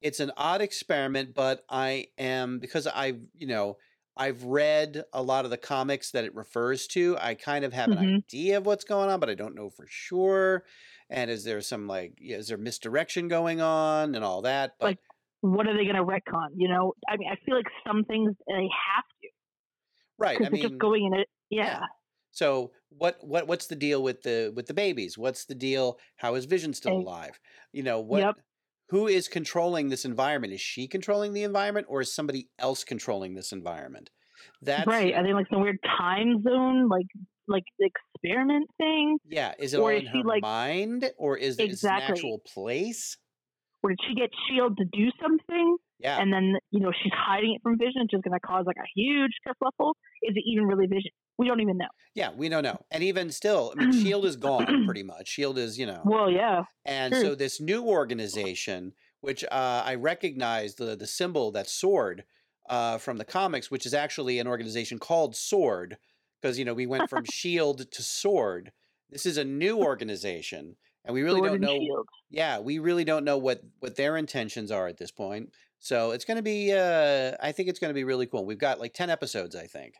it's 0.00 0.20
an 0.20 0.32
odd 0.36 0.60
experiment, 0.62 1.34
but 1.34 1.64
I 1.68 2.08
am 2.18 2.58
because 2.58 2.86
I've 2.86 3.20
you 3.34 3.46
know 3.46 3.76
I've 4.16 4.44
read 4.44 5.04
a 5.12 5.22
lot 5.22 5.44
of 5.44 5.50
the 5.50 5.56
comics 5.58 6.10
that 6.12 6.24
it 6.24 6.34
refers 6.34 6.86
to. 6.88 7.16
I 7.20 7.34
kind 7.34 7.64
of 7.64 7.72
have 7.72 7.92
an 7.92 7.98
Mhm. 7.98 8.16
idea 8.16 8.58
of 8.58 8.66
what's 8.66 8.84
going 8.84 9.08
on, 9.10 9.20
but 9.20 9.30
I 9.30 9.34
don't 9.34 9.54
know 9.54 9.70
for 9.70 9.86
sure. 9.88 10.64
And 11.08 11.30
is 11.30 11.44
there 11.44 11.60
some 11.60 11.86
like 11.86 12.14
is 12.20 12.48
there 12.48 12.58
misdirection 12.58 13.28
going 13.28 13.60
on 13.60 14.14
and 14.14 14.24
all 14.24 14.42
that? 14.42 14.72
But 14.78 14.86
Like, 14.86 14.98
What 15.42 15.66
are 15.66 15.76
they 15.76 15.84
going 15.84 15.96
to 15.96 16.04
retcon? 16.04 16.48
You 16.56 16.68
know, 16.68 16.94
I 17.08 17.16
mean, 17.16 17.28
I 17.30 17.36
feel 17.46 17.56
like 17.56 17.66
some 17.86 18.04
things 18.04 18.34
they 18.46 18.54
have 18.94 19.04
to 19.22 19.28
right, 20.18 20.44
I 20.44 20.48
mean, 20.50 20.62
just 20.68 20.78
going 20.78 21.06
in 21.06 21.14
it. 21.14 21.28
yeah. 21.50 21.80
Yeah. 21.80 21.86
so 22.30 22.72
what 22.90 23.16
what 23.24 23.46
what's 23.46 23.66
the 23.68 23.76
deal 23.76 24.02
with 24.02 24.22
the 24.22 24.52
with 24.54 24.66
the 24.66 24.74
babies? 24.74 25.16
What's 25.18 25.44
the 25.46 25.54
deal? 25.54 25.98
How 26.16 26.34
is 26.34 26.44
Vision 26.44 26.74
still 26.74 26.92
alive? 26.96 27.38
You 27.72 27.82
know 27.82 28.00
what? 28.00 28.20
Yep. 28.20 28.34
Who 28.90 29.06
is 29.06 29.28
controlling 29.28 29.88
this 29.88 30.04
environment? 30.04 30.52
Is 30.52 30.60
she 30.60 30.86
controlling 30.88 31.32
the 31.32 31.44
environment, 31.44 31.86
or 31.88 32.00
is 32.00 32.12
somebody 32.12 32.48
else 32.58 32.84
controlling 32.84 33.34
this 33.34 33.52
environment? 33.52 34.10
That's 34.62 34.86
right. 34.86 35.14
I 35.14 35.22
think 35.22 35.34
like 35.34 35.46
some 35.50 35.60
weird 35.62 35.78
time 35.98 36.42
zone, 36.42 36.88
like 36.88 37.06
like 37.46 37.64
experiment 37.80 38.68
thing. 38.78 39.18
Yeah, 39.28 39.54
is 39.58 39.74
it 39.74 39.80
Or 39.80 39.92
is 39.92 40.02
in 40.02 40.06
she, 40.12 40.18
her 40.18 40.24
like- 40.24 40.42
mind 40.42 41.10
or 41.18 41.36
is 41.36 41.58
it 41.58 41.70
it 41.70 41.82
an 41.82 41.90
actual 41.90 42.40
place? 42.46 43.16
Or 43.82 43.90
did 43.90 43.98
she 44.06 44.14
get 44.14 44.28
Shield 44.48 44.76
to 44.76 44.84
do 44.84 45.10
something, 45.22 45.76
Yeah, 46.00 46.20
and 46.20 46.30
then 46.32 46.56
you 46.70 46.80
know 46.80 46.92
she's 47.02 47.12
hiding 47.16 47.54
it 47.54 47.62
from 47.62 47.78
Vision, 47.78 48.02
which 48.02 48.12
is 48.12 48.20
going 48.22 48.34
to 48.38 48.40
cause 48.40 48.64
like 48.66 48.76
a 48.76 48.86
huge 48.94 49.32
kerfuffle? 49.46 49.94
Is 50.22 50.36
it 50.36 50.42
even 50.46 50.66
really 50.66 50.86
Vision? 50.86 51.10
We 51.38 51.46
don't 51.48 51.60
even 51.60 51.78
know. 51.78 51.88
yeah, 52.14 52.30
we 52.36 52.48
don't 52.48 52.62
know. 52.62 52.80
And 52.90 53.02
even 53.02 53.30
still, 53.30 53.72
I 53.78 53.86
mean, 53.86 53.92
Shield 54.04 54.24
is 54.26 54.36
gone 54.36 54.84
pretty 54.84 55.02
much. 55.02 55.28
Shield 55.28 55.56
is, 55.58 55.78
you 55.78 55.86
know, 55.86 56.02
Well, 56.04 56.30
yeah. 56.30 56.64
and 56.84 57.12
true. 57.14 57.22
so 57.22 57.34
this 57.34 57.60
new 57.60 57.82
organization, 57.84 58.92
which 59.22 59.44
uh, 59.44 59.82
I 59.84 59.94
recognize 59.94 60.74
the 60.74 60.96
the 60.96 61.06
symbol 61.06 61.50
that 61.52 61.68
sword 61.68 62.24
uh, 62.68 62.98
from 62.98 63.16
the 63.16 63.24
comics, 63.24 63.70
which 63.70 63.86
is 63.86 63.94
actually 63.94 64.38
an 64.38 64.46
organization 64.46 64.98
called 64.98 65.34
Sword, 65.34 65.96
because 66.40 66.58
you 66.58 66.64
know 66.64 66.74
we 66.74 66.86
went 66.86 67.08
from 67.08 67.24
Shield 67.32 67.90
to 67.90 68.02
Sword. 68.02 68.72
This 69.10 69.26
is 69.26 69.38
a 69.38 69.44
new 69.44 69.78
organization, 69.78 70.76
and 71.04 71.14
we 71.14 71.22
really 71.22 71.40
Sword 71.40 71.52
don't 71.52 71.60
know. 71.62 71.78
Shield. 71.80 72.06
yeah, 72.30 72.58
we 72.58 72.78
really 72.78 73.04
don't 73.04 73.24
know 73.24 73.38
what 73.38 73.62
what 73.78 73.96
their 73.96 74.16
intentions 74.16 74.70
are 74.70 74.86
at 74.88 74.98
this 74.98 75.10
point. 75.10 75.50
So 75.78 76.10
it's 76.10 76.26
going 76.26 76.36
to 76.36 76.42
be. 76.42 76.72
Uh, 76.72 77.32
I 77.42 77.52
think 77.52 77.68
it's 77.70 77.78
going 77.78 77.88
to 77.90 77.94
be 77.94 78.04
really 78.04 78.26
cool. 78.26 78.44
We've 78.44 78.58
got 78.58 78.78
like 78.78 78.92
ten 78.92 79.08
episodes, 79.10 79.56
I 79.56 79.66
think. 79.66 79.94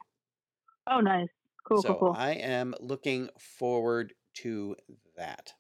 Oh, 0.90 1.00
nice. 1.00 1.28
Cool, 1.66 1.82
so 1.82 1.88
cool, 1.88 1.96
cool. 1.98 2.18
I 2.18 2.32
am 2.34 2.74
looking 2.80 3.30
forward 3.38 4.14
to 4.34 4.76
that. 5.16 5.54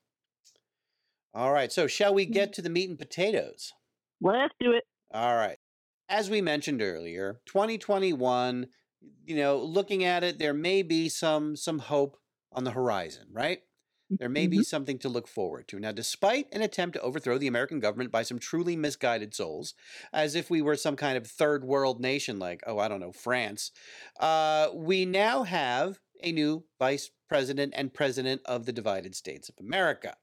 All 1.34 1.52
right. 1.52 1.72
So 1.72 1.88
shall 1.88 2.14
we 2.14 2.24
Mm-hmm. 2.24 2.32
get 2.32 2.52
to 2.52 2.62
the 2.62 2.70
meat 2.70 2.88
and 2.88 2.98
potatoes? 2.98 3.72
Let's 4.20 4.54
do 4.60 4.72
it. 4.72 4.84
All 5.12 5.34
right. 5.36 5.58
As 6.08 6.30
we 6.30 6.40
mentioned 6.40 6.82
earlier, 6.82 7.40
2021. 7.46 8.68
You 9.24 9.36
know, 9.36 9.56
looking 9.58 10.04
at 10.04 10.24
it, 10.24 10.38
there 10.38 10.52
may 10.52 10.82
be 10.82 11.08
some 11.08 11.56
some 11.56 11.78
hope 11.78 12.18
on 12.52 12.64
the 12.64 12.70
horizon, 12.72 13.28
right? 13.32 13.60
There 14.18 14.28
may 14.28 14.46
be 14.48 14.58
Mhm. 14.58 14.64
something 14.66 14.98
to 15.00 15.08
look 15.08 15.28
forward 15.28 15.68
to. 15.68 15.78
Now, 15.78 15.92
despite 15.92 16.52
an 16.52 16.62
attempt 16.62 16.94
to 16.96 17.02
overthrow 17.02 17.38
the 17.38 17.46
American 17.46 17.78
government 17.80 18.10
by 18.10 18.22
some 18.22 18.38
truly 18.38 18.76
misguided 18.76 19.34
souls, 19.34 19.74
as 20.12 20.34
if 20.34 20.50
we 20.50 20.60
were 20.62 20.76
some 20.76 20.96
kind 20.96 21.16
of 21.16 21.26
third 21.26 21.64
world 21.64 22.00
nation 22.00 22.38
like, 22.38 22.62
oh, 22.66 22.78
I 22.78 22.88
don't 22.88 23.00
know, 23.00 23.12
France, 23.12 23.70
uh, 24.18 24.70
we 24.74 25.04
now 25.04 25.44
have 25.44 26.00
a 26.22 26.32
new 26.32 26.64
vice 26.78 27.10
president 27.28 27.72
and 27.76 27.94
president 27.94 28.42
of 28.44 28.66
the 28.66 28.72
divided 28.72 29.14
states 29.14 29.48
of 29.48 29.54
America. 29.60 30.16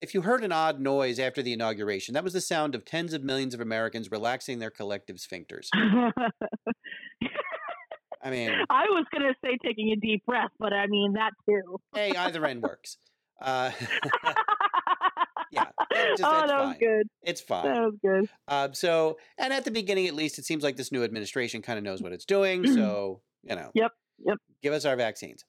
If 0.00 0.14
you 0.14 0.22
heard 0.22 0.42
an 0.42 0.50
odd 0.50 0.80
noise 0.80 1.18
after 1.18 1.42
the 1.42 1.52
inauguration, 1.52 2.14
that 2.14 2.24
was 2.24 2.32
the 2.32 2.40
sound 2.40 2.74
of 2.74 2.86
tens 2.86 3.12
of 3.12 3.22
millions 3.22 3.52
of 3.52 3.60
Americans 3.60 4.10
relaxing 4.10 4.58
their 4.58 4.70
collective 4.70 5.16
sphincters. 5.18 5.68
I 8.22 8.30
mean, 8.30 8.50
I 8.68 8.84
was 8.84 9.06
going 9.12 9.22
to 9.22 9.34
say 9.42 9.56
taking 9.64 9.92
a 9.92 9.96
deep 9.96 10.24
breath, 10.26 10.50
but 10.58 10.72
I 10.74 10.86
mean 10.88 11.14
that 11.14 11.32
too. 11.48 11.78
hey, 11.94 12.12
either 12.16 12.44
end 12.44 12.62
works. 12.62 12.98
Uh, 13.40 13.70
yeah, 15.52 15.64
just- 16.16 16.22
oh, 16.24 16.46
that 16.46 16.60
was 16.66 16.76
good. 16.78 17.06
It's 17.22 17.40
fine. 17.40 17.64
That 17.64 17.80
was 17.82 17.94
good. 18.04 18.28
Um, 18.48 18.74
so, 18.74 19.18
and 19.38 19.52
at 19.52 19.64
the 19.64 19.70
beginning, 19.70 20.06
at 20.06 20.14
least, 20.14 20.38
it 20.38 20.44
seems 20.44 20.62
like 20.62 20.76
this 20.76 20.92
new 20.92 21.02
administration 21.04 21.62
kind 21.62 21.78
of 21.78 21.84
knows 21.84 22.02
what 22.02 22.12
it's 22.12 22.24
doing. 22.24 22.64
So, 22.80 23.20
you 23.42 23.56
know, 23.56 23.70
Yep, 23.74 23.92
yep. 24.26 24.36
give 24.62 24.72
us 24.72 24.84
our 24.84 24.96
vaccines. 24.96 25.44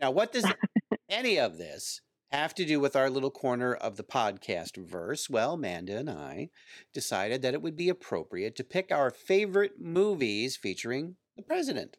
Now, 0.00 0.10
what 0.10 0.32
does 0.32 0.44
any 1.08 1.38
of 1.38 1.58
this 1.58 2.00
have 2.30 2.54
to 2.54 2.64
do 2.64 2.78
with 2.80 2.94
our 2.96 3.10
little 3.10 3.30
corner 3.30 3.74
of 3.74 3.96
the 3.96 4.04
podcast 4.04 4.76
verse, 4.76 5.28
well, 5.28 5.56
Manda 5.56 5.98
and 5.98 6.08
I 6.08 6.48
decided 6.94 7.42
that 7.42 7.52
it 7.54 7.60
would 7.62 7.76
be 7.76 7.88
appropriate 7.90 8.56
to 8.56 8.64
pick 8.64 8.90
our 8.90 9.10
favorite 9.10 9.72
movies 9.80 10.56
featuring 10.56 11.16
the 11.36 11.42
president. 11.42 11.96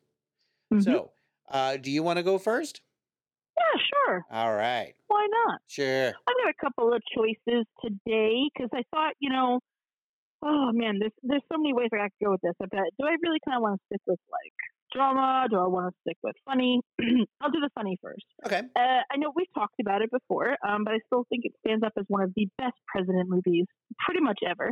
Mhm. 0.74 0.84
So, 0.84 1.12
uh, 1.50 1.78
do 1.78 1.92
you 1.92 2.02
want 2.04 2.18
to 2.18 2.24
go 2.24 2.38
first? 2.40 2.82
Yeah, 3.74 3.82
sure. 3.94 4.26
All 4.32 4.54
right. 4.54 4.94
Why 5.08 5.28
not? 5.46 5.60
Sure. 5.68 6.08
I've 6.08 6.38
got 6.44 6.50
a 6.50 6.66
couple 6.66 6.94
of 6.94 7.02
choices 7.16 7.66
today 7.84 8.50
because 8.54 8.70
I 8.74 8.84
thought, 8.94 9.14
you 9.20 9.30
know, 9.30 9.60
oh 10.44 10.72
man, 10.74 10.98
there's 11.00 11.14
there's 11.24 11.44
so 11.52 11.58
many 11.58 11.74
ways 11.74 11.90
I 11.94 12.10
could 12.10 12.26
go 12.26 12.32
with 12.32 12.42
this. 12.42 12.54
I 12.62 12.66
bet. 12.66 12.92
Do 13.00 13.08
I 13.08 13.16
really 13.24 13.40
kind 13.46 13.58
of 13.58 13.62
want 13.62 13.80
to 13.80 13.86
stick 13.88 14.02
with 14.08 14.20
like 14.32 14.54
drama? 14.94 15.48
Do 15.50 15.58
I 15.58 15.68
want 15.68 15.94
to 15.94 16.00
stick 16.02 16.18
with 16.24 16.36
funny? 16.46 16.82
I'll 17.42 17.52
do 17.52 17.60
the 17.60 17.70
funny 17.76 17.98
first. 18.02 18.26
Okay. 18.46 18.62
Uh, 18.76 19.02
I 19.12 19.18
know 19.18 19.32
we've 19.36 19.54
talked 19.54 19.80
about 19.82 20.02
it 20.02 20.12
before, 20.12 20.58
um, 20.68 20.84
but 20.84 20.94
I 20.94 21.00
still 21.08 21.26
think 21.30 21.46
it 21.46 21.54
stands 21.66 21.84
up 21.84 21.94
as 21.98 22.06
one 22.08 22.22
of 22.22 22.32
the 22.36 22.48
best 22.58 22.76
president 22.88 23.30
movies 23.30 23.66
pretty 24.06 24.22
much 24.22 24.40
ever. 24.48 24.72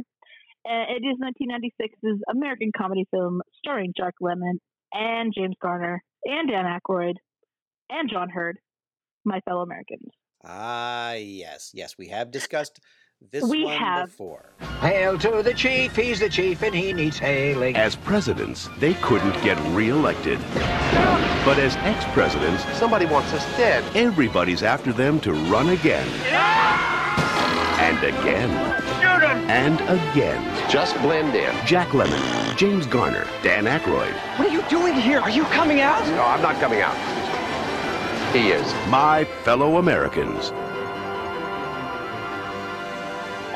Uh, 0.63 0.85
it 0.93 1.01
is 1.01 1.17
1996's 1.17 2.21
American 2.29 2.71
comedy 2.77 3.05
film 3.09 3.41
starring 3.57 3.93
Jack 3.97 4.13
Lemmon 4.21 4.59
and 4.93 5.33
James 5.35 5.55
Garner 5.59 6.03
and 6.25 6.49
Dan 6.49 6.65
Aykroyd 6.65 7.15
and 7.89 8.09
John 8.11 8.29
Heard, 8.29 8.57
my 9.25 9.39
fellow 9.41 9.61
Americans. 9.61 10.09
Ah, 10.43 11.13
yes. 11.13 11.71
Yes, 11.73 11.97
we 11.97 12.07
have 12.07 12.31
discussed 12.31 12.79
this 13.31 13.43
We 13.43 13.65
one 13.65 13.77
have. 13.77 14.07
before. 14.07 14.53
Hail 14.79 15.17
to 15.19 15.43
the 15.43 15.53
chief, 15.53 15.95
he's 15.95 16.19
the 16.19 16.29
chief 16.29 16.63
and 16.63 16.73
he 16.73 16.91
needs 16.91 17.19
hailing. 17.19 17.75
As 17.75 17.95
presidents, 17.95 18.67
they 18.79 18.95
couldn't 18.95 19.33
get 19.43 19.59
reelected. 19.75 20.39
But 21.45 21.59
as 21.59 21.75
ex-presidents, 21.77 22.63
Somebody 22.77 23.05
wants 23.05 23.31
us 23.33 23.45
dead. 23.57 23.83
everybody's 23.95 24.63
after 24.63 24.91
them 24.91 25.19
to 25.21 25.33
run 25.33 25.69
again. 25.69 26.07
And 27.79 27.97
again. 28.03 28.49
And 29.49 29.81
again. 29.81 30.69
Just 30.69 30.95
blend 31.01 31.35
in. 31.35 31.53
Jack 31.65 31.89
Lemmon, 31.89 32.57
James 32.57 32.85
Garner, 32.87 33.27
Dan 33.43 33.65
Aykroyd. 33.65 34.13
What 34.39 34.47
are 34.47 34.51
you 34.51 34.61
doing 34.69 34.93
here? 34.95 35.19
Are 35.19 35.29
you 35.29 35.43
coming 35.45 35.81
out? 35.81 36.03
No, 36.07 36.23
I'm 36.23 36.41
not 36.41 36.59
coming 36.59 36.81
out. 36.81 36.95
He 38.33 38.51
is. 38.51 38.73
My 38.89 39.25
fellow 39.43 39.77
Americans. 39.77 40.51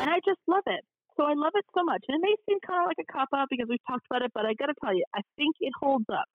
and 0.06 0.10
I 0.10 0.20
just 0.24 0.40
love 0.46 0.64
it. 0.66 0.84
So 1.16 1.24
I 1.24 1.32
love 1.34 1.52
it 1.54 1.64
so 1.74 1.82
much. 1.82 2.04
And 2.08 2.16
it 2.16 2.20
may 2.22 2.34
seem 2.48 2.58
kind 2.66 2.82
of 2.82 2.86
like 2.86 2.98
a 3.00 3.12
cop 3.12 3.28
out 3.34 3.48
because 3.50 3.66
we've 3.68 3.84
talked 3.88 4.06
about 4.10 4.22
it, 4.22 4.30
but 4.34 4.44
I 4.44 4.54
got 4.54 4.66
to 4.66 4.74
tell 4.84 4.94
you, 4.94 5.04
I 5.14 5.22
think 5.36 5.56
it 5.60 5.72
holds 5.80 6.04
up 6.12 6.26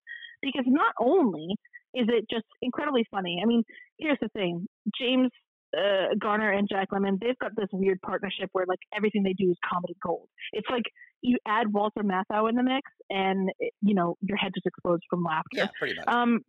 because 0.41 0.65
not 0.65 0.93
only 0.99 1.55
is 1.93 2.07
it 2.09 2.25
just 2.29 2.45
incredibly 2.61 3.05
funny. 3.11 3.39
I 3.43 3.45
mean, 3.45 3.63
here's 3.97 4.17
the 4.21 4.29
thing: 4.29 4.65
James 4.97 5.29
uh, 5.77 6.15
Garner 6.19 6.51
and 6.51 6.67
Jack 6.67 6.89
Lemmon, 6.91 7.19
they've 7.19 7.37
got 7.39 7.51
this 7.55 7.67
weird 7.71 8.01
partnership 8.01 8.49
where 8.53 8.65
like 8.65 8.79
everything 8.95 9.23
they 9.23 9.33
do 9.33 9.51
is 9.51 9.57
comedy 9.69 9.95
gold. 10.03 10.27
It's 10.53 10.67
like 10.69 10.83
you 11.21 11.37
add 11.45 11.71
Walter 11.71 12.01
Matthau 12.01 12.49
in 12.49 12.55
the 12.55 12.63
mix, 12.63 12.89
and 13.09 13.51
it, 13.59 13.73
you 13.81 13.93
know 13.93 14.17
your 14.21 14.37
head 14.37 14.51
just 14.55 14.65
explodes 14.65 15.03
from 15.09 15.23
laughter. 15.23 15.49
Yeah, 15.53 15.67
pretty 15.77 15.95
much. 15.95 16.07
Um, 16.07 16.41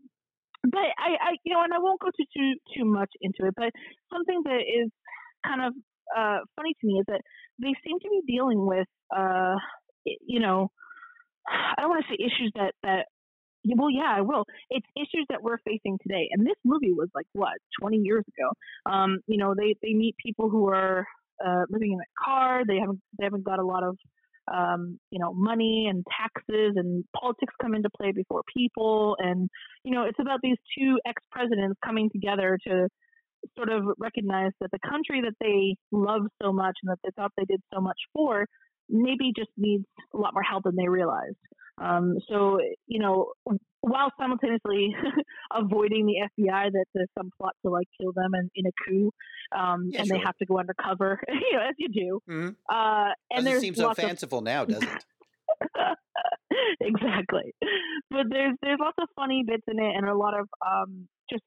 but 0.64 0.78
I, 0.98 1.16
I, 1.20 1.36
you 1.44 1.52
know, 1.52 1.62
and 1.62 1.72
I 1.72 1.78
won't 1.78 2.00
go 2.00 2.08
too 2.16 2.24
too 2.36 2.54
too 2.76 2.84
much 2.84 3.10
into 3.20 3.46
it. 3.46 3.54
But 3.56 3.70
something 4.12 4.42
that 4.44 4.60
is 4.60 4.90
kind 5.44 5.62
of 5.62 5.72
uh, 6.16 6.38
funny 6.56 6.74
to 6.80 6.86
me 6.86 6.94
is 7.00 7.04
that 7.08 7.20
they 7.60 7.74
seem 7.84 7.98
to 8.00 8.08
be 8.08 8.32
dealing 8.32 8.66
with, 8.66 8.86
uh, 9.14 9.56
you 10.04 10.40
know, 10.40 10.68
I 11.46 11.80
don't 11.80 11.90
want 11.90 12.04
to 12.06 12.12
say 12.12 12.24
issues 12.24 12.52
that 12.54 12.72
that. 12.82 13.06
Well, 13.64 13.90
yeah, 13.92 14.12
I 14.16 14.22
will. 14.22 14.44
It's 14.70 14.86
issues 14.96 15.24
that 15.28 15.40
we're 15.40 15.58
facing 15.58 15.96
today, 16.02 16.28
and 16.32 16.44
this 16.44 16.56
movie 16.64 16.92
was 16.92 17.08
like 17.14 17.26
what 17.32 17.58
twenty 17.80 17.98
years 17.98 18.24
ago. 18.26 18.92
Um, 18.92 19.18
you 19.28 19.38
know, 19.38 19.54
they 19.56 19.76
they 19.82 19.94
meet 19.94 20.16
people 20.24 20.50
who 20.50 20.68
are 20.68 21.06
uh, 21.44 21.62
living 21.70 21.92
in 21.92 22.00
a 22.00 22.24
car. 22.24 22.62
They 22.66 22.78
haven't 22.78 23.00
they 23.18 23.24
haven't 23.24 23.44
got 23.44 23.60
a 23.60 23.64
lot 23.64 23.84
of 23.84 23.96
um, 24.52 24.98
you 25.10 25.18
know, 25.18 25.32
money 25.32 25.86
and 25.88 26.04
taxes 26.18 26.72
and 26.76 27.04
politics 27.18 27.54
come 27.60 27.74
into 27.74 27.88
play 27.96 28.12
before 28.12 28.42
people. 28.54 29.16
And, 29.18 29.48
you 29.84 29.94
know, 29.94 30.04
it's 30.04 30.18
about 30.20 30.40
these 30.42 30.56
two 30.76 30.98
ex 31.06 31.22
presidents 31.30 31.78
coming 31.84 32.10
together 32.10 32.58
to 32.66 32.88
sort 33.56 33.70
of 33.70 33.84
recognize 33.98 34.52
that 34.60 34.70
the 34.70 34.78
country 34.88 35.20
that 35.22 35.34
they 35.40 35.76
love 35.90 36.22
so 36.40 36.52
much 36.52 36.76
and 36.82 36.90
that 36.90 36.98
they 37.04 37.10
thought 37.16 37.32
they 37.36 37.44
did 37.44 37.60
so 37.74 37.80
much 37.80 37.98
for 38.12 38.46
maybe 38.88 39.32
just 39.36 39.50
needs 39.56 39.84
a 40.14 40.18
lot 40.18 40.34
more 40.34 40.42
help 40.42 40.64
than 40.64 40.76
they 40.76 40.88
realized. 40.88 41.36
Um, 41.78 42.18
so, 42.28 42.58
you 42.86 43.00
know, 43.00 43.32
while 43.80 44.10
simultaneously 44.18 44.94
avoiding 45.52 46.06
the 46.06 46.28
FBI 46.44 46.70
that 46.72 46.84
there's 46.94 47.08
some 47.18 47.30
plot 47.38 47.54
to 47.64 47.70
like 47.72 47.88
kill 48.00 48.12
them 48.12 48.34
in, 48.34 48.50
in 48.54 48.66
a 48.66 48.70
coup, 48.86 49.10
um, 49.56 49.90
Yeah, 49.92 50.00
and 50.00 50.10
they 50.10 50.18
have 50.18 50.36
to 50.38 50.46
go 50.46 50.58
undercover, 50.58 51.20
you 51.28 51.56
know, 51.56 51.62
as 51.68 51.74
you 51.78 51.88
do. 51.88 52.20
Mhm. 52.28 52.56
Uh, 52.68 53.12
and 53.30 53.38
Doesn't 53.38 53.44
there's 53.44 53.60
seem 53.60 53.74
so 53.74 53.86
lots 53.86 53.98
of 53.98 54.04
fanciful 54.04 54.40
now, 54.40 54.64
does 54.64 54.82
it? 54.82 55.06
exactly. 56.80 57.54
But 58.10 58.26
there's 58.30 58.54
there's 58.62 58.78
lots 58.80 58.96
of 59.00 59.08
funny 59.16 59.42
bits 59.46 59.64
in 59.68 59.78
it 59.78 59.96
and 59.96 60.08
a 60.08 60.14
lot 60.16 60.38
of 60.38 60.48
um 60.66 61.08
just 61.30 61.42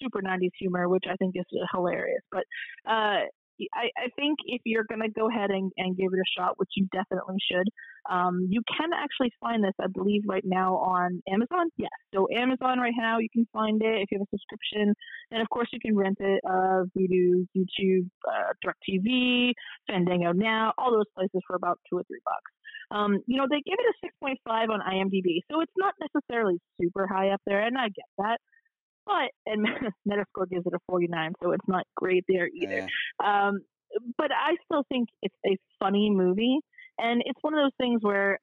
super 0.00 0.20
90s 0.20 0.50
humor, 0.58 0.88
which 0.88 1.04
I 1.08 1.16
think 1.16 1.34
is 1.36 1.44
hilarious. 1.72 2.22
But 2.30 2.44
uh 2.88 3.20
I, 3.74 3.90
I 3.96 4.08
think 4.16 4.38
if 4.46 4.62
you're 4.64 4.84
going 4.84 5.02
to 5.02 5.08
go 5.08 5.28
ahead 5.28 5.50
and, 5.50 5.70
and 5.76 5.96
give 5.96 6.12
it 6.12 6.18
a 6.18 6.40
shot, 6.40 6.58
which 6.58 6.70
you 6.76 6.86
definitely 6.92 7.36
should, 7.50 7.68
um, 8.10 8.46
you 8.50 8.62
can 8.76 8.90
actually 8.94 9.32
find 9.40 9.62
this, 9.62 9.74
I 9.80 9.86
believe, 9.92 10.22
right 10.26 10.44
now 10.44 10.76
on 10.76 11.22
Amazon. 11.28 11.68
Yes. 11.76 11.90
So, 12.14 12.26
Amazon 12.34 12.78
right 12.78 12.94
now, 12.96 13.18
you 13.18 13.28
can 13.32 13.46
find 13.52 13.80
it 13.82 14.02
if 14.02 14.10
you 14.10 14.18
have 14.18 14.26
a 14.26 14.30
subscription. 14.30 14.94
And 15.30 15.42
of 15.42 15.48
course, 15.50 15.68
you 15.72 15.80
can 15.80 15.96
rent 15.96 16.18
it 16.20 16.40
uh, 16.48 16.84
Vudu, 16.96 17.46
YouTube, 17.56 18.08
uh, 18.28 18.52
DirecTV, 18.64 19.52
Fandango 19.88 20.32
Now, 20.32 20.72
all 20.78 20.92
those 20.92 21.10
places 21.14 21.40
for 21.46 21.56
about 21.56 21.78
two 21.88 21.98
or 21.98 22.04
three 22.04 22.20
bucks. 22.24 22.50
Um, 22.90 23.18
you 23.26 23.38
know, 23.38 23.46
they 23.48 23.62
give 23.64 23.78
it 23.78 23.94
a 24.04 24.26
6.5 24.26 24.68
on 24.68 24.80
IMDb, 24.80 25.40
so 25.50 25.60
it's 25.62 25.72
not 25.78 25.94
necessarily 25.98 26.58
super 26.78 27.06
high 27.06 27.30
up 27.30 27.40
there, 27.46 27.64
and 27.64 27.78
I 27.78 27.86
get 27.88 28.04
that. 28.18 28.38
But 29.06 29.30
and 29.46 29.66
Metascore 30.08 30.48
gives 30.50 30.66
it 30.66 30.72
a 30.74 30.78
49, 30.88 31.32
so 31.42 31.52
it's 31.52 31.66
not 31.68 31.84
great 31.96 32.24
there 32.28 32.48
either. 32.48 32.88
Yeah. 33.20 33.46
Um, 33.46 33.60
but 34.16 34.30
I 34.32 34.56
still 34.64 34.84
think 34.88 35.08
it's 35.22 35.34
a 35.46 35.56
funny 35.78 36.08
movie, 36.10 36.58
and 36.98 37.22
it's 37.26 37.38
one 37.42 37.52
of 37.54 37.58
those 37.62 37.74
things 37.78 38.00
where 38.02 38.38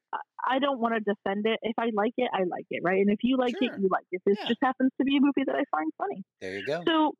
I- 0.47 0.59
don't 0.59 0.79
want 0.79 0.93
to 0.95 0.99
defend 0.99 1.45
it. 1.45 1.59
If 1.61 1.75
I 1.77 1.89
like 1.93 2.13
it, 2.17 2.29
I 2.33 2.43
like 2.43 2.65
it, 2.69 2.81
right? 2.83 2.99
And 2.99 3.09
if 3.09 3.19
you 3.23 3.37
like 3.37 3.55
Sure. 3.61 3.73
it, 3.73 3.79
you 3.81 3.87
like 3.89 4.05
it. 4.11 4.21
This 4.25 4.37
Yeah. 4.41 4.47
just 4.47 4.59
happens 4.61 4.91
to 4.99 5.03
be 5.05 5.17
a 5.17 5.21
movie 5.21 5.43
that 5.45 5.55
I 5.55 5.63
find 5.71 5.91
funny. 5.97 6.23
There 6.41 6.57
you 6.59 6.65
go. 6.65 6.83
So 6.85 7.13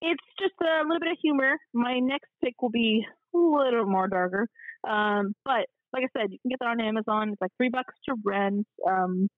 it's 0.00 0.24
just 0.38 0.54
a 0.60 0.82
little 0.82 0.98
bit 1.00 1.12
of 1.12 1.18
humor. 1.22 1.56
My 1.72 1.98
next 2.00 2.28
pick 2.42 2.60
will 2.60 2.70
be 2.70 3.06
a 3.34 3.38
little 3.38 3.86
more 3.86 4.08
darker. 4.08 4.48
Um, 4.88 5.34
but 5.44 5.66
like 5.92 6.04
I 6.04 6.18
said, 6.20 6.32
you 6.32 6.38
can 6.40 6.48
get 6.48 6.58
that 6.60 6.68
on 6.68 6.80
Amazon. 6.80 7.30
It's 7.30 7.40
like 7.40 7.52
three 7.56 7.68
bucks 7.68 7.94
to 8.08 8.16
rent. 8.24 8.66
Um, 8.86 9.28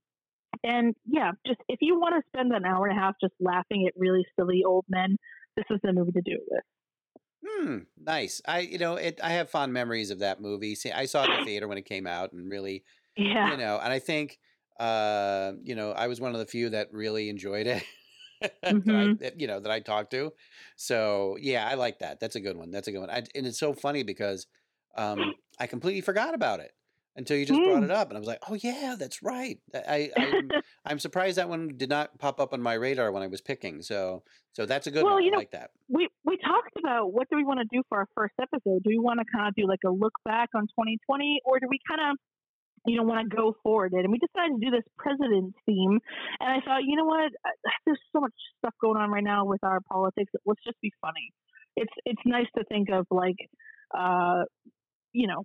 and 0.63 0.95
yeah, 1.07 1.33
just 1.47 1.61
if 1.69 1.79
you 1.81 1.99
want 1.99 2.15
to 2.17 2.23
spend 2.29 2.53
an 2.53 2.65
hour 2.65 2.87
and 2.87 2.97
a 2.97 3.01
half 3.01 3.15
just 3.21 3.35
laughing 3.41 3.87
at 3.87 3.95
really 3.97 4.25
silly 4.39 4.63
old 4.67 4.85
men, 4.89 5.17
this 5.57 5.65
is 5.71 5.81
the 5.83 5.93
movie 5.93 6.13
to 6.13 6.23
do 6.23 6.33
it 6.33 6.43
with. 6.51 6.63
Hmm, 7.47 7.79
nice. 7.99 8.41
I, 8.47 8.61
you 8.61 8.79
know, 8.79 8.97
it. 8.97 9.21
I 9.23 9.31
have 9.31 9.51
fond 9.51 9.73
memories 9.73 10.11
of 10.11 10.21
that 10.21 10.41
movie. 10.41 10.75
See, 10.75 10.91
I 10.91 11.07
saw 11.07 11.25
it 11.25 11.31
in 11.31 11.41
the 11.41 11.45
theater 11.45 11.69
when 11.69 11.79
it 11.79 11.85
came 11.85 12.07
out, 12.07 12.33
and 12.33 12.51
really, 12.51 12.85
Yeah. 13.17 13.51
you 13.51 13.57
know, 13.57 13.79
and 13.83 13.93
I 13.93 13.99
think, 13.99 14.39
uh, 14.81 15.53
you 15.63 15.75
know, 15.75 15.93
I 15.93 16.07
was 16.07 16.21
one 16.21 16.33
of 16.33 16.39
the 16.39 16.47
few 16.47 16.71
that 16.71 16.93
really 16.93 17.29
enjoyed 17.29 17.67
it. 17.67 17.85
that 18.63 18.89
I, 18.89 19.15
that, 19.21 19.41
you 19.41 19.47
know, 19.47 19.61
that 19.61 19.71
I 19.71 19.81
talked 19.81 20.11
to. 20.11 20.33
So 20.77 21.37
yeah, 21.41 21.67
I 21.69 21.75
like 21.75 22.01
that. 22.01 22.21
That's 22.21 22.37
a 22.37 22.41
good 22.41 22.57
one. 22.57 22.71
That's 22.71 22.89
a 22.89 22.93
good 22.93 23.01
one. 23.01 23.11
I, 23.11 23.23
and 23.35 23.47
it's 23.47 23.59
so 23.59 23.73
funny 23.73 24.03
because 24.03 24.47
um, 24.97 25.35
I 25.59 25.67
completely 25.67 26.01
forgot 26.01 26.35
about 26.35 26.61
it 26.61 26.73
until 27.17 27.37
you 27.37 27.47
just 27.47 27.61
brought 27.61 27.83
Mm. 27.83 27.85
it 27.85 27.91
up, 27.91 28.09
and 28.09 28.17
I 28.17 28.21
was 28.21 28.27
like, 28.29 28.41
oh 28.49 28.55
yeah, 28.55 28.97
that's 28.99 29.23
right. 29.23 29.59
I, 29.75 30.11
I 30.17 30.23
I'm, 30.23 30.51
I'm 30.85 30.99
surprised 30.99 31.39
that 31.39 31.49
one 31.49 31.69
did 31.77 31.89
not 31.89 32.19
pop 32.19 32.41
up 32.41 32.53
on 32.53 32.61
my 32.63 32.75
radar 32.75 33.13
when 33.13 33.23
I 33.23 33.27
was 33.29 33.41
picking. 33.41 33.83
So 33.83 34.23
so 34.53 34.67
that's 34.67 34.87
a 34.87 34.91
good 34.91 35.05
Well, 35.05 35.15
one. 35.15 35.23
you 35.25 35.31
I 35.31 35.33
know, 35.33 35.39
like 35.39 35.51
that. 35.53 35.71
we 35.89 36.09
we 36.25 36.37
talked 36.39 36.77
about 36.79 37.13
what 37.13 37.29
do 37.31 37.37
we 37.37 37.45
want 37.45 37.61
to 37.61 37.67
do 37.71 37.83
for 37.89 37.99
our 37.99 38.09
first 38.15 38.35
episode? 38.41 38.83
Do 38.83 38.89
we 38.91 38.99
want 38.99 39.21
to 39.21 39.27
kind 39.35 39.49
of 39.49 39.55
do 39.55 39.67
like 39.69 39.81
a 39.87 39.91
look 39.91 40.13
back 40.25 40.51
on 40.55 40.63
2020, 40.63 41.41
or 41.45 41.61
do 41.61 41.67
we 41.69 41.79
kind 41.89 42.01
of 42.11 42.17
you 42.87 42.97
know 42.97 43.03
want 43.05 43.31
to 43.31 43.37
go 43.37 43.55
forward? 43.63 43.93
And 43.93 44.11
we 44.13 44.19
decided 44.19 44.61
to 44.61 44.65
do 44.65 44.71
this 44.71 44.85
president's 44.99 45.57
theme, 45.67 45.99
and 46.41 46.49
I 46.51 46.61
thought, 46.65 46.83
you 46.85 46.97
know 46.97 47.05
what? 47.07 47.31
There's 47.87 48.01
so 48.13 48.21
much 48.21 48.35
stuff 48.59 48.75
going 48.81 48.97
on 49.01 49.11
right 49.11 49.25
now 49.25 49.45
with 49.45 49.63
our 49.65 49.81
politics. 49.91 50.33
Let's 50.47 50.63
just 50.65 50.81
be 50.81 50.93
funny. 51.01 51.31
It's 51.77 51.93
it's 52.05 52.23
nice 52.27 52.47
to 52.59 52.65
think 52.65 52.89
of 52.93 53.07
like, 53.11 53.37
uh, 53.97 54.45
you 55.13 55.27
know, 55.27 55.45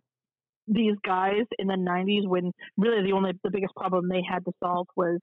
these 0.70 0.96
guys 1.06 1.44
in 1.58 1.68
the 1.68 1.74
90s 1.76 2.28
when 2.28 2.52
really 2.78 3.04
the 3.04 3.14
only 3.14 3.32
the 3.44 3.50
biggest 3.52 3.76
problem 3.76 4.08
they 4.08 4.22
had 4.28 4.46
to 4.46 4.52
solve 4.64 4.88
was, 4.96 5.20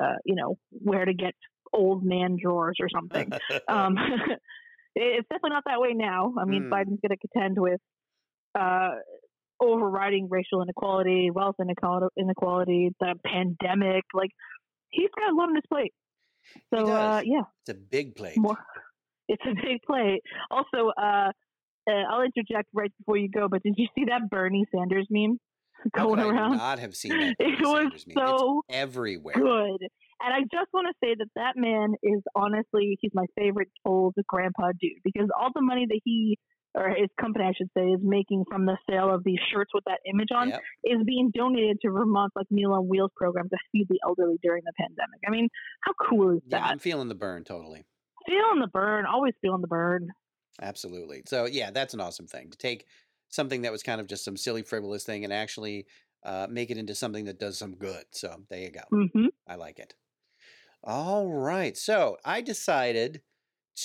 uh, 0.00 0.14
you 0.24 0.34
know, 0.34 0.56
where 0.70 1.04
to 1.04 1.12
get 1.14 1.34
old 1.72 2.04
man 2.04 2.36
drawers 2.42 2.76
or 2.80 2.88
something. 2.88 3.30
Um, 3.68 3.96
it's 4.94 5.28
definitely 5.28 5.50
not 5.50 5.64
that 5.66 5.80
way 5.80 5.92
now. 5.92 6.32
I 6.38 6.44
mean, 6.44 6.64
Mm. 6.64 6.70
Biden's 6.70 7.00
going 7.00 7.16
to 7.16 7.28
contend 7.28 7.58
with 7.58 7.80
uh, 8.58 8.92
overriding 9.60 10.28
racial 10.30 10.62
inequality, 10.62 11.30
wealth 11.30 11.56
inequality, 11.60 12.06
inequality, 12.16 12.90
the 13.00 13.14
pandemic. 13.24 14.04
Like, 14.14 14.30
he's 14.90 15.10
got 15.18 15.32
a 15.32 15.34
lot 15.36 15.48
on 15.48 15.54
his 15.54 15.64
plate. 15.70 15.92
So, 16.72 16.90
uh, 16.90 17.22
yeah, 17.24 17.42
it's 17.62 17.70
a 17.70 17.74
big 17.74 18.14
plate. 18.16 18.36
more. 18.38 18.56
It's 19.28 19.42
a 19.44 19.54
big 19.54 19.82
play. 19.84 20.20
Also, 20.52 20.92
uh, 21.88 21.92
I'll 22.10 22.22
interject 22.22 22.68
right 22.74 22.92
before 22.98 23.16
you 23.16 23.28
go, 23.30 23.48
but 23.48 23.62
did 23.62 23.74
you 23.76 23.86
see 23.94 24.04
that 24.06 24.28
Bernie 24.30 24.66
Sanders 24.74 25.06
meme 25.10 25.38
going 25.96 26.16
could 26.20 26.26
I 26.26 26.28
around? 26.30 26.56
not 26.56 26.78
have 26.78 26.94
seen 26.96 27.12
that? 27.18 27.36
It 27.40 27.60
was 27.60 27.78
Sanders 27.82 28.06
meme? 28.06 28.16
It's 28.26 28.40
so 28.40 28.62
everywhere. 28.68 29.34
good. 29.34 29.88
And 30.18 30.32
I 30.32 30.40
just 30.50 30.72
want 30.72 30.88
to 30.88 30.94
say 31.06 31.14
that 31.18 31.28
that 31.36 31.52
man 31.56 31.94
is 32.02 32.22
honestly, 32.34 32.96
he's 33.00 33.10
my 33.14 33.26
favorite 33.38 33.68
old 33.84 34.14
grandpa 34.28 34.68
dude 34.80 34.92
because 35.04 35.28
all 35.38 35.50
the 35.54 35.60
money 35.60 35.84
that 35.88 36.00
he, 36.04 36.38
or 36.74 36.88
his 36.88 37.08
company, 37.20 37.44
I 37.44 37.52
should 37.56 37.68
say, 37.76 37.84
is 37.84 38.00
making 38.02 38.44
from 38.50 38.64
the 38.64 38.78
sale 38.88 39.14
of 39.14 39.24
these 39.24 39.38
shirts 39.52 39.70
with 39.74 39.84
that 39.84 39.98
image 40.10 40.28
on 40.34 40.48
Yep. 40.48 40.62
is 40.84 40.98
being 41.06 41.30
donated 41.34 41.78
to 41.82 41.90
Vermont's 41.90 42.34
like 42.34 42.46
Meal 42.50 42.72
on 42.72 42.88
Wheels 42.88 43.10
program 43.14 43.48
to 43.50 43.56
feed 43.72 43.86
the 43.90 43.98
elderly 44.06 44.36
during 44.42 44.62
the 44.64 44.72
pandemic. 44.78 45.20
I 45.26 45.30
mean, 45.30 45.48
how 45.82 45.92
cool 46.08 46.36
is 46.36 46.42
Yeah, 46.46 46.60
that? 46.60 46.66
I'm 46.70 46.78
feeling 46.78 47.08
the 47.08 47.14
burn 47.14 47.44
totally. 47.44 47.84
feeling 48.26 48.60
the 48.60 48.68
burn, 48.72 49.04
always 49.06 49.34
feeling 49.42 49.60
the 49.60 49.68
burn. 49.68 50.08
Absolutely. 50.60 51.22
So 51.26 51.44
yeah, 51.46 51.70
that's 51.70 51.94
an 51.94 52.00
awesome 52.00 52.26
thing 52.26 52.50
to 52.50 52.58
take 52.58 52.86
something 53.28 53.62
that 53.62 53.72
was 53.72 53.82
kind 53.82 54.00
of 54.00 54.06
just 54.06 54.24
some 54.24 54.36
silly 54.36 54.62
frivolous 54.62 55.04
thing 55.04 55.24
and 55.24 55.32
actually 55.32 55.86
uh, 56.22 56.46
make 56.50 56.70
it 56.70 56.78
into 56.78 56.94
something 56.94 57.24
that 57.26 57.38
does 57.38 57.58
some 57.58 57.76
good. 57.76 58.04
So 58.12 58.44
there 58.48 58.60
you 58.60 58.70
go. 58.70 58.82
hmm 58.90 59.28
I 59.46 59.56
like 59.56 59.78
it. 59.78 59.94
All 60.84 61.30
right. 61.30 61.76
So 61.76 62.18
I 62.24 62.42
decided 62.42 63.22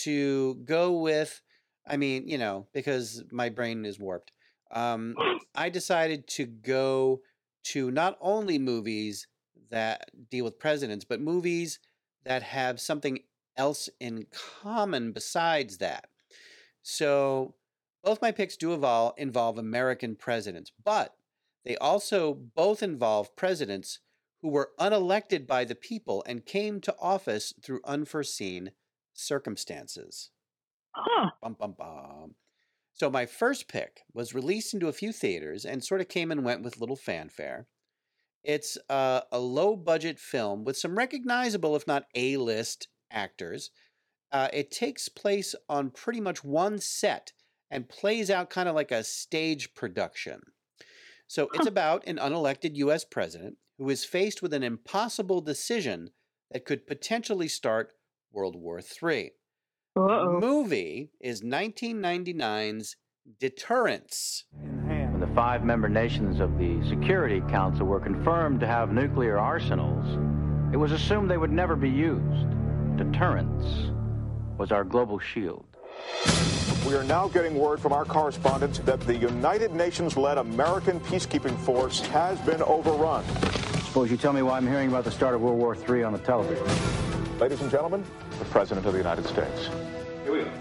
to 0.04 0.56
go 0.66 1.00
with, 1.02 1.42
I 1.88 1.98
mean, 1.98 2.28
you 2.30 2.40
know, 2.40 2.70
because 2.74 3.24
my 3.32 3.50
brain 3.50 3.86
is 3.86 4.00
warped. 4.00 4.34
Um, 4.72 5.18
I 5.56 5.70
decided 5.70 6.28
to 6.30 6.48
go 6.48 7.22
to 7.66 7.92
not 7.92 8.18
only 8.22 8.60
movies 8.60 9.28
that 9.72 10.12
deal 10.30 10.46
with 10.46 10.60
presidents, 10.60 11.06
but 11.06 11.22
movies 11.22 11.80
that 12.26 12.44
have 12.44 12.82
something 12.82 13.20
else 13.58 13.90
in 14.02 14.28
common 14.32 15.14
besides 15.14 15.80
that. 15.80 16.11
So 16.82 17.56
both 18.04 18.22
my 18.22 18.32
picks 18.32 18.58
do 18.58 18.74
involve, 18.74 19.14
involve 19.18 19.58
American 19.58 20.16
presidents, 20.16 20.72
but 20.84 21.16
they 21.64 21.78
also 21.78 22.34
both 22.34 22.82
involve 22.82 23.36
presidents 23.36 24.00
who 24.42 24.50
were 24.50 24.72
unelected 24.80 25.46
by 25.46 25.64
the 25.64 25.76
people 25.76 26.24
and 26.26 26.46
came 26.46 26.82
to 26.82 26.96
office 27.00 27.54
through 27.64 27.82
unforeseen 27.86 28.72
circumstances. 29.14 30.32
Huh. 30.92 31.30
Bum, 31.42 31.56
bum, 31.60 31.76
bum. 31.78 32.36
So 32.94 33.10
my 33.10 33.26
first 33.26 33.68
pick 33.68 34.02
was 34.14 34.34
released 34.34 34.74
into 34.74 34.88
a 34.88 34.94
few 34.94 35.12
theaters 35.12 35.66
and 35.66 35.84
sort 35.84 36.02
of 36.02 36.10
came 36.10 36.32
and 36.32 36.44
went 36.44 36.64
with 36.64 36.80
little 36.80 36.96
fanfare. 36.96 37.68
It's 38.44 38.78
uh, 38.90 39.22
a 39.32 39.40
low 39.40 39.76
budget 39.76 40.20
film 40.20 40.64
with 40.64 40.78
some 40.78 40.98
recognizable, 40.98 41.76
if 41.76 41.86
not 41.86 42.08
A 42.16 42.38
list, 42.38 42.88
actors. 43.12 43.70
Uh, 44.32 44.48
it 44.54 44.72
takes 44.72 45.10
place 45.10 45.56
on 45.68 45.90
pretty 45.90 46.22
much 46.22 46.44
one 46.44 46.80
set 46.80 47.34
and 47.70 47.90
plays 47.90 48.30
out 48.30 48.50
kind 48.50 48.70
of 48.70 48.76
like 48.76 48.92
a 48.92 49.04
stage 49.04 49.74
production. 49.74 50.42
So 51.28 51.48
it's 51.54 51.68
about 51.68 52.06
an 52.08 52.18
unelected 52.18 52.76
U.S. 52.76 53.06
president 53.06 53.58
who 53.78 53.90
is 53.90 54.04
faced 54.04 54.42
with 54.42 54.54
an 54.54 54.64
impossible 54.64 55.42
decision 55.42 56.10
that 56.52 56.66
could 56.66 56.86
potentially 56.86 57.48
start 57.48 57.94
World 58.32 58.56
War 58.56 58.80
III. 58.80 59.32
The 59.96 60.02
Uh-oh. 60.02 60.40
movie 60.40 61.12
is 61.20 61.42
1999's 61.42 62.96
Deterrence. 63.40 64.46
When 64.52 65.20
the 65.20 65.28
five 65.36 65.64
member 65.64 65.88
nations 65.88 66.40
of 66.40 66.58
the 66.58 66.82
Security 66.90 67.42
Council 67.50 67.86
were 67.86 68.00
confirmed 68.00 68.60
to 68.62 68.68
have 68.68 68.92
nuclear 68.92 69.38
arsenals, 69.38 70.06
it 70.74 70.78
was 70.78 70.92
assumed 70.92 71.30
they 71.30 71.38
would 71.38 71.52
never 71.52 71.76
be 71.76 71.90
used. 71.90 72.48
Deterrence 72.98 73.92
was 74.62 74.72
our 74.72 74.84
global 74.84 75.18
shield. 75.18 75.66
We 76.88 76.94
are 76.94 77.04
now 77.04 77.28
getting 77.28 77.56
word 77.56 77.80
from 77.80 77.94
our 77.94 78.06
correspondent 78.06 78.86
that 78.86 79.00
the 79.02 79.16
United 79.16 79.72
Nations 79.74 80.16
led 80.16 80.38
American 80.38 81.00
peacekeeping 81.00 81.58
force 81.62 82.02
has 82.08 82.40
been 82.42 82.62
overrun. 82.62 83.26
Suppose 83.88 84.12
you 84.12 84.18
tell 84.18 84.34
me 84.34 84.44
why 84.44 84.58
I'm 84.58 84.68
hearing 84.68 84.90
about 84.90 85.04
the 85.04 85.10
start 85.10 85.34
of 85.34 85.42
World 85.42 85.58
War 85.58 85.76
III 85.76 86.04
on 86.04 86.14
the 86.14 86.20
television. 86.20 86.64
Ladies 87.40 87.60
and 87.62 87.72
gentlemen, 87.72 88.04
the 88.38 88.46
President 88.46 88.86
of 88.86 88.94
the 88.94 89.00
United 89.00 89.26
States. 89.26 89.68
Here 90.24 90.32
we 90.32 90.44
go. 90.44 90.52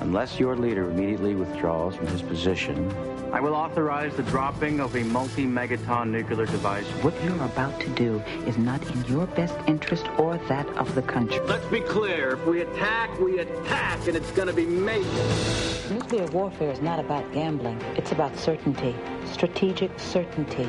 Unless 0.00 0.38
your 0.38 0.54
leader 0.54 0.90
immediately 0.90 1.34
withdraws 1.34 1.96
from 1.96 2.08
his 2.08 2.20
position, 2.20 2.90
I 3.32 3.38
will 3.38 3.54
authorize 3.54 4.16
the 4.16 4.24
dropping 4.24 4.80
of 4.80 4.96
a 4.96 5.04
multi 5.04 5.44
megaton 5.44 6.10
nuclear 6.10 6.46
device. 6.46 6.84
What 7.02 7.14
you're 7.22 7.44
about 7.44 7.80
to 7.80 7.88
do 7.90 8.18
is 8.44 8.58
not 8.58 8.84
in 8.90 9.04
your 9.04 9.26
best 9.28 9.56
interest 9.68 10.06
or 10.18 10.36
that 10.48 10.66
of 10.70 10.92
the 10.96 11.02
country. 11.02 11.38
Let's 11.46 11.64
be 11.66 11.78
clear 11.80 12.32
if 12.32 12.44
we 12.44 12.62
attack, 12.62 13.16
we 13.20 13.38
attack, 13.38 14.04
and 14.08 14.16
it's 14.16 14.32
going 14.32 14.48
to 14.48 14.54
be 14.54 14.66
major. 14.66 15.04
Nuclear 15.90 16.26
warfare 16.26 16.72
is 16.72 16.80
not 16.80 16.98
about 16.98 17.32
gambling. 17.32 17.80
It's 17.96 18.10
about 18.10 18.36
certainty, 18.36 18.96
strategic 19.32 19.96
certainty, 20.00 20.68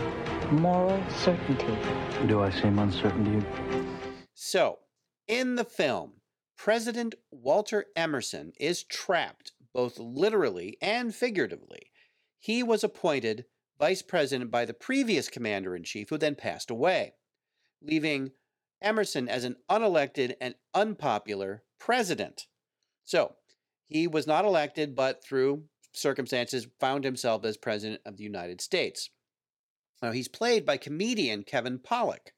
moral 0.51 1.03
certainty. 1.09 1.77
Do 2.27 2.43
I 2.43 2.51
seem 2.51 2.77
uncertain 2.77 3.25
to 3.25 3.31
you? 3.31 3.87
So, 4.35 4.77
in 5.27 5.55
the 5.55 5.65
film, 5.65 6.13
President 6.57 7.15
Walter 7.31 7.85
Emerson 7.95 8.53
is 8.59 8.83
trapped 8.83 9.53
both 9.73 9.97
literally 9.97 10.77
and 10.79 11.15
figuratively. 11.15 11.90
He 12.41 12.61
was 12.61 12.83
appointed 12.83 13.45
vice 13.79 14.01
president 14.01 14.51
by 14.51 14.65
the 14.65 14.73
previous 14.73 15.29
commander 15.29 15.77
in 15.77 15.85
chief, 15.85 16.09
who 16.09 16.17
then 16.17 16.35
passed 16.35 16.69
away, 16.69 17.15
leaving 17.81 18.33
Emerson 18.81 19.29
as 19.29 19.43
an 19.45 19.57
unelected 19.69 20.35
and 20.41 20.55
unpopular 20.73 21.63
president. 21.79 22.47
So, 23.05 23.37
he 23.87 24.07
was 24.07 24.27
not 24.27 24.45
elected, 24.45 24.95
but 24.95 25.23
through 25.23 25.69
circumstances 25.93 26.67
found 26.79 27.03
himself 27.03 27.45
as 27.45 27.57
president 27.57 28.01
of 28.05 28.17
the 28.17 28.23
United 28.23 28.61
States. 28.61 29.11
Now, 30.01 30.11
he's 30.11 30.27
played 30.27 30.65
by 30.65 30.77
comedian 30.77 31.43
Kevin 31.43 31.79
Pollak. 31.79 32.33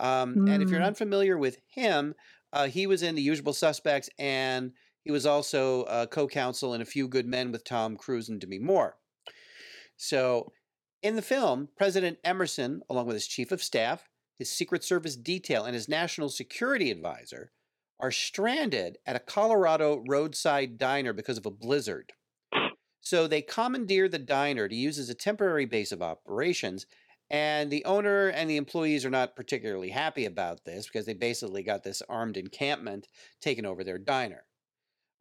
Um, 0.00 0.40
And 0.46 0.62
if 0.62 0.70
you're 0.72 0.82
Mm. 0.82 0.86
unfamiliar 0.86 1.38
with 1.38 1.58
him, 1.68 2.14
uh, 2.52 2.68
he 2.68 2.86
was 2.86 3.02
in 3.02 3.14
The 3.16 3.22
Usual 3.22 3.52
Suspects, 3.54 4.10
and 4.18 4.74
he 5.04 5.10
was 5.12 5.26
also 5.26 5.84
uh, 5.84 6.06
co-counsel 6.06 6.74
in 6.74 6.80
A 6.82 6.86
Few 6.86 7.08
Good 7.08 7.26
Men 7.26 7.52
with 7.52 7.64
Tom 7.64 7.96
Cruise 7.96 8.28
and 8.28 8.40
Demi 8.40 8.58
Moore. 8.60 8.98
So, 9.96 10.52
in 11.02 11.16
the 11.16 11.22
film, 11.22 11.68
President 11.76 12.18
Emerson, 12.24 12.82
along 12.88 13.06
with 13.06 13.14
his 13.14 13.26
chief 13.26 13.52
of 13.52 13.62
staff, 13.62 14.08
his 14.38 14.50
Secret 14.50 14.82
Service 14.82 15.16
detail, 15.16 15.64
and 15.64 15.74
his 15.74 15.88
national 15.88 16.28
security 16.28 16.90
advisor, 16.90 17.52
are 18.00 18.10
stranded 18.10 18.98
at 19.06 19.16
a 19.16 19.20
Colorado 19.20 20.02
roadside 20.08 20.78
diner 20.78 21.12
because 21.12 21.38
of 21.38 21.46
a 21.46 21.50
blizzard. 21.50 22.12
So 23.00 23.26
they 23.26 23.42
commandeer 23.42 24.08
the 24.08 24.18
diner 24.18 24.66
to 24.66 24.74
use 24.74 24.98
as 24.98 25.10
a 25.10 25.14
temporary 25.14 25.66
base 25.66 25.92
of 25.92 26.02
operations, 26.02 26.86
and 27.30 27.70
the 27.70 27.84
owner 27.84 28.28
and 28.28 28.48
the 28.48 28.56
employees 28.56 29.04
are 29.04 29.10
not 29.10 29.36
particularly 29.36 29.90
happy 29.90 30.24
about 30.24 30.64
this 30.64 30.86
because 30.86 31.06
they 31.06 31.14
basically 31.14 31.62
got 31.62 31.82
this 31.82 32.02
armed 32.08 32.36
encampment 32.36 33.08
taken 33.40 33.66
over 33.66 33.84
their 33.84 33.98
diner. 33.98 34.44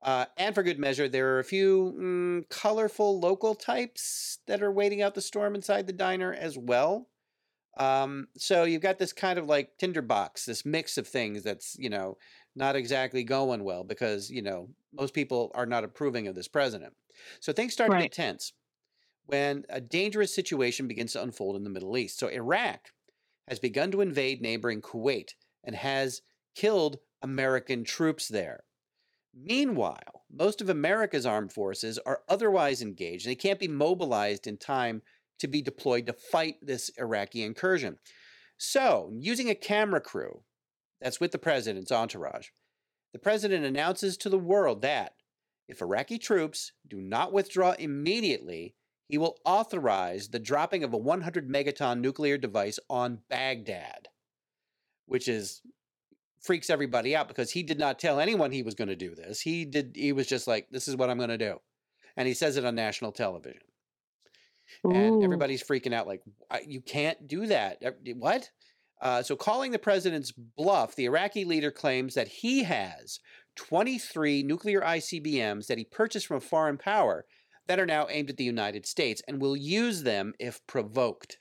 Uh, 0.04 0.26
and 0.36 0.54
for 0.54 0.64
good 0.64 0.80
measure, 0.80 1.08
there 1.08 1.34
are 1.34 1.40
a 1.40 1.46
few 1.46 1.96
mm, 1.98 2.50
colorful 2.50 3.20
local 3.22 3.56
types 3.56 4.40
that 4.48 4.62
are 4.62 4.72
waiting 4.72 5.02
out 5.02 5.16
the 5.16 5.22
storm 5.22 5.56
inside 5.56 5.88
the 5.88 5.94
diner 5.94 6.34
as 6.34 6.58
well. 6.58 7.08
Um, 7.78 8.28
so 8.38 8.66
you've 8.66 8.82
got 8.82 9.00
this 9.00 9.14
kind 9.14 9.40
of 9.40 9.48
like 9.48 9.78
tinderbox, 9.78 10.46
this 10.46 10.66
mix 10.66 10.98
of 10.98 11.08
things 11.08 11.42
that's, 11.42 11.78
you 11.80 11.90
know, 11.90 12.18
not 12.56 12.76
exactly 12.76 13.24
going 13.24 13.64
well 13.64 13.84
because, 13.86 14.30
you 14.30 14.42
know, 14.42 14.70
most 14.94 15.14
people 15.14 15.52
are 15.56 15.66
not 15.66 15.86
approving 15.86 16.28
of 16.28 16.36
this 16.36 16.50
president. 16.50 16.94
So 17.40 17.54
things 17.54 17.74
start 17.74 17.92
to 17.92 17.98
get 18.00 18.12
tense 18.12 18.54
when 19.26 19.64
a 19.70 19.80
dangerous 19.80 20.36
situation 20.36 20.88
begins 20.88 21.14
to 21.14 21.24
unfold 21.24 21.56
in 21.56 21.64
the 21.64 21.70
Middle 21.70 21.98
East. 21.98 22.20
So 22.20 22.28
Iraq 22.28 22.90
has 23.48 23.58
begun 23.58 23.90
to 23.92 24.02
invade 24.02 24.42
neighboring 24.42 24.82
Kuwait 24.82 25.30
and 25.64 25.76
has 25.76 26.22
killed 26.56 27.00
American 27.22 27.86
troops 27.86 28.28
there. 28.28 28.66
Meanwhile, 29.34 30.24
most 30.32 30.62
of 30.62 30.70
America's 30.70 31.26
armed 31.26 31.52
forces 31.52 31.98
are 32.06 32.22
otherwise 32.30 32.82
engaged 32.82 33.26
they 33.26 33.36
can't 33.36 33.60
be 33.60 33.68
mobilized 33.68 34.46
in 34.46 34.58
time 34.58 35.02
to 35.40 35.48
be 35.48 35.62
deployed 35.62 36.06
to 36.06 36.14
fight 36.14 36.56
this 36.62 36.90
Iraqi 36.98 37.44
incursion. 37.44 37.98
So, 38.58 39.12
using 39.14 39.50
a 39.50 39.56
camera 39.56 40.00
crew 40.00 40.44
that's 41.02 41.20
with 41.20 41.32
the 41.32 41.40
president's 41.40 41.92
entourage, 41.92 42.50
the 43.12 43.20
president 43.20 43.66
announces 43.66 44.18
to 44.18 44.30
the 44.30 44.38
world 44.38 44.82
that 44.84 45.14
if 45.68 45.82
Iraqi 45.82 46.18
troops 46.18 46.72
do 46.88 47.02
not 47.02 47.34
withdraw 47.34 47.72
immediately, 47.72 48.76
he 49.08 49.18
will 49.18 49.38
authorize 49.46 50.30
the 50.30 50.40
dropping 50.40 50.84
of 50.84 50.94
a 50.94 50.98
100 50.98 51.50
megaton 51.50 52.00
nuclear 52.00 52.38
device 52.38 52.80
on 52.90 53.20
Baghdad, 53.30 54.08
which 55.06 55.28
is 55.28 55.62
freaks 56.44 56.70
everybody 56.70 57.16
out 57.16 57.28
because 57.28 57.52
he 57.52 57.64
did 57.64 57.80
not 57.80 57.98
tell 57.98 58.20
anyone 58.20 58.52
he 58.52 58.64
was 58.64 58.76
going 58.76 58.90
to 58.90 58.96
do 58.96 59.16
this. 59.16 59.42
He 59.42 59.66
did 59.66 59.94
he 59.96 60.12
was 60.12 60.28
just 60.28 60.48
like 60.48 60.68
this 60.70 60.88
is 60.88 60.96
what 60.96 61.10
I'm 61.10 61.18
going 61.18 61.30
to 61.30 61.38
do. 61.38 61.60
And 62.16 62.28
he 62.28 62.34
says 62.34 62.58
it 62.58 62.66
on 62.66 62.76
national 62.76 63.12
television. 63.12 63.62
And 64.84 65.24
everybody's 65.24 65.64
freaking 65.64 65.94
out 65.94 66.08
like 66.08 66.22
you 66.66 66.82
can't 66.82 67.28
do 67.28 67.48
that. 67.48 67.82
What? 68.16 68.50
Uh, 69.02 69.22
so 69.22 69.36
calling 69.36 69.72
the 69.72 69.80
president's 69.80 70.32
bluff, 70.32 70.96
the 70.96 71.06
Iraqi 71.06 71.44
leader 71.44 71.72
claims 71.72 72.14
that 72.14 72.28
he 72.28 72.64
has 72.64 73.20
23 73.56 74.44
nuclear 74.44 74.82
ICBMs 74.82 75.68
that 75.68 75.78
he 75.78 75.84
purchased 75.84 76.28
from 76.28 76.38
a 76.38 76.42
foreign 76.42 76.78
power 76.78 77.26
that 77.68 77.80
are 77.80 77.86
now 77.86 78.08
aimed 78.10 78.30
at 78.30 78.38
the 78.38 78.44
United 78.44 78.86
States 78.86 79.22
and 79.28 79.42
will 79.42 79.58
use 79.58 80.04
them 80.04 80.34
if 80.40 80.66
provoked. 80.68 81.40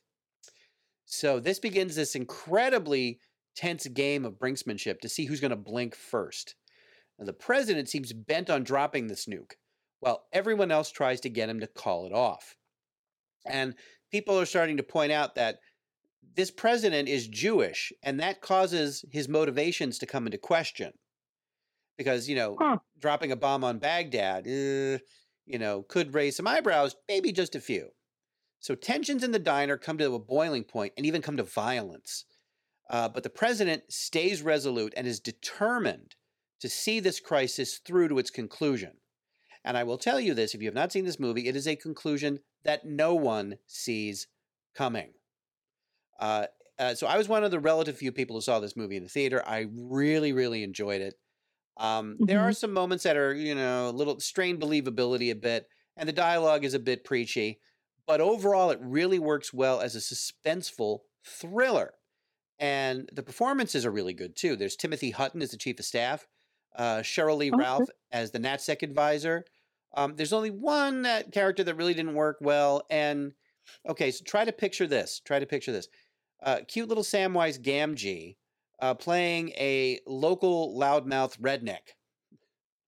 So 1.07 1.41
this 1.41 1.59
begins 1.59 1.95
this 1.95 2.15
incredibly 2.15 3.21
tense 3.55 3.87
game 3.89 4.25
of 4.25 4.39
brinksmanship 4.39 5.01
to 5.01 5.09
see 5.09 5.27
who's 5.27 5.41
going 5.41 5.51
to 5.51 5.57
blink 5.57 5.95
first. 5.95 6.55
Now, 7.19 7.27
the 7.27 7.33
president 7.33 7.89
seems 7.89 8.13
bent 8.13 8.51
on 8.51 8.65
dropping 8.65 9.07
this 9.07 9.27
nuke, 9.27 9.53
while 10.01 10.25
everyone 10.33 10.71
else 10.71 10.91
tries 10.91 11.21
to 11.21 11.29
get 11.29 11.49
him 11.49 11.61
to 11.61 11.67
call 11.67 12.07
it 12.07 12.13
off. 12.13 12.57
And 13.47 13.75
people 14.11 14.39
are 14.39 14.47
starting 14.47 14.77
to 14.77 14.83
point 14.83 15.13
out 15.13 15.35
that 15.35 15.59
this 16.35 16.51
president 16.51 17.09
is 17.09 17.29
Jewish, 17.29 17.93
and 18.03 18.21
that 18.21 18.41
causes 18.41 19.05
his 19.11 19.29
motivations 19.29 19.99
to 19.99 20.07
come 20.07 20.27
into 20.27 20.39
question. 20.39 20.93
Because, 21.99 22.29
you 22.29 22.37
know, 22.37 22.57
Huh. 22.59 22.79
dropping 22.99 23.33
a 23.33 23.37
bomb 23.37 23.65
on 23.65 23.79
Baghdad, 23.79 24.47
uh, 24.47 24.99
you 25.45 25.59
know, 25.59 25.83
could 25.83 26.15
raise 26.15 26.37
some 26.37 26.47
eyebrows, 26.47 26.97
maybe 27.09 27.33
just 27.33 27.55
a 27.55 27.61
few. 27.61 27.91
So 28.61 28.75
tensions 28.75 29.25
in 29.25 29.33
the 29.33 29.39
diner 29.39 29.77
come 29.77 29.99
to 29.99 30.15
a 30.15 30.19
boiling 30.19 30.65
point 30.65 30.95
and 30.97 31.05
even 31.05 31.21
come 31.21 31.37
to 31.37 31.43
violence. 31.43 32.25
Uh, 32.91 33.09
but 33.09 33.23
the 33.23 33.31
president 33.31 33.85
stays 33.91 34.43
resolute 34.43 34.93
and 34.97 35.07
is 35.07 35.21
determined 35.21 36.15
to 36.61 36.69
see 36.69 37.01
this 37.01 37.21
crisis 37.21 37.79
through 37.79 38.09
to 38.09 38.19
its 38.19 38.31
conclusion. 38.31 38.93
And 39.65 39.77
I 39.77 39.85
will 39.85 39.99
tell 39.99 40.21
you 40.21 40.35
this 40.35 40.55
if 40.55 40.61
you 40.61 40.69
have 40.69 40.75
not 40.75 40.93
seen 40.93 41.05
this 41.05 41.21
movie, 41.21 41.49
it 41.49 41.57
is 41.57 41.67
a 41.67 41.77
conclusion 41.77 42.41
that 42.65 42.85
no 42.85 43.15
one 43.15 43.59
sees 43.67 44.27
coming. 44.75 45.13
Uh, 46.19 46.47
uh, 46.79 46.95
so 46.95 47.07
I 47.07 47.17
was 47.17 47.29
one 47.29 47.45
of 47.45 47.51
the 47.51 47.61
relative 47.61 47.97
few 47.97 48.13
people 48.13 48.37
who 48.37 48.43
saw 48.43 48.61
this 48.61 48.77
movie 48.77 48.97
in 48.97 49.05
the 49.05 49.09
theater. 49.09 49.43
I 49.47 49.69
really, 49.75 50.33
really 50.33 50.63
enjoyed 50.63 51.01
it. 51.01 51.15
Um, 51.77 52.17
There 52.19 52.41
are 52.41 52.53
some 52.53 52.73
moments 52.73 53.05
that 53.05 53.17
are, 53.17 53.35
you 53.35 53.55
know, 53.55 53.89
a 53.89 53.91
little 53.91 54.21
strained 54.21 54.61
believability 54.61 55.31
a 55.31 55.35
bit, 55.35 55.69
and 55.97 56.09
the 56.09 56.13
dialogue 56.13 56.65
is 56.65 56.75
a 56.75 56.79
bit 56.79 57.05
preachy. 57.05 57.61
But 58.07 58.21
overall, 58.21 58.71
it 58.71 58.79
really 58.81 59.19
works 59.19 59.53
well 59.53 59.81
as 59.81 59.95
a 59.95 59.99
suspenseful 59.99 61.01
thriller. 61.25 61.95
And 62.63 63.11
the 63.13 63.25
performances 63.25 63.85
are 63.85 63.91
really 63.91 64.15
good 64.15 64.37
too. 64.37 64.55
There's 64.55 64.77
Timothy 64.77 65.11
Hutton 65.11 65.43
as 65.43 65.51
the 65.51 65.57
chief 65.57 65.81
of 65.81 65.85
staff, 65.85 66.29
uh, 66.77 66.99
Sheryl 66.99 67.37
Lee 67.37 67.51
Okay. 67.51 67.59
Ralph 67.61 67.89
as 68.13 68.31
the 68.31 68.39
NatSec 68.39 68.83
advisor. 68.83 69.45
Um, 69.95 70.15
there's 70.15 70.33
only 70.33 70.51
one 70.51 71.03
that 71.03 71.33
character 71.33 71.65
that 71.65 71.75
really 71.75 71.93
didn't 71.93 72.15
work 72.15 72.39
well. 72.41 72.85
And 72.89 73.33
okay, 73.89 74.13
so 74.13 74.25
try 74.25 74.45
to 74.45 74.53
picture 74.53 74.87
this. 74.87 75.21
Try 75.25 75.41
to 75.41 75.47
picture 75.47 75.73
this. 75.73 75.89
Uh, 76.41 76.61
cute 76.69 76.89
little 76.89 77.03
Samwise 77.03 77.61
Gamgee 77.61 78.37
uh, 78.81 78.95
playing 78.95 79.51
a 79.51 79.99
local 80.07 80.79
loudmouth 80.79 81.39
redneck. 81.41 81.97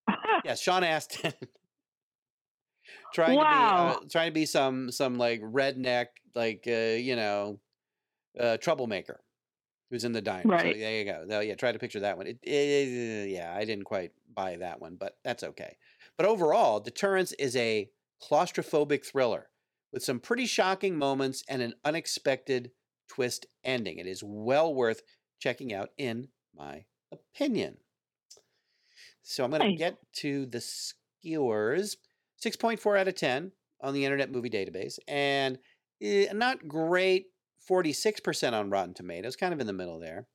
Yes, 0.44 0.60
Sean 0.60 0.84
Astin. 0.84 1.32
trying 3.14 3.38
to 3.38 3.44
be 3.44 3.50
uh, 3.50 3.96
trying 4.10 4.28
to 4.28 4.34
be 4.34 4.44
some 4.44 4.90
some 4.90 5.16
like 5.16 5.40
redneck 5.40 6.06
like 6.34 6.64
uh, 6.68 6.96
you 6.98 7.16
know 7.16 7.60
uh, 8.38 8.58
troublemaker 8.58 9.23
who's 9.90 10.04
in 10.04 10.12
the 10.12 10.22
diner. 10.22 10.42
So 10.44 10.48
Right. 10.50 10.76
there 10.78 10.98
you 10.98 11.04
go. 11.04 11.40
Yeah, 11.40 11.54
try 11.54 11.72
to 11.72 11.78
picture 11.78 12.00
that 12.00 12.16
one. 12.16 12.26
It, 12.26 12.38
it- 12.42 13.28
yeah, 13.30 13.54
I 13.54 13.64
didn't 13.64 13.84
quite 13.84 14.12
buy 14.34 14.56
that 14.56 14.80
one, 14.80 14.96
but 14.96 15.18
that's 15.24 15.42
okay. 15.44 15.76
But 16.16 16.26
overall, 16.26 16.80
Deterrence 16.80 17.32
is 17.32 17.54
a 17.56 17.90
claustrophobic 18.22 19.04
thriller 19.04 19.50
with 19.92 20.02
some 20.02 20.20
pretty 20.20 20.46
shocking 20.46 20.96
moments 20.96 21.44
and 21.48 21.62
an 21.62 21.74
unexpected 21.84 22.70
twist 23.08 23.46
ending. 23.62 23.98
It 23.98 24.06
is 24.06 24.22
well 24.24 24.74
worth 24.74 25.02
checking 25.38 25.72
out, 25.72 25.90
in 25.98 26.28
my 26.56 26.84
opinion. 27.12 27.76
So 29.22 29.44
I'm 29.44 29.50
going 29.50 29.62
to 29.72 29.76
get 29.76 29.96
to 30.16 30.46
the 30.46 30.60
skewers. 30.60 31.96
6.4 32.42 32.98
out 32.98 33.08
of 33.08 33.14
10 33.14 33.52
on 33.80 33.94
the 33.94 34.04
Internet 34.04 34.30
Movie 34.30 34.50
Database, 34.50 34.98
and 35.08 35.58
eh, 36.02 36.30
not 36.32 36.66
great 36.68 37.26
46% 37.70 38.52
on 38.52 38.70
Rotten 38.70 38.94
Tomatoes, 38.94 39.36
kind 39.36 39.52
of 39.54 39.60
in 39.60 39.66
the 39.66 39.72
middle 39.72 39.98
there. 39.98 40.26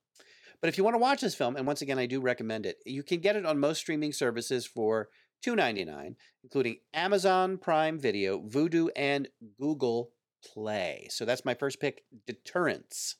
But 0.60 0.68
if 0.68 0.76
you 0.76 0.84
want 0.84 0.94
to 0.94 0.98
watch 0.98 1.20
this 1.22 1.34
film, 1.34 1.56
and 1.56 1.66
once 1.66 1.80
again, 1.82 1.98
I 1.98 2.06
do 2.06 2.20
recommend 2.20 2.66
it, 2.66 2.76
you 2.84 3.02
can 3.02 3.20
get 3.20 3.36
it 3.36 3.46
on 3.46 3.58
most 3.58 3.78
streaming 3.78 4.12
services 4.12 4.66
for 4.66 5.08
$2.99, 5.46 6.16
including 6.44 6.76
Amazon 6.92 7.56
Prime 7.56 7.98
Video, 7.98 8.38
Vudu, 8.38 8.88
and 8.94 9.28
Google 9.58 10.10
Play. 10.44 11.06
So 11.10 11.24
that's 11.24 11.44
my 11.44 11.54
first 11.54 11.80
pick, 11.80 12.02
Deterrence. 12.26 13.16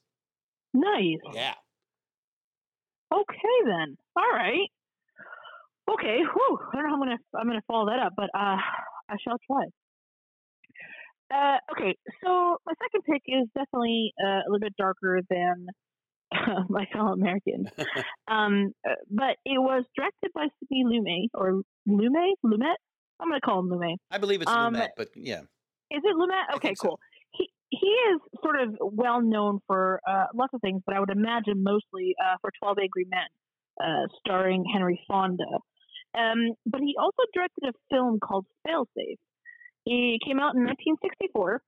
nice. 0.75 1.17
Yeah. 1.33 1.55
Okay 3.13 3.57
then. 3.67 3.97
All 4.17 4.31
right. 4.33 4.69
Okay. 5.91 6.19
Whew. 6.19 6.59
I 6.73 6.77
don't 6.77 6.85
know 6.85 6.89
how 6.91 6.95
I'm 6.95 7.01
gonna 7.01 7.17
I'm 7.35 7.47
gonna 7.49 7.63
follow 7.67 7.87
that 7.87 7.99
up, 7.99 8.13
but 8.17 8.31
uh, 8.35 8.57
I 9.09 9.17
shall 9.25 9.37
try. 9.47 9.65
Uh, 11.33 11.59
okay. 11.73 11.97
So 12.25 12.57
my 12.67 12.73
second 12.83 13.03
pick 13.05 13.23
is 13.27 13.47
definitely 13.55 14.13
uh, 14.23 14.41
a 14.41 14.47
little 14.49 14.61
bit 14.61 14.75
darker 14.77 15.21
than 15.31 15.69
my 16.69 16.87
fellow 16.93 17.13
Americans. 17.13 17.69
um, 18.31 18.73
uh, 18.89 18.95
but 19.11 19.37
it 19.45 19.59
was 19.59 19.85
directed 19.97 20.31
by 20.35 20.47
Sidney 20.59 20.85
Lumet 20.85 21.29
or 21.35 21.63
Lumet 21.89 22.35
Lumet. 22.45 22.75
I'm 23.21 23.29
gonna 23.29 23.41
call 23.41 23.61
him 23.61 23.69
Lumet. 23.69 23.97
I 24.11 24.19
believe 24.19 24.43
it's 24.43 24.51
Um, 24.51 24.75
Lumet, 24.75 24.89
but 24.97 25.09
yeah. 25.15 25.41
Is 25.91 26.03
it 26.05 26.17
Lumet? 26.17 26.57
Okay, 26.57 26.69
think 26.69 26.79
so. 26.79 26.89
cool. 26.89 27.01
He 27.33 27.49
he 27.71 27.87
is 27.87 28.21
sort 28.43 28.61
of 28.61 28.77
well 28.81 29.21
known 29.23 29.59
for 29.67 30.01
uh, 30.09 30.27
lots 30.35 30.53
of 30.55 30.61
things, 30.61 30.83
but 30.87 30.97
I 30.97 31.01
would 31.01 31.11
imagine 31.11 31.63
mostly 31.63 32.15
uh, 32.23 32.37
for 32.41 32.51
Twelve 32.61 32.79
Angry 32.81 33.07
Men, 33.09 33.29
uh, 33.81 34.07
starring 34.19 34.65
Henry 34.73 35.01
Fonda. 35.07 35.45
Um, 36.17 36.55
but 36.67 36.81
he 36.81 36.95
also 37.01 37.23
directed 37.33 37.65
a 37.69 37.73
film 37.89 38.19
called 38.19 38.47
Failsafe. 38.67 39.19
It 39.87 40.21
came 40.25 40.39
out 40.39 40.55
in 40.55 40.65
1964, 40.65 41.63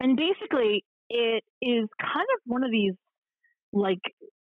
and 0.00 0.16
basically 0.16 0.84
it 1.10 1.44
is 1.60 1.88
kind 2.00 2.28
of 2.34 2.40
one 2.46 2.64
of 2.64 2.70
these 2.70 2.94
like 3.72 4.00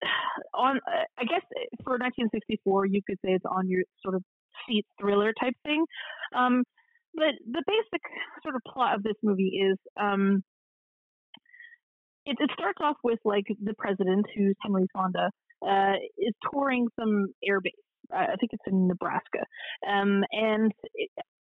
on 0.55 0.81
I 1.19 1.25
guess 1.25 1.43
for 1.85 1.99
1964 1.99 2.87
you 2.87 3.01
could 3.07 3.19
say 3.25 3.33
it's 3.33 3.45
on 3.45 3.69
your 3.69 3.83
sort 4.03 4.15
of 4.15 4.23
seat 4.69 4.87
thriller 5.01 5.33
type 5.41 5.55
thing. 5.65 5.85
Um, 6.35 6.65
but 7.15 7.35
the 7.51 7.63
basic 7.67 8.03
sort 8.43 8.55
of 8.55 8.63
plot 8.73 8.95
of 8.95 9.03
this 9.03 9.17
movie 9.23 9.61
is 9.71 9.79
um, 9.99 10.43
it, 12.27 12.37
it 12.39 12.51
starts 12.53 12.79
off 12.83 12.97
with 13.03 13.19
like 13.25 13.47
the 13.63 13.75
president, 13.79 14.27
who's 14.37 14.55
Henry 14.63 14.87
Fonda, 14.93 15.31
uh, 15.67 15.95
is 16.19 16.35
touring 16.53 16.89
some 16.99 17.29
airbase. 17.49 17.71
I 18.13 18.25
I 18.25 18.37
think 18.39 18.53
it's 18.53 18.63
in 18.67 18.89
Nebraska, 18.89 19.45
um, 19.89 20.23
and 20.33 20.73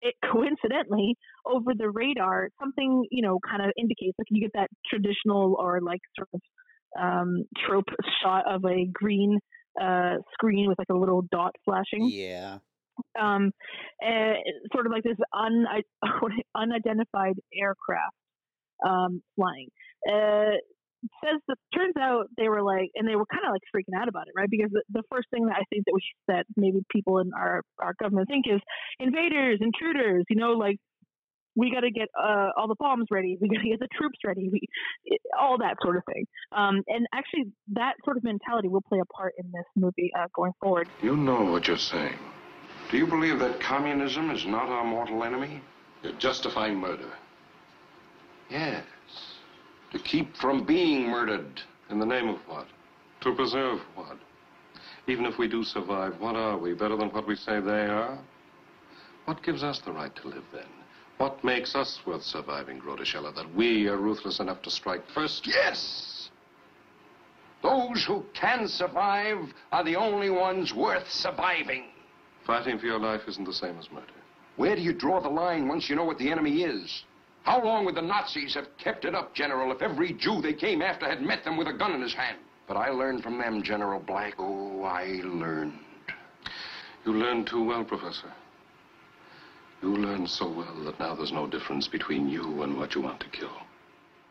it 0.03 0.15
coincidentally 0.31 1.15
over 1.45 1.71
the 1.75 1.89
radar 1.89 2.49
something 2.59 3.05
you 3.11 3.21
know 3.21 3.39
kind 3.49 3.61
of 3.63 3.71
indicates 3.77 4.15
like 4.19 4.27
you 4.29 4.41
get 4.41 4.51
that 4.53 4.69
traditional 4.89 5.55
or 5.59 5.79
like 5.81 6.01
sort 6.17 6.29
of 6.33 6.41
um, 6.99 7.43
trope 7.65 7.85
shot 8.21 8.43
of 8.47 8.63
a 8.65 8.85
green 8.93 9.39
uh, 9.81 10.15
screen 10.33 10.67
with 10.67 10.77
like 10.77 10.89
a 10.91 10.93
little 11.03 11.23
dot 11.31 11.55
flashing 11.65 12.07
Yeah. 12.11 12.59
um, 13.19 13.51
uh, 14.05 14.33
sort 14.71 14.85
of 14.85 14.91
like 14.91 15.03
this 15.03 15.17
un- 15.33 15.65
unidentified 16.55 17.35
aircraft 17.59 18.15
um, 18.85 19.23
flying. 19.35 19.69
Uh, 20.07 20.57
says 21.23 21.39
that 21.47 21.57
turns 21.73 21.95
out 21.99 22.27
they 22.37 22.49
were 22.49 22.61
like, 22.61 22.91
and 22.95 23.07
they 23.07 23.15
were 23.15 23.25
kind 23.25 23.43
of 23.45 23.51
like 23.51 23.61
freaking 23.73 23.99
out 23.99 24.07
about 24.07 24.27
it, 24.27 24.33
right? 24.35 24.49
Because 24.49 24.71
the, 24.71 24.83
the 24.91 25.03
first 25.11 25.27
thing 25.31 25.45
that 25.47 25.55
I 25.55 25.63
think 25.69 25.85
that 25.85 25.93
we 25.93 26.01
that 26.27 26.45
maybe 26.55 26.79
people 26.91 27.19
in 27.19 27.31
our 27.33 27.61
our 27.79 27.93
government 28.01 28.27
think 28.27 28.45
is 28.47 28.61
invaders, 28.99 29.59
intruders. 29.61 30.25
You 30.29 30.37
know, 30.37 30.53
like 30.53 30.77
we 31.55 31.71
got 31.71 31.81
to 31.81 31.91
get 31.91 32.07
uh, 32.19 32.49
all 32.57 32.67
the 32.67 32.75
bombs 32.79 33.07
ready. 33.11 33.37
We 33.39 33.49
got 33.49 33.61
to 33.61 33.69
get 33.69 33.79
the 33.79 33.87
troops 33.97 34.19
ready. 34.25 34.49
We, 34.51 34.61
it, 35.05 35.21
all 35.39 35.57
that 35.59 35.77
sort 35.81 35.97
of 35.97 36.03
thing. 36.05 36.25
Um, 36.51 36.81
and 36.87 37.05
actually, 37.13 37.51
that 37.73 37.93
sort 38.03 38.17
of 38.17 38.23
mentality 38.23 38.67
will 38.67 38.81
play 38.81 38.99
a 38.99 39.05
part 39.05 39.33
in 39.37 39.51
this 39.51 39.65
movie 39.75 40.11
uh, 40.17 40.27
going 40.35 40.53
forward. 40.61 40.87
You 41.01 41.15
know 41.15 41.43
what 41.45 41.67
you're 41.67 41.77
saying. 41.77 42.17
Do 42.91 42.97
you 42.97 43.07
believe 43.07 43.39
that 43.39 43.59
communism 43.59 44.29
is 44.31 44.45
not 44.45 44.69
our 44.69 44.83
mortal 44.83 45.23
enemy? 45.23 45.61
You're 46.03 46.13
justifying 46.13 46.77
murder. 46.77 47.09
Yes. 48.49 48.83
To 49.93 49.99
keep 49.99 50.35
from 50.37 50.65
being 50.65 51.07
murdered. 51.07 51.61
In 51.89 51.99
the 51.99 52.05
name 52.05 52.27
of 52.27 52.39
what? 52.47 52.67
To 53.21 53.33
preserve 53.35 53.79
what? 53.95 54.17
Even 55.07 55.25
if 55.25 55.37
we 55.37 55.47
do 55.47 55.63
survive, 55.63 56.19
what 56.19 56.35
are 56.35 56.57
we? 56.57 56.73
Better 56.73 56.97
than 56.97 57.09
what 57.09 57.27
we 57.27 57.35
say 57.35 57.59
they 57.59 57.85
are? 57.85 58.17
What 59.25 59.43
gives 59.43 59.63
us 59.63 59.79
the 59.79 59.91
right 59.91 60.13
to 60.15 60.27
live 60.27 60.43
then? 60.51 60.65
What 61.17 61.43
makes 61.43 61.75
us 61.75 61.99
worth 62.05 62.23
surviving, 62.23 62.81
Groeteschele? 62.81 63.35
That 63.35 63.53
we 63.55 63.87
are 63.87 63.97
ruthless 63.97 64.39
enough 64.39 64.61
to 64.63 64.71
strike 64.71 65.03
first? 65.13 65.45
Yes! 65.45 66.29
Those 67.61 68.03
who 68.05 68.25
can 68.33 68.67
survive 68.67 69.53
are 69.71 69.83
the 69.83 69.95
only 69.95 70.29
ones 70.29 70.73
worth 70.73 71.09
surviving. 71.09 71.85
Fighting 72.45 72.79
for 72.79 72.87
your 72.87 72.99
life 72.99 73.21
isn't 73.27 73.45
the 73.45 73.53
same 73.53 73.77
as 73.77 73.89
murder. 73.91 74.07
Where 74.57 74.75
do 74.75 74.81
you 74.81 74.91
draw 74.91 75.21
the 75.21 75.29
line 75.29 75.67
once 75.67 75.89
you 75.89 75.95
know 75.95 76.03
what 76.03 76.17
the 76.17 76.31
enemy 76.31 76.63
is? 76.63 77.03
How 77.43 77.63
long 77.63 77.85
would 77.85 77.95
the 77.95 78.01
Nazis 78.01 78.55
have 78.55 78.67
kept 78.77 79.05
it 79.05 79.13
up, 79.13 79.35
General, 79.35 79.71
if 79.73 79.81
every 79.81 80.13
Jew 80.13 80.41
they 80.41 80.53
came 80.53 80.81
after 80.81 81.07
had 81.07 81.21
met 81.21 81.43
them 81.43 81.57
with 81.57 81.67
a 81.67 81.73
gun 81.73 81.91
in 81.91 82.01
his 82.01 82.13
hand? 82.13 82.37
But 82.67 82.77
I 82.77 82.89
learned 82.89 83.21
from 83.21 83.37
them, 83.37 83.61
General 83.61 83.99
Black. 83.99 84.35
Oh, 84.39 84.83
I 84.83 85.21
learned. 85.25 85.73
You 87.05 87.13
learned 87.13 87.47
too 87.47 87.63
well, 87.63 87.83
Professor. 87.83 88.31
You 89.81 89.97
learned 89.97 90.29
so 90.29 90.49
well 90.49 90.73
that 90.85 90.97
now 90.97 91.13
there's 91.15 91.33
no 91.33 91.45
difference 91.45 91.89
between 91.89 92.29
you 92.29 92.63
and 92.63 92.77
what 92.77 92.95
you 92.95 93.01
want 93.01 93.19
to 93.19 93.29
kill. 93.29 93.51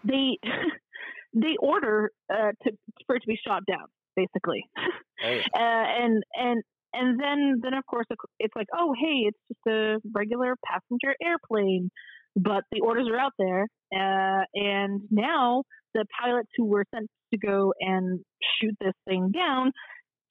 They 0.04 0.38
they 1.34 1.56
order 1.60 2.10
uh, 2.32 2.52
to 2.62 2.72
for 3.06 3.16
it 3.16 3.20
to 3.20 3.26
be 3.26 3.38
shot 3.46 3.62
down, 3.66 3.86
basically, 4.16 4.64
Oh, 4.78 5.30
yeah. 5.30 5.42
uh, 5.54 6.04
and 6.04 6.22
and 6.34 6.62
and 6.94 7.20
then 7.20 7.60
then 7.62 7.74
of 7.74 7.84
course 7.84 8.06
it's 8.38 8.56
like, 8.56 8.68
oh 8.74 8.94
hey, 8.98 9.28
it's 9.28 9.38
just 9.48 9.66
a 9.66 10.00
regular 10.14 10.56
passenger 10.64 11.14
airplane, 11.22 11.90
but 12.36 12.64
the 12.72 12.80
orders 12.80 13.08
are 13.10 13.18
out 13.18 13.32
there, 13.38 13.62
uh, 13.94 14.44
and 14.54 15.02
now 15.10 15.64
the 15.94 16.04
pilots 16.20 16.48
who 16.56 16.64
were 16.66 16.84
sent 16.94 17.08
to 17.32 17.38
go 17.38 17.72
and 17.80 18.20
shoot 18.60 18.74
this 18.80 18.94
thing 19.06 19.30
down 19.32 19.72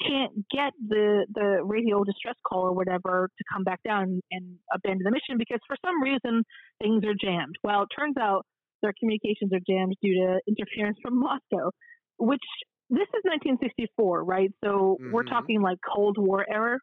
can't 0.02 0.34
get 0.50 0.74
the 0.88 1.28
the 1.34 1.62
radio 1.64 2.04
distress 2.04 2.36
call 2.48 2.64
or 2.64 2.74
whatever 2.74 3.30
to 3.38 3.44
come 3.54 3.64
back 3.64 3.80
down 3.84 4.20
and 4.32 4.58
abandon 4.74 5.04
the 5.04 5.12
mission 5.12 5.38
because 5.38 5.60
for 5.68 5.78
some 5.86 6.02
reason 6.02 6.44
things 6.82 7.04
are 7.06 7.14
jammed. 7.14 7.56
Well, 7.64 7.84
it 7.84 7.90
turns 7.98 8.16
out 8.20 8.46
their 8.82 8.94
communications 9.00 9.54
are 9.54 9.60
jammed 9.68 9.96
due 10.02 10.16
to 10.16 10.42
interference 10.48 10.98
from 11.04 11.20
Moscow, 11.20 11.72
which 12.18 12.42
this 12.90 13.08
is 13.14 13.24
1964, 13.24 14.24
right? 14.24 14.50
So 14.64 14.98
we're 15.10 15.24
Mhm. 15.24 15.30
talking 15.30 15.62
like 15.62 15.78
Cold 15.88 16.18
War 16.18 16.46
era, 16.50 16.80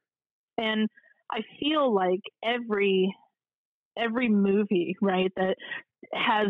and 0.58 0.88
I 1.30 1.42
feel 1.60 1.92
like 1.92 2.20
every 2.42 3.14
every 3.99 4.28
movie, 4.28 4.96
right, 5.03 5.32
that 5.36 5.57
has 6.12 6.49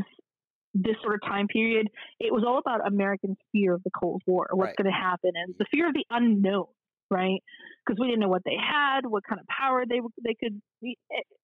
this 0.74 0.96
sort 1.03 1.14
of 1.14 1.20
time 1.22 1.49
period, 1.49 1.88
it 2.20 2.32
was 2.32 2.44
all 2.46 2.59
about 2.59 2.86
American 2.86 3.36
fear 3.53 3.74
of 3.74 3.82
the 3.84 3.90
Cold 3.99 4.22
War, 4.26 4.46
what's 4.53 4.68
Right. 4.68 4.76
going 4.76 4.92
to 4.92 4.96
happen, 4.96 5.32
and 5.34 5.55
the 5.59 5.64
fear 5.70 5.88
of 5.88 5.94
the 5.94 6.05
unknown, 6.11 6.66
right? 7.11 7.40
Because 7.86 7.99
we 7.99 8.07
didn't 8.07 8.20
know 8.20 8.28
what 8.28 8.42
they 8.44 8.57
had, 8.57 9.07
what 9.07 9.24
kind 9.28 9.40
of 9.40 9.46
power 9.49 9.84
they 9.88 10.01
they 10.22 10.34
could. 10.34 10.61
be- 10.82 10.99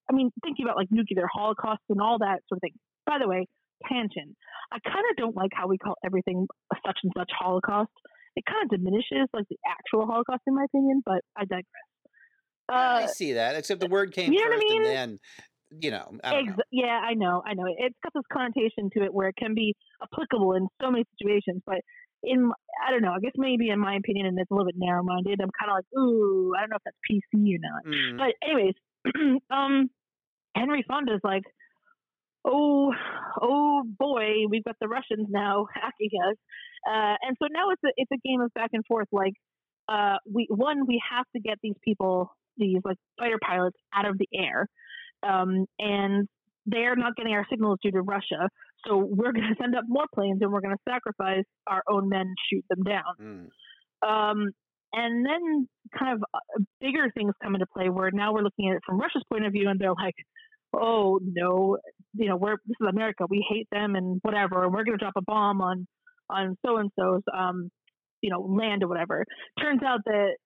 I 0.08 0.12
mean, 0.12 0.30
thinking 0.44 0.66
about 0.66 0.76
like 0.76 0.88
nuclear 0.90 1.26
holocaust 1.32 1.80
and 1.88 2.00
all 2.00 2.18
that 2.18 2.40
sort 2.48 2.58
of 2.58 2.60
thing. 2.60 2.74
By 3.06 3.18
the 3.18 3.26
way, 3.26 3.46
tangent. 3.88 4.36
I 4.70 4.78
kind 4.80 5.04
of 5.10 5.16
don't 5.16 5.34
like 5.34 5.50
how 5.54 5.66
we 5.66 5.78
call 5.78 5.94
everything 6.04 6.46
a 6.72 6.76
such 6.86 6.98
and 7.02 7.12
such 7.16 7.30
Holocaust. 7.38 7.90
It 8.36 8.44
kind 8.44 8.62
of 8.64 8.70
diminishes 8.70 9.28
like 9.32 9.46
the 9.48 9.56
actual 9.68 10.06
Holocaust, 10.06 10.42
in 10.46 10.54
my 10.54 10.64
opinion. 10.64 11.02
But 11.04 11.22
I 11.36 11.42
digress. 11.44 11.64
Uh, 12.68 12.72
I 13.04 13.06
see 13.06 13.32
that. 13.34 13.56
Except 13.56 13.80
the 13.80 13.86
word 13.88 14.12
came 14.12 14.32
you 14.32 14.40
know 14.40 14.46
what 14.50 14.54
I 14.54 14.56
first, 14.56 14.68
mean? 14.68 14.86
and 14.86 14.96
then 14.96 15.18
you 15.80 15.90
know, 15.90 16.12
I 16.22 16.32
don't 16.32 16.46
know. 16.46 16.54
Yeah, 16.70 17.00
I 17.02 17.14
know, 17.14 17.42
I 17.46 17.54
know. 17.54 17.64
It's 17.66 17.96
got 18.02 18.12
this 18.14 18.24
connotation 18.32 18.90
to 18.96 19.04
it 19.04 19.12
where 19.12 19.28
it 19.28 19.36
can 19.36 19.54
be 19.54 19.74
applicable 20.02 20.54
in 20.54 20.68
so 20.80 20.90
many 20.90 21.04
situations, 21.16 21.62
but 21.66 21.78
in 22.22 22.50
I 22.86 22.90
don't 22.90 23.02
know. 23.02 23.12
I 23.12 23.20
guess 23.20 23.32
maybe 23.36 23.70
in 23.70 23.78
my 23.78 23.96
opinion, 23.96 24.26
and 24.26 24.38
it's 24.38 24.50
a 24.50 24.54
little 24.54 24.66
bit 24.66 24.76
narrow-minded. 24.78 25.40
I'm 25.40 25.50
kind 25.58 25.70
of 25.70 25.76
like, 25.76 25.98
ooh, 25.98 26.52
I 26.56 26.60
don't 26.60 26.70
know 26.70 26.76
if 26.76 26.82
that's 26.84 26.96
PC 27.10 27.54
or 27.54 27.60
not. 27.60 27.84
Mm. 27.86 28.18
But 28.18 28.34
anyways, 28.46 28.74
um, 29.50 29.90
Henry 30.56 30.84
Fonda's 30.86 31.20
like, 31.22 31.44
oh, 32.44 32.92
oh 33.40 33.82
boy, 33.98 34.46
we've 34.48 34.64
got 34.64 34.76
the 34.80 34.88
Russians 34.88 35.28
now 35.30 35.66
hacking 35.74 36.10
us, 36.28 36.36
uh, 36.88 37.16
and 37.22 37.36
so 37.40 37.48
now 37.50 37.70
it's 37.70 37.82
a 37.84 37.92
it's 37.96 38.10
a 38.12 38.28
game 38.28 38.40
of 38.40 38.52
back 38.54 38.70
and 38.72 38.84
forth. 38.86 39.08
Like, 39.12 39.34
uh, 39.88 40.16
we 40.30 40.46
one 40.50 40.86
we 40.86 41.00
have 41.10 41.26
to 41.34 41.40
get 41.40 41.58
these 41.62 41.76
people, 41.84 42.30
these 42.56 42.80
like 42.84 42.98
fighter 43.18 43.38
pilots, 43.42 43.76
out 43.94 44.06
of 44.06 44.18
the 44.18 44.28
air, 44.34 44.68
um, 45.26 45.66
and 45.78 46.28
they're 46.66 46.96
not 46.96 47.16
getting 47.16 47.32
our 47.34 47.46
signals 47.50 47.78
due 47.82 47.90
to 47.90 48.02
Russia. 48.02 48.48
So 48.86 48.96
we're 48.96 49.32
going 49.32 49.48
to 49.48 49.56
send 49.60 49.74
up 49.76 49.84
more 49.88 50.06
planes, 50.14 50.38
and 50.40 50.52
we're 50.52 50.60
going 50.60 50.76
to 50.76 50.90
sacrifice 50.90 51.44
our 51.66 51.82
own 51.88 52.08
men, 52.08 52.34
shoot 52.50 52.64
them 52.68 52.82
down. 52.82 53.50
Mm. 54.02 54.08
Um, 54.08 54.50
and 54.92 55.26
then 55.26 55.68
kind 55.98 56.14
of 56.14 56.22
uh, 56.32 56.62
bigger 56.80 57.10
things 57.14 57.32
come 57.42 57.54
into 57.54 57.66
play 57.66 57.88
where 57.88 58.10
now 58.12 58.32
we're 58.32 58.42
looking 58.42 58.70
at 58.70 58.76
it 58.76 58.82
from 58.86 59.00
Russia's 59.00 59.24
point 59.30 59.44
of 59.44 59.52
view, 59.52 59.68
and 59.68 59.80
they're 59.80 59.92
like, 59.92 60.14
"Oh 60.72 61.18
no, 61.22 61.78
you 62.14 62.28
know, 62.28 62.36
we're 62.36 62.56
this 62.66 62.76
is 62.80 62.86
America. 62.88 63.24
We 63.28 63.44
hate 63.48 63.66
them 63.72 63.96
and 63.96 64.20
whatever, 64.22 64.64
and 64.64 64.72
we're 64.72 64.84
going 64.84 64.96
to 64.98 65.02
drop 65.02 65.14
a 65.16 65.22
bomb 65.22 65.60
on 65.60 65.86
on 66.30 66.56
so 66.64 66.76
and 66.76 66.90
so's 66.98 67.22
um, 67.36 67.70
you 68.20 68.30
know, 68.30 68.40
land 68.40 68.84
or 68.84 68.88
whatever." 68.88 69.24
Turns 69.60 69.82
out 69.82 70.00
that 70.04 70.36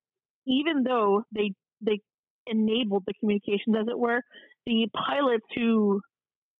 even 0.47 0.83
though 0.83 1.25
they 1.35 1.53
they 1.83 2.01
enabled 2.47 3.05
the 3.07 3.15
communications, 3.21 3.77
as 3.79 3.87
it 3.89 3.99
were, 3.99 4.23
the 4.69 4.87
pilots 4.95 5.47
who 5.57 6.01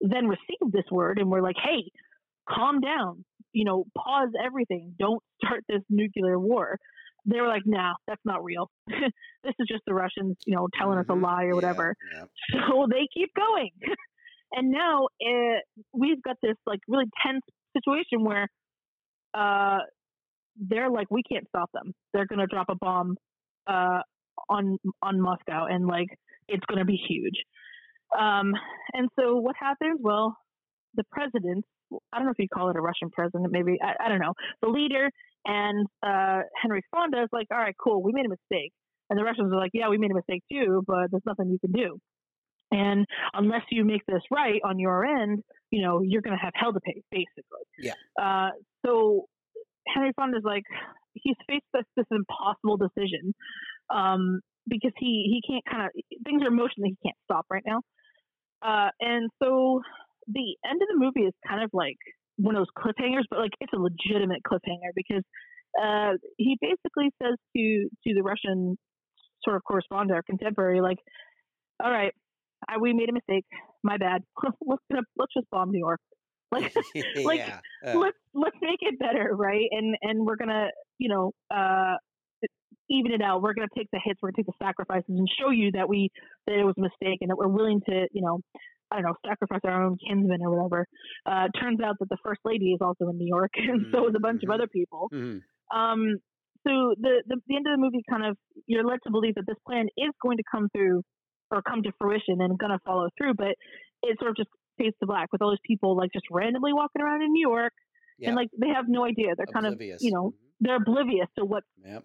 then 0.01 0.27
received 0.27 0.73
this 0.73 0.91
word 0.91 1.19
and 1.19 1.31
were 1.31 1.43
like, 1.43 1.57
"Hey, 1.63 1.91
calm 2.49 2.81
down. 2.81 3.25
You 3.53 3.65
know, 3.65 3.85
pause 3.97 4.31
everything. 4.43 4.95
Don't 4.99 5.23
start 5.45 5.65
this 5.69 5.83
nuclear 5.91 6.39
war." 6.39 6.79
They 7.27 7.41
were 7.41 7.49
like, 7.49 7.67
"Nah, 7.67 7.95
that's 8.07 8.25
not 8.25 8.43
real. 8.43 8.71
this 8.87 9.55
is 9.59 9.67
just 9.69 9.83
the 9.87 9.93
Russians, 9.93 10.37
you 10.47 10.57
know, 10.57 10.69
telling 10.79 10.99
us 10.99 11.07
a 11.09 11.15
lie 11.15 11.45
or 11.45 11.55
whatever." 11.55 11.95
So 12.51 12.87
they 12.91 13.07
keep 13.13 13.31
going, 13.35 13.71
and 14.53 14.71
now 14.71 15.09
uh, 15.23 15.59
we've 15.93 16.23
got 16.23 16.37
this 16.43 16.57
like 16.67 16.81
really 16.89 17.11
tense 17.25 17.43
situation 17.77 18.25
where 18.25 18.49
uh, 19.35 19.81
they're 20.57 20.91
like, 20.91 21.11
"We 21.11 21.23
can't 21.23 21.47
stop 21.49 21.71
them. 21.73 21.93
They're 22.15 22.27
going 22.27 22.41
to 22.41 22.47
drop 22.47 22.69
a 22.71 22.75
bomb 22.75 23.17
uh, 23.67 24.01
on 24.49 24.79
on 25.03 25.21
Moscow, 25.21 25.67
and 25.67 25.87
like 25.87 26.09
it's 26.49 26.65
going 26.65 26.79
to 26.79 26.87
be 26.87 26.99
huge." 27.09 27.45
Um, 28.17 28.53
and 28.95 29.09
so 29.19 29.37
what 29.37 29.57
happens? 29.59 29.99
Well, 30.03 30.37
the 30.95 31.05
president, 31.11 31.65
I 32.13 32.19
don't 32.19 32.27
know 32.27 32.33
if 32.33 32.39
you 32.39 32.49
call 32.53 32.71
it 32.71 32.77
a 32.77 32.81
Russian 32.81 33.11
president, 33.11 33.51
maybe, 33.51 33.79
I, 33.83 34.07
I 34.07 34.09
don't 34.09 34.21
know, 34.21 34.35
the 34.63 34.69
leader 34.69 35.11
and 35.45 35.87
uh, 36.03 36.41
Henry 36.61 36.83
Fonda 36.91 37.23
is 37.23 37.29
like, 37.33 37.47
all 37.51 37.59
right, 37.59 37.75
cool, 37.83 38.03
we 38.03 38.13
made 38.13 38.27
a 38.27 38.31
mistake. 38.31 38.73
And 39.11 39.19
the 39.19 39.25
Russians 39.25 39.53
are 39.53 39.57
like, 39.57 39.71
yeah, 39.73 39.89
we 39.89 39.99
made 39.99 40.11
a 40.11 40.15
mistake 40.15 40.43
too, 40.51 40.83
but 40.87 41.11
there's 41.11 41.23
nothing 41.25 41.51
you 41.51 41.59
can 41.59 41.73
do. 41.73 41.99
And 42.71 43.07
unless 43.33 43.63
you 43.71 43.85
make 43.85 44.03
this 44.07 44.21
right 44.31 44.61
on 44.65 44.79
your 44.79 45.05
end, 45.05 45.43
you 45.71 45.83
know, 45.83 46.03
you're 46.03 46.21
going 46.21 46.37
to 46.37 46.45
have 46.45 46.53
hell 46.55 46.73
to 46.73 46.81
pay, 46.81 47.03
basically. 47.11 47.65
Yeah. 47.79 47.93
Uh, 48.21 48.51
so 48.85 49.25
Henry 49.87 50.13
Fonda's 50.15 50.43
like, 50.45 50.65
he's 51.15 51.37
faced 51.49 51.65
this, 51.73 51.85
this 51.97 52.07
impossible 52.11 52.77
decision 52.77 53.35
um, 53.91 54.41
because 54.69 54.93
he, 54.99 55.41
he 55.41 55.53
can't 55.53 55.65
kind 55.65 55.83
of, 55.87 55.91
things 56.25 56.43
are 56.43 56.51
motion 56.51 56.83
that 56.83 56.89
he 56.89 56.99
can't 57.03 57.17
stop 57.25 57.47
right 57.51 57.65
now. 57.67 57.81
Uh, 58.63 58.91
and 59.01 59.31
so 59.43 59.81
the 60.27 60.57
end 60.69 60.83
of 60.83 60.89
the 60.89 60.99
movie 60.99 61.27
is 61.27 61.35
kind 61.47 61.63
of 61.63 61.71
like 61.73 61.97
one 62.37 62.57
of 62.57 62.61
those 62.61 62.85
cliffhangers, 62.85 63.25
but 63.31 63.39
like 63.39 63.53
it's 63.61 63.73
a 63.73 63.79
legitimate 63.79 64.43
cliffhanger 64.43 64.93
because 64.95 65.23
uh, 65.81 66.13
he 66.37 66.57
basically 66.61 67.11
says 67.23 67.37
to 67.57 67.89
to 68.07 68.15
the 68.15 68.23
Russian 68.23 68.77
sort 69.45 69.57
of 69.57 69.63
correspondent 69.65 70.19
or 70.19 70.23
contemporary, 70.23 70.81
like, 70.81 70.99
"All 71.83 71.91
right, 71.91 72.13
I, 72.69 72.79
we 72.79 72.93
made 72.93 73.09
a 73.09 73.13
mistake. 73.13 73.45
My 73.83 73.97
bad. 73.97 74.23
let's 74.67 74.83
let's 74.91 75.35
just 75.37 75.49
bomb 75.51 75.71
New 75.71 75.79
York. 75.79 76.01
Like, 76.51 76.75
like 77.25 77.41
yeah. 77.41 77.61
Uh, 77.87 77.99
let's 77.99 78.17
let's 78.33 78.57
make 78.63 78.79
it 78.81 78.99
better, 78.99 79.37
right? 79.37 79.67
And 79.71 79.95
and 80.01 80.25
we're 80.25 80.37
gonna, 80.37 80.69
you 80.97 81.11
know, 81.11 81.33
uh, 81.51 81.97
even 82.91 83.13
it 83.13 83.21
out. 83.23 83.43
We're 83.43 83.55
gonna 83.55 83.69
take 83.77 83.89
the 83.93 84.01
hits. 84.03 84.21
We're 84.23 84.31
gonna 84.31 84.39
take 84.45 84.47
the 84.47 84.65
sacrifices 84.65 85.05
and 85.09 85.29
show 85.39 85.51
you 85.51 85.73
that 85.73 85.89
we 85.89 86.11
that 86.47 86.55
it 86.59 86.65
was 86.65 86.75
a 86.79 86.81
mistake 86.83 87.19
and 87.21 87.31
that 87.31 87.37
we're 87.37 87.49
willing 87.49 87.81
to, 87.89 88.07
you 88.13 88.23
know, 88.23 88.41
I 88.91 88.97
don't 88.97 89.05
know, 89.05 89.15
sacrifice 89.27 89.61
our 89.65 89.85
own 89.85 89.97
kinsmen 90.07 90.41
or 90.43 90.51
whatever. 90.57 90.87
Uh, 91.27 91.49
turns 91.61 91.81
out 91.81 91.97
that 92.01 92.09
the 92.09 92.17
first 92.25 92.41
lady 92.45 92.73
is 92.73 92.79
also 92.81 93.09
in 93.11 93.19
New 93.19 93.27
York, 93.29 93.51
and 93.57 93.87
so 93.93 94.09
is 94.09 94.15
a 94.17 94.21
bunch 94.21 94.43
of 94.45 94.51
other 94.51 94.67
people. 94.67 95.09
mhm. 95.13 95.41
Um, 95.75 96.17
so 96.67 96.95
the, 96.99 97.23
the 97.27 97.37
the 97.47 97.57
end 97.57 97.67
of 97.69 97.77
the 97.77 97.83
movie 97.83 98.03
kind 98.09 98.25
of 98.25 98.37
you're 98.67 98.85
led 98.85 98.99
to 99.05 99.11
believe 99.11 99.35
that 99.37 99.47
this 99.47 99.57
plan 99.67 99.87
is 99.97 100.11
going 100.23 100.39
to 100.39 100.43
come 100.51 100.69
through 100.75 101.03
or 101.51 101.63
come 101.63 101.83
to 101.83 101.93
fruition 101.99 102.41
and 102.41 102.59
going 102.59 102.73
to 102.73 102.79
follow 102.85 103.09
through, 103.17 103.35
but 103.35 103.55
it 104.03 104.19
sort 104.19 104.31
of 104.31 104.37
just 104.37 104.49
fades 104.79 104.97
to 105.01 105.07
black 105.07 105.29
with 105.33 105.41
all 105.43 105.51
these 105.51 105.59
people 105.67 105.97
like 105.97 106.11
just 106.13 106.25
randomly 106.31 106.73
walking 106.73 107.01
around 107.03 107.23
in 107.23 107.33
New 107.33 107.47
York 107.47 107.73
Yeah. 108.19 108.29
and 108.29 108.37
like 108.37 108.49
they 108.59 108.69
have 108.69 108.85
no 108.89 109.05
idea. 109.05 109.35
They're 109.37 109.47
kind 109.53 109.67
of 109.67 109.79
you 110.03 110.11
know 110.13 110.33
they're 110.61 110.77
oblivious 110.77 111.29
to 111.39 111.45
what's 111.45 111.67
Yep. 111.85 112.05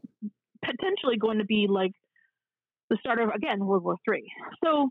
potentially 0.63 1.17
going 1.17 1.39
to 1.39 1.45
be 1.45 1.67
like 1.69 1.91
the 2.89 2.97
start 2.99 3.19
of 3.19 3.29
again 3.29 3.65
World 3.65 3.83
War 3.83 3.97
Three. 4.05 4.29
So 4.63 4.89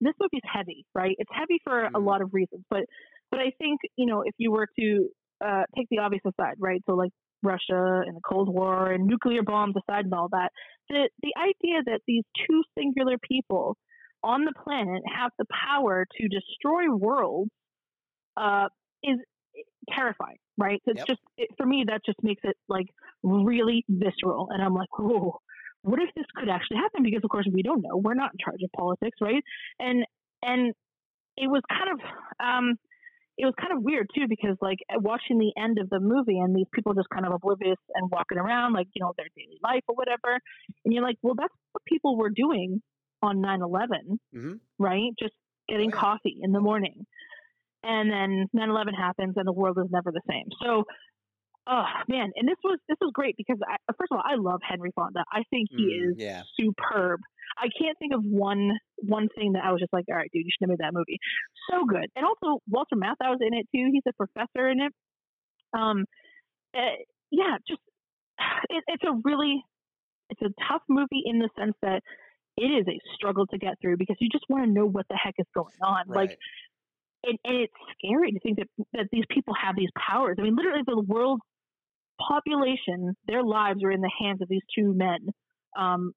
this 0.00 0.14
movie's 0.20 0.42
heavy, 0.44 0.84
right? 0.94 1.14
It's 1.18 1.30
heavy 1.32 1.58
for 1.64 1.88
a 1.94 1.98
lot 1.98 2.22
of 2.22 2.32
reasons, 2.32 2.64
but 2.70 2.84
but 3.30 3.40
I 3.40 3.50
think 3.58 3.80
you 3.96 4.06
know 4.06 4.22
if 4.22 4.34
you 4.38 4.50
were 4.52 4.68
to 4.78 5.08
uh, 5.44 5.62
take 5.76 5.86
the 5.90 5.98
obvious 5.98 6.22
aside, 6.26 6.54
right? 6.58 6.82
So 6.86 6.94
like 6.94 7.12
Russia 7.42 8.02
and 8.06 8.16
the 8.16 8.20
Cold 8.26 8.48
War 8.48 8.90
and 8.92 9.06
nuclear 9.06 9.42
bombs 9.42 9.74
aside 9.76 10.04
and 10.04 10.14
all 10.14 10.28
that, 10.32 10.50
the 10.88 11.08
the 11.22 11.32
idea 11.38 11.82
that 11.86 12.00
these 12.06 12.24
two 12.48 12.62
singular 12.78 13.16
people 13.18 13.76
on 14.22 14.44
the 14.44 14.52
planet 14.64 15.02
have 15.14 15.30
the 15.38 15.44
power 15.68 16.06
to 16.18 16.28
destroy 16.28 16.92
worlds 16.94 17.50
uh, 18.36 18.68
is 19.04 19.18
terrifying, 19.90 20.38
right? 20.56 20.80
It's 20.86 20.98
Yep. 20.98 21.06
just 21.06 21.20
it, 21.36 21.48
for 21.56 21.66
me 21.66 21.84
that 21.88 22.00
just 22.04 22.22
makes 22.22 22.42
it 22.44 22.56
like 22.68 22.86
really 23.22 23.84
visceral, 23.88 24.48
and 24.50 24.62
I'm 24.62 24.74
like, 24.74 24.88
whoa, 24.98 25.40
what 25.82 26.00
if 26.00 26.10
this 26.14 26.26
could 26.36 26.48
actually 26.48 26.78
happen? 26.78 27.02
Because 27.02 27.22
of 27.24 27.30
course 27.30 27.46
we 27.52 27.62
don't 27.62 27.82
know. 27.82 27.96
We're 27.96 28.14
not 28.14 28.32
in 28.32 28.38
charge 28.44 28.62
of 28.62 28.70
politics, 28.76 29.18
right? 29.20 29.42
And 29.78 30.04
and 30.42 30.72
it 31.36 31.48
was 31.48 31.62
kind 31.70 31.90
of 31.92 32.00
um, 32.44 32.74
it 33.38 33.44
was 33.44 33.54
kind 33.60 33.72
of 33.76 33.82
weird 33.82 34.08
too 34.14 34.26
because 34.28 34.56
like 34.60 34.78
watching 34.94 35.38
the 35.38 35.52
end 35.60 35.78
of 35.78 35.90
the 35.90 36.00
movie 36.00 36.38
and 36.38 36.54
these 36.56 36.66
people 36.72 36.94
just 36.94 37.08
kind 37.10 37.26
of 37.26 37.32
oblivious 37.34 37.76
and 37.94 38.10
walking 38.10 38.38
around 38.38 38.72
like 38.72 38.86
you 38.94 39.02
know 39.02 39.12
their 39.16 39.26
daily 39.36 39.58
life 39.62 39.82
or 39.88 39.94
whatever 39.94 40.38
and 40.84 40.94
you're 40.94 41.02
like 41.02 41.16
well 41.22 41.34
that's 41.36 41.52
what 41.72 41.84
people 41.84 42.16
were 42.16 42.30
doing 42.30 42.80
on 43.22 43.36
9-11 43.38 44.18
Mm-hmm. 44.34 44.52
right 44.78 45.12
just 45.18 45.34
getting 45.68 45.90
coffee 45.90 46.38
in 46.42 46.52
the 46.52 46.60
morning 46.60 47.06
and 47.82 48.10
then 48.10 48.46
9-11 48.54 48.96
happens 48.96 49.34
and 49.36 49.46
the 49.46 49.52
world 49.52 49.78
is 49.78 49.90
never 49.90 50.10
the 50.12 50.22
same. 50.28 50.46
So 50.62 50.84
oh 51.68 51.84
man 52.08 52.30
and 52.36 52.46
this 52.48 52.56
was 52.62 52.78
this 52.88 52.96
was 53.00 53.10
great 53.12 53.34
because 53.36 53.58
I, 53.68 53.74
first 53.98 54.12
of 54.12 54.18
all 54.18 54.22
i 54.24 54.36
love 54.36 54.60
henry 54.62 54.92
fonda. 54.94 55.24
I 55.32 55.42
think 55.50 55.68
he 55.76 55.84
Mm, 55.98 56.10
is 56.12 56.16
yeah. 56.16 56.42
superb. 56.58 57.20
I 57.58 57.68
can't 57.80 57.98
think 57.98 58.14
of 58.14 58.22
one 58.24 58.70
one 58.98 59.28
thing 59.36 59.52
that 59.54 59.64
i 59.64 59.72
was 59.72 59.80
just 59.80 59.92
like 59.92 60.04
all 60.08 60.16
right 60.16 60.30
dude 60.32 60.44
you 60.44 60.50
should 60.52 60.68
have 60.68 60.78
made 60.78 60.84
that 60.84 60.94
movie. 60.94 61.18
So 61.70 61.84
good. 61.84 62.06
And 62.14 62.24
also 62.24 62.60
walter 62.68 62.94
matthau's 62.96 63.40
in 63.40 63.52
it 63.54 63.66
too. 63.74 63.90
He's 63.92 64.04
a 64.08 64.12
professor 64.12 64.68
in 64.68 64.80
it. 64.80 64.92
Um 65.76 66.04
uh, 66.76 66.96
yeah 67.32 67.56
just 67.66 67.80
it, 68.70 68.84
it's 68.86 69.02
a 69.04 69.12
really 69.24 69.62
it's 70.30 70.42
a 70.42 70.50
tough 70.68 70.82
movie 70.88 71.22
in 71.24 71.38
the 71.40 71.48
sense 71.58 71.74
that 71.82 72.02
it 72.56 72.66
is 72.66 72.86
a 72.88 72.98
struggle 73.14 73.46
to 73.48 73.58
get 73.58 73.74
through 73.82 73.96
because 73.96 74.16
you 74.20 74.28
just 74.30 74.44
want 74.48 74.64
to 74.64 74.70
know 74.70 74.86
what 74.86 75.06
the 75.10 75.16
heck 75.16 75.34
is 75.38 75.46
going 75.54 75.74
on. 75.82 76.04
Like 76.08 76.30
Right. 76.30 76.38
And, 77.26 77.38
and 77.44 77.56
it's 77.62 77.72
scary 77.98 78.32
to 78.32 78.40
think 78.40 78.58
that, 78.58 78.68
that 78.92 79.06
these 79.12 79.24
people 79.30 79.54
have 79.60 79.76
these 79.76 79.90
powers. 79.96 80.36
I 80.38 80.42
mean, 80.42 80.56
literally, 80.56 80.82
the 80.86 81.00
world's 81.00 81.42
population, 82.18 83.16
their 83.26 83.42
lives 83.42 83.82
are 83.84 83.90
in 83.90 84.00
the 84.00 84.10
hands 84.20 84.40
of 84.42 84.48
these 84.48 84.62
two 84.74 84.94
men. 84.94 85.28
Um, 85.76 86.12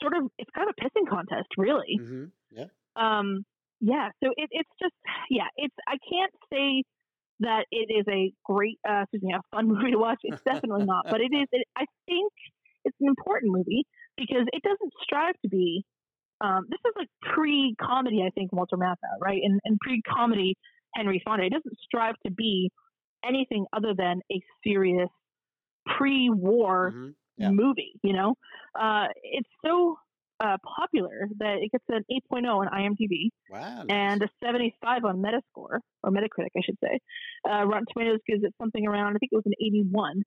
sort 0.00 0.14
of, 0.16 0.30
it's 0.38 0.50
kind 0.54 0.68
of 0.68 0.74
a 0.78 0.82
pissing 0.82 1.08
contest, 1.08 1.48
really. 1.56 1.98
Mm-hmm. 2.00 2.24
Yeah. 2.52 2.66
Um, 2.96 3.44
yeah. 3.80 4.10
So 4.22 4.30
it, 4.36 4.48
it's 4.52 4.70
just, 4.80 4.94
yeah, 5.30 5.48
it's, 5.56 5.74
I 5.88 5.96
can't 6.08 6.32
say 6.52 6.84
that 7.40 7.64
it 7.70 7.90
is 7.90 8.04
a 8.08 8.32
great, 8.44 8.78
uh, 8.88 9.02
excuse 9.02 9.22
me, 9.22 9.34
a 9.34 9.40
fun 9.56 9.68
movie 9.72 9.90
to 9.92 9.98
watch. 9.98 10.20
It's 10.22 10.42
definitely 10.42 10.84
not, 10.84 11.06
but 11.10 11.20
it 11.20 11.32
is, 11.34 11.48
it, 11.52 11.66
I 11.76 11.86
think 12.06 12.32
it's 12.84 12.96
an 13.00 13.08
important 13.08 13.52
movie 13.52 13.84
because 14.16 14.46
it 14.52 14.62
doesn't 14.62 14.92
strive 15.02 15.34
to 15.42 15.48
be 15.48 15.84
um, 16.40 16.64
this 16.68 16.78
is 16.86 16.92
like 16.96 17.08
pre-comedy, 17.34 18.22
I 18.26 18.30
think 18.30 18.52
Walter 18.52 18.76
Matthau, 18.76 19.18
right? 19.20 19.40
And, 19.44 19.60
and 19.64 19.78
pre-comedy 19.80 20.54
Henry 20.94 21.20
Fonda. 21.24 21.44
It 21.46 21.50
doesn't 21.52 21.78
strive 21.84 22.14
to 22.26 22.32
be 22.32 22.70
anything 23.24 23.66
other 23.72 23.94
than 23.96 24.20
a 24.32 24.40
serious 24.64 25.08
pre-war 25.96 26.92
Mm-hmm. 26.94 27.10
Yeah. 27.36 27.50
movie. 27.52 27.92
You 28.02 28.12
know, 28.12 28.34
uh, 28.78 29.06
it's 29.22 29.48
so 29.64 29.96
uh, 30.44 30.58
popular 30.76 31.26
that 31.38 31.56
it 31.62 31.70
gets 31.72 31.84
an 31.88 32.04
8.0 32.30 32.44
on 32.54 32.66
IMDb 32.68 33.30
Wow. 33.48 33.84
and 33.88 34.22
a 34.22 34.28
75 34.44 35.06
on 35.06 35.22
Metascore 35.22 35.78
or 36.02 36.10
Metacritic, 36.10 36.50
I 36.54 36.60
should 36.62 36.76
say. 36.84 36.98
Uh, 37.50 37.64
Rotten 37.64 37.86
Tomatoes 37.94 38.18
gives 38.28 38.44
it 38.44 38.52
something 38.60 38.86
around, 38.86 39.16
I 39.16 39.18
think 39.18 39.30
it 39.32 39.36
was 39.36 39.46
an 39.46 39.54
81. 39.58 40.22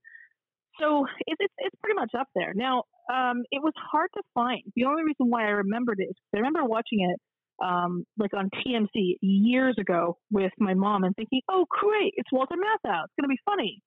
So 0.79 1.05
it's 1.27 1.37
it's, 1.39 1.53
it's 1.57 1.75
pretty 1.81 1.95
much 1.95 2.11
up 2.17 2.27
there. 2.35 2.53
Now, 2.55 2.83
um, 3.11 3.43
it 3.51 3.61
was 3.61 3.73
hard 3.91 4.09
to 4.15 4.23
find. 4.33 4.61
The 4.75 4.85
only 4.85 5.03
reason 5.03 5.29
why 5.29 5.43
I 5.43 5.51
remembered 5.51 5.99
it 5.99 6.09
is 6.09 6.15
I 6.33 6.37
remember 6.37 6.63
watching 6.65 7.09
it 7.09 7.19
um, 7.63 8.05
like 8.17 8.33
on 8.33 8.49
TMC 8.65 9.17
years 9.21 9.75
ago 9.79 10.17
with 10.31 10.51
my 10.57 10.73
mom 10.73 11.03
and 11.03 11.15
thinking, 11.15 11.41
"Oh, 11.49 11.65
great, 11.69 12.13
it's 12.15 12.31
Walter 12.31 12.55
Matthau. 12.55 13.03
It's 13.03 13.13
going 13.19 13.23
to 13.23 13.27
be 13.27 13.39
funny." 13.45 13.81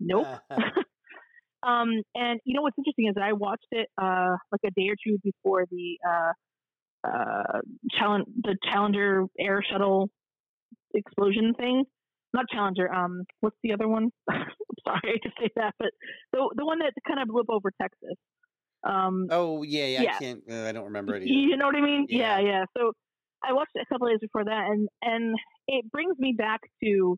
Nope. 0.00 0.26
um, 1.62 1.90
and 2.14 2.40
you 2.44 2.54
know 2.54 2.62
what's 2.62 2.78
interesting 2.78 3.08
is 3.08 3.14
I 3.20 3.32
watched 3.32 3.66
it 3.70 3.88
uh, 4.00 4.36
like 4.50 4.62
a 4.66 4.70
day 4.70 4.88
or 4.88 4.96
two 5.04 5.18
before 5.22 5.66
the 5.70 5.98
uh, 6.08 6.32
uh, 7.08 7.60
challenge 7.98 8.26
the 8.42 8.56
Challenger 8.70 9.24
air 9.38 9.62
shuttle 9.68 10.10
explosion 10.94 11.54
thing. 11.54 11.84
Not 12.34 12.46
Challenger. 12.50 12.92
Um, 12.92 13.24
what's 13.40 13.56
the 13.62 13.72
other 13.72 13.88
one? 13.88 14.10
I'm 14.30 14.46
sorry 14.84 15.20
to 15.22 15.30
say 15.40 15.50
that, 15.56 15.74
but 15.78 15.90
the 16.32 16.48
the 16.56 16.64
one 16.64 16.78
that 16.78 16.92
kind 17.06 17.20
of 17.20 17.28
blew 17.28 17.40
up 17.40 17.50
over 17.50 17.70
Texas. 17.80 18.16
Um, 18.84 19.28
oh 19.30 19.62
yeah, 19.62 19.86
yeah. 19.86 20.02
yeah. 20.02 20.14
I 20.16 20.18
can't. 20.18 20.42
Uh, 20.50 20.68
I 20.68 20.72
don't 20.72 20.84
remember 20.84 21.14
it 21.14 21.22
either. 21.22 21.32
you 21.32 21.56
know 21.56 21.66
what 21.66 21.76
I 21.76 21.80
mean? 21.80 22.06
Yeah. 22.08 22.40
yeah, 22.40 22.64
So 22.76 22.92
I 23.44 23.52
watched 23.52 23.72
it 23.74 23.82
a 23.82 23.92
couple 23.92 24.08
days 24.08 24.18
before 24.20 24.44
that, 24.44 24.66
and 24.70 24.88
and 25.02 25.36
it 25.68 25.90
brings 25.90 26.18
me 26.18 26.34
back 26.36 26.60
to 26.82 27.16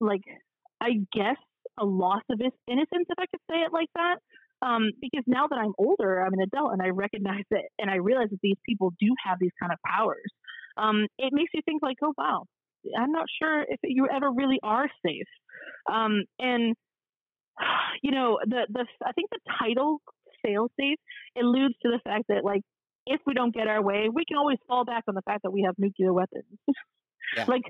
like 0.00 0.22
I 0.80 1.00
guess 1.12 1.36
a 1.78 1.84
loss 1.84 2.22
of 2.30 2.40
innocence, 2.40 3.06
if 3.08 3.18
I 3.18 3.26
could 3.26 3.40
say 3.50 3.58
it 3.58 3.72
like 3.72 3.88
that. 3.94 4.16
Um, 4.60 4.90
because 5.00 5.22
now 5.28 5.46
that 5.46 5.56
I'm 5.56 5.72
older, 5.78 6.20
I'm 6.20 6.32
an 6.32 6.40
adult, 6.40 6.72
and 6.72 6.82
I 6.82 6.88
recognize 6.88 7.44
it, 7.52 7.66
and 7.78 7.88
I 7.88 7.96
realize 7.96 8.30
that 8.30 8.40
these 8.42 8.56
people 8.66 8.92
do 8.98 9.06
have 9.24 9.38
these 9.40 9.52
kind 9.60 9.72
of 9.72 9.78
powers. 9.86 10.32
Um, 10.76 11.06
it 11.18 11.32
makes 11.32 11.50
you 11.54 11.60
think 11.64 11.82
like, 11.82 11.96
oh 12.02 12.12
wow, 12.18 12.44
I'm 12.98 13.12
not 13.12 13.26
sure 13.40 13.62
if 13.68 13.80
you 13.82 14.08
ever 14.12 14.30
really 14.30 14.58
are 14.62 14.88
safe. 15.04 15.26
Um, 15.90 16.24
and 16.38 16.74
you 18.02 18.10
know, 18.10 18.38
the 18.44 18.66
the 18.70 18.86
I 19.04 19.12
think 19.12 19.30
the 19.30 19.40
title 19.60 20.00
"fail 20.44 20.70
safe" 20.78 20.98
alludes 21.40 21.74
to 21.82 21.88
the 21.88 22.00
fact 22.04 22.24
that 22.28 22.44
like 22.44 22.62
if 23.06 23.20
we 23.26 23.34
don't 23.34 23.54
get 23.54 23.68
our 23.68 23.82
way, 23.82 24.08
we 24.12 24.24
can 24.26 24.36
always 24.36 24.58
fall 24.66 24.84
back 24.84 25.04
on 25.08 25.14
the 25.14 25.22
fact 25.22 25.42
that 25.42 25.50
we 25.50 25.62
have 25.62 25.74
nuclear 25.78 26.12
weapons. 26.12 26.44
Yeah. 27.36 27.44
like 27.46 27.60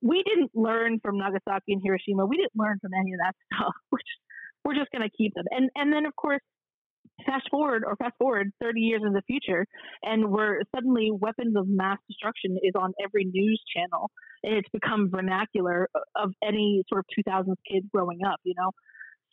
we 0.00 0.22
didn't 0.22 0.52
learn 0.54 1.00
from 1.02 1.18
Nagasaki 1.18 1.72
and 1.72 1.82
Hiroshima. 1.82 2.26
We 2.26 2.36
didn't 2.36 2.54
learn 2.54 2.78
from 2.80 2.92
any 2.94 3.12
of 3.12 3.18
that 3.18 3.34
stuff. 3.52 3.74
We're 3.90 3.98
just, 3.98 4.20
we're 4.64 4.74
just 4.76 4.90
going 4.92 5.02
to 5.02 5.10
keep 5.10 5.34
them. 5.34 5.46
And 5.50 5.68
and 5.74 5.92
then 5.92 6.06
of 6.06 6.14
course, 6.14 6.40
fast 7.26 7.48
forward 7.50 7.84
or 7.86 7.96
fast 7.96 8.14
forward 8.18 8.52
30 8.60 8.80
years 8.80 9.02
in 9.04 9.12
the 9.12 9.22
future, 9.22 9.66
and 10.02 10.30
we're 10.30 10.62
suddenly 10.74 11.10
weapons 11.12 11.54
of 11.56 11.68
mass 11.68 11.98
destruction 12.08 12.56
is 12.62 12.72
on 12.74 12.92
every 13.02 13.24
news 13.24 13.62
channel, 13.74 14.10
and 14.42 14.54
it's 14.54 14.68
become 14.72 15.10
vernacular 15.10 15.88
of 16.16 16.32
any 16.42 16.82
sort 16.88 17.00
of 17.00 17.24
2000s 17.24 17.54
kid 17.70 17.88
growing 17.92 18.20
up. 18.24 18.40
You 18.44 18.54
know. 18.56 18.70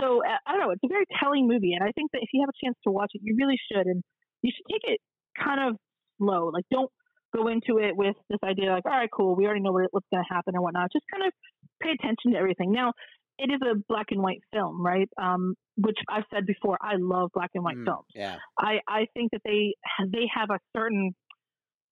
So 0.01 0.21
uh, 0.23 0.37
I 0.45 0.51
don't 0.51 0.61
know. 0.61 0.71
It's 0.71 0.83
a 0.83 0.87
very 0.87 1.05
telling 1.19 1.47
movie, 1.47 1.73
and 1.73 1.83
I 1.83 1.91
think 1.91 2.11
that 2.11 2.19
if 2.21 2.29
you 2.33 2.41
have 2.41 2.49
a 2.49 2.65
chance 2.65 2.77
to 2.83 2.91
watch 2.91 3.11
it, 3.13 3.21
you 3.23 3.35
really 3.37 3.57
should, 3.71 3.87
and 3.87 4.03
you 4.41 4.51
should 4.55 4.71
take 4.71 4.93
it 4.93 4.99
kind 5.37 5.69
of 5.69 5.77
slow. 6.17 6.51
Like, 6.53 6.65
don't 6.71 6.91
go 7.35 7.47
into 7.47 7.77
it 7.79 7.95
with 7.95 8.15
this 8.29 8.39
idea 8.43 8.71
like, 8.71 8.85
all 8.85 8.91
right, 8.91 9.09
cool, 9.13 9.35
we 9.35 9.45
already 9.45 9.61
know 9.61 9.71
what, 9.71 9.87
what's 9.91 10.07
going 10.11 10.23
to 10.23 10.33
happen 10.33 10.55
and 10.55 10.63
whatnot. 10.63 10.91
Just 10.91 11.05
kind 11.11 11.25
of 11.25 11.33
pay 11.81 11.91
attention 11.91 12.33
to 12.33 12.37
everything. 12.37 12.71
Now, 12.71 12.93
it 13.39 13.51
is 13.51 13.59
a 13.61 13.75
black 13.87 14.07
and 14.11 14.21
white 14.21 14.41
film, 14.51 14.83
right? 14.83 15.09
Um, 15.21 15.55
which 15.77 15.97
I've 16.09 16.23
said 16.33 16.45
before, 16.45 16.77
I 16.81 16.95
love 16.97 17.29
black 17.33 17.51
and 17.53 17.63
white 17.63 17.77
Mm, 17.77 17.85
films. 17.85 18.07
Yeah. 18.15 18.37
I, 18.59 18.79
I 18.87 19.05
think 19.13 19.31
that 19.31 19.41
they 19.45 19.73
they 20.11 20.27
have 20.33 20.49
a 20.49 20.59
certain 20.75 21.13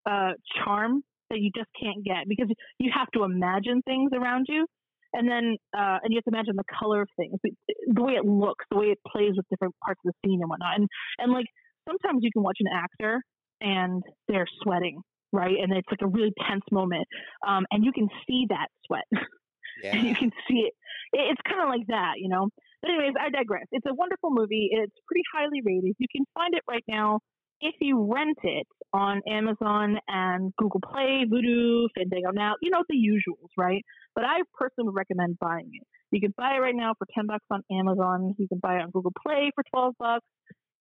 uh, 0.05 0.31
charm 0.63 1.01
that 1.29 1.39
you 1.39 1.51
just 1.55 1.69
can't 1.81 2.03
get 2.03 2.27
because 2.27 2.47
you 2.79 2.91
have 2.93 3.07
to 3.15 3.23
imagine 3.23 3.81
things 3.85 4.11
around 4.13 4.45
you, 4.47 4.65
and 5.13 5.29
then 5.29 5.55
uh, 5.77 5.97
and 6.03 6.11
you 6.11 6.17
have 6.17 6.23
to 6.25 6.29
imagine 6.35 6.55
the 6.55 6.63
color 6.79 7.01
of 7.01 7.09
things, 7.17 7.33
the, 7.43 8.01
way 8.01 8.13
it 8.13 8.25
looks, 8.25 8.65
the 8.71 8.77
way 8.77 8.87
it 8.87 8.99
plays 9.07 9.33
with 9.35 9.45
different 9.49 9.73
parts 9.83 9.99
of 10.05 10.13
the 10.13 10.29
scene 10.29 10.39
and 10.41 10.49
whatnot. 10.49 10.75
And 10.77 10.87
and 11.19 11.31
like 11.31 11.45
sometimes 11.87 12.19
you 12.21 12.29
can 12.31 12.43
watch 12.43 12.57
an 12.59 12.67
actor 12.73 13.21
and 13.61 14.03
they're 14.27 14.47
sweating, 14.61 14.99
right? 15.31 15.55
And 15.61 15.71
it's 15.73 15.87
like 15.89 16.01
a 16.01 16.07
really 16.07 16.33
tense 16.47 16.63
moment, 16.71 17.05
um, 17.47 17.65
and 17.71 17.83
you 17.85 17.91
can 17.91 18.07
see 18.27 18.45
that 18.49 18.67
sweat. 18.85 19.05
Yeah. 19.83 20.01
you 20.01 20.15
can 20.17 20.31
see 20.47 20.59
it. 20.59 20.73
It 21.16 21.32
it's 21.32 21.41
kind 21.47 21.61
of 21.61 21.70
like 21.70 21.88
that, 21.88 22.13
you 22.18 22.30
know. 22.30 22.49
But 22.82 22.91
anyways, 22.91 23.13
I 23.20 23.30
digress. 23.30 23.66
It's 23.72 23.86
a 23.88 23.93
wonderful 23.93 24.30
movie. 24.32 24.70
It's 24.72 24.95
pretty 25.07 25.24
highly 25.34 25.61
rated. 25.63 25.95
You 25.97 26.07
can 26.11 26.26
find 26.34 26.53
it 26.53 26.63
right 26.70 26.84
now 26.88 27.20
if 27.61 27.76
you 27.80 28.11
rent 28.13 28.38
it 28.43 28.68
on 28.93 29.22
Amazon 29.28 29.97
and 30.07 30.53
Google 30.57 30.82
Play, 30.82 31.26
Vudu, 31.32 31.88
Fandango 31.95 32.32
Now. 32.32 32.55
You 32.61 32.70
know 32.70 32.84
the 32.88 32.95
usuals, 32.95 33.49
right? 33.57 33.84
But 34.13 34.26
I 34.26 34.41
personally 34.57 34.88
would 34.88 34.95
recommend 34.95 35.39
buying 35.39 35.70
it. 35.74 35.88
You 36.11 36.22
can 36.22 36.34
buy 36.38 36.55
it 36.55 36.59
right 36.59 36.76
now 36.76 36.93
for 36.97 37.07
ten 37.16 37.28
bucks 37.28 37.45
on 37.49 37.61
Amazon. 37.72 38.36
You 38.38 38.47
can 38.47 38.59
buy 38.59 38.76
it 38.76 38.82
on 38.84 38.91
Google 38.91 39.13
Play 39.26 39.51
for 39.55 39.63
twelve 39.74 39.95
bucks. 39.97 40.26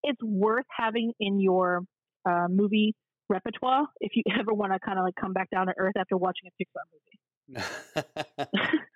It's 0.03 0.23
worth 0.23 0.67
having 0.77 1.13
in 1.19 1.41
your 1.41 1.83
uh, 2.29 2.47
movie 2.51 2.95
repertoire 3.29 3.87
if 4.01 4.13
you 4.15 4.23
ever 4.39 4.53
want 4.53 4.73
to 4.73 4.79
kind 4.79 4.99
of 4.99 5.05
like 5.05 5.15
come 5.19 5.33
back 5.33 5.51
down 5.51 5.67
to 5.67 5.75
earth 5.79 5.95
after 5.97 6.17
watching 6.17 6.51
a 6.51 6.63
Pixar 6.63 6.85
movie. 6.93 7.65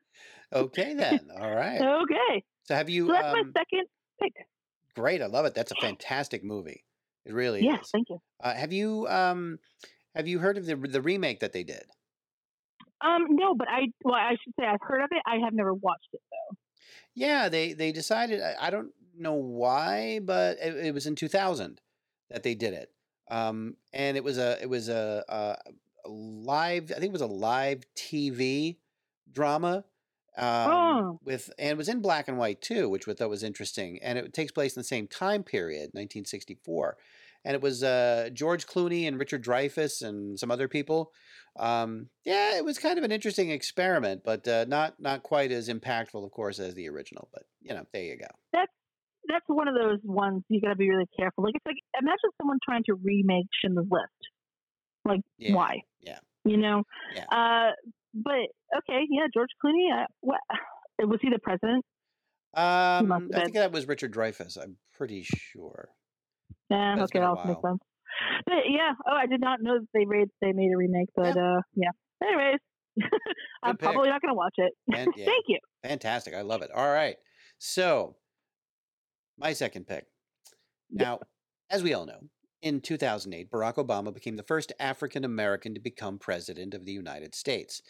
okay 0.52 0.94
then. 0.94 1.30
All 1.34 1.54
right. 1.54 1.80
Okay. 1.80 2.44
So 2.64 2.74
have 2.74 2.88
you? 2.88 3.06
So 3.06 3.12
that's 3.12 3.26
um, 3.26 3.52
my 3.54 3.60
second 3.60 3.86
pick. 4.20 4.32
Great. 4.94 5.22
I 5.22 5.26
love 5.26 5.46
it. 5.46 5.54
That's 5.54 5.72
a 5.72 5.76
fantastic 5.76 6.42
movie. 6.44 6.84
It 7.24 7.32
really 7.34 7.62
Yes, 7.62 7.80
is. 7.80 7.90
thank 7.92 8.08
you. 8.08 8.18
Uh, 8.40 8.54
have 8.54 8.72
you 8.72 9.06
um 9.08 9.58
have 10.14 10.26
you 10.26 10.38
heard 10.38 10.58
of 10.58 10.66
the 10.66 10.76
the 10.76 11.02
remake 11.02 11.40
that 11.40 11.52
they 11.52 11.64
did? 11.64 11.84
Um, 13.00 13.26
no, 13.30 13.54
but 13.54 13.68
I 13.68 13.92
well, 14.02 14.14
I 14.14 14.36
should 14.42 14.54
say 14.58 14.66
I've 14.66 14.80
heard 14.80 15.02
of 15.02 15.08
it. 15.12 15.22
I 15.26 15.36
have 15.44 15.52
never 15.52 15.72
watched 15.72 16.08
it 16.12 16.20
though. 16.30 16.56
Yeah, 17.14 17.48
they 17.48 17.72
they 17.72 17.92
decided. 17.92 18.40
I, 18.40 18.54
I 18.60 18.70
don't 18.70 18.92
know 19.16 19.34
why, 19.34 20.20
but 20.20 20.58
it, 20.58 20.76
it 20.86 20.94
was 20.94 21.06
in 21.06 21.14
2000 21.14 21.80
that 22.30 22.42
they 22.42 22.54
did 22.54 22.74
it. 22.74 22.92
Um, 23.30 23.76
and 23.92 24.16
it 24.16 24.24
was 24.24 24.38
a 24.38 24.60
it 24.62 24.68
was 24.68 24.88
a, 24.88 25.24
a, 25.28 25.56
a 26.04 26.08
live. 26.08 26.90
I 26.90 26.94
think 26.94 27.10
it 27.10 27.12
was 27.12 27.20
a 27.20 27.26
live 27.26 27.82
TV 27.94 28.78
drama. 29.30 29.84
Um, 30.38 30.70
Oh. 30.70 31.18
with 31.24 31.50
and 31.58 31.70
it 31.70 31.76
was 31.76 31.88
in 31.88 32.00
black 32.00 32.28
and 32.28 32.38
white 32.38 32.60
too, 32.60 32.88
which 32.88 33.08
I 33.08 33.14
thought 33.14 33.28
was 33.30 33.42
interesting. 33.42 33.98
And 34.02 34.18
it 34.18 34.32
takes 34.32 34.52
place 34.52 34.76
in 34.76 34.80
the 34.80 34.84
same 34.84 35.06
time 35.08 35.42
period, 35.42 35.90
1964. 35.92 36.96
and 37.44 37.54
it 37.54 37.60
was 37.62 37.82
uh, 37.84 38.28
George 38.32 38.66
Clooney 38.66 39.06
and 39.06 39.18
Richard 39.18 39.44
Dreyfuss 39.44 40.02
and 40.02 40.38
some 40.38 40.50
other 40.50 40.66
people. 40.68 41.12
Um, 41.56 42.08
yeah, 42.24 42.56
it 42.56 42.64
was 42.64 42.78
kind 42.78 42.98
of 42.98 43.04
an 43.04 43.12
interesting 43.12 43.50
experiment, 43.50 44.22
but 44.24 44.46
uh, 44.48 44.64
not 44.68 45.00
not 45.00 45.22
quite 45.22 45.50
as 45.52 45.68
impactful, 45.68 46.24
of 46.24 46.30
course, 46.32 46.58
as 46.58 46.74
the 46.74 46.88
original. 46.88 47.28
But 47.32 47.44
you 47.62 47.74
know, 47.74 47.84
there 47.92 48.02
you 48.02 48.16
go. 48.18 48.26
That's 48.52 48.72
that's 49.28 49.44
one 49.48 49.68
of 49.68 49.74
those 49.74 49.98
ones 50.04 50.42
you 50.48 50.60
got 50.60 50.70
to 50.70 50.76
be 50.76 50.88
really 50.90 51.08
careful. 51.18 51.44
Like 51.44 51.54
it's 51.54 51.66
like 51.66 51.76
imagine 52.00 52.30
someone 52.40 52.58
trying 52.64 52.82
to 52.84 52.94
remake 52.94 53.46
Schindler's 53.60 53.86
List. 53.90 54.12
Like 55.04 55.20
Yeah. 55.38 55.54
why? 55.54 55.80
Yeah. 56.00 56.18
You 56.44 56.56
know. 56.58 56.82
Yeah. 57.14 57.24
Uh, 57.30 57.72
but 58.14 58.48
okay, 58.78 59.06
yeah, 59.10 59.26
George 59.32 59.50
Clooney. 59.64 59.92
Uh, 59.92 60.06
what 60.20 60.40
was 61.08 61.18
he 61.22 61.30
the 61.30 61.38
president? 61.38 61.84
Um, 62.54 63.12
I 63.34 63.42
think 63.42 63.54
that 63.54 63.72
was 63.72 63.86
Richard 63.86 64.12
Dreyfuss. 64.12 64.56
I'm 64.60 64.76
pretty 64.96 65.22
sure. 65.22 65.90
Yeah, 66.70 66.94
it's 66.94 67.02
okay, 67.04 67.20
that 67.20 67.46
makes 67.46 67.60
sense. 67.60 67.78
But 68.46 68.54
yeah, 68.68 68.92
oh, 69.06 69.14
I 69.14 69.26
did 69.26 69.40
not 69.40 69.60
know 69.62 69.78
that 69.78 69.88
they 69.94 70.04
made 70.04 70.28
they 70.40 70.52
made 70.52 70.72
a 70.72 70.76
remake, 70.76 71.08
but 71.14 71.36
uh, 71.36 71.60
yeah. 71.74 71.90
Anyways, 72.22 72.58
I'm 73.62 73.76
pick. 73.76 73.90
probably 73.90 74.08
not 74.08 74.20
going 74.22 74.32
to 74.32 74.36
watch 74.36 74.54
it. 74.56 74.72
And- 74.92 75.12
yeah. 75.16 75.26
Thank 75.26 75.44
you. 75.48 75.58
Fantastic. 75.82 76.34
I 76.34 76.42
love 76.42 76.62
it. 76.62 76.70
All 76.74 76.90
right. 76.90 77.16
So, 77.58 78.16
my 79.38 79.52
second 79.52 79.86
pick. 79.86 80.06
Now, 80.90 81.20
as 81.70 81.82
we 81.82 81.94
all 81.94 82.06
know, 82.06 82.20
in 82.62 82.80
2008, 82.80 83.50
Barack 83.50 83.74
Obama 83.74 84.12
became 84.12 84.36
the 84.36 84.42
first 84.42 84.72
African 84.80 85.24
American 85.24 85.74
to 85.74 85.80
become 85.80 86.18
president 86.18 86.74
of 86.74 86.84
the 86.84 86.92
United 86.92 87.34
States. 87.34 87.82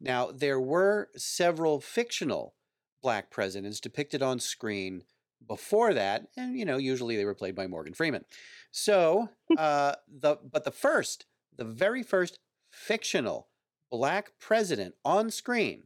Now, 0.00 0.30
there 0.32 0.60
were 0.60 1.08
several 1.16 1.80
fictional 1.80 2.54
black 3.02 3.30
presidents 3.30 3.80
depicted 3.80 4.22
on 4.22 4.40
screen 4.40 5.02
before 5.46 5.92
that, 5.94 6.28
and 6.36 6.58
you 6.58 6.64
know, 6.64 6.78
usually 6.78 7.16
they 7.16 7.24
were 7.24 7.34
played 7.34 7.54
by 7.54 7.66
Morgan 7.66 7.94
Freeman. 7.94 8.24
So, 8.70 9.28
uh, 9.58 9.94
the 10.08 10.38
but 10.50 10.64
the 10.64 10.70
first, 10.70 11.26
the 11.56 11.64
very 11.64 12.02
first 12.02 12.38
fictional 12.70 13.48
black 13.90 14.32
president 14.40 14.94
on 15.04 15.30
screen 15.30 15.84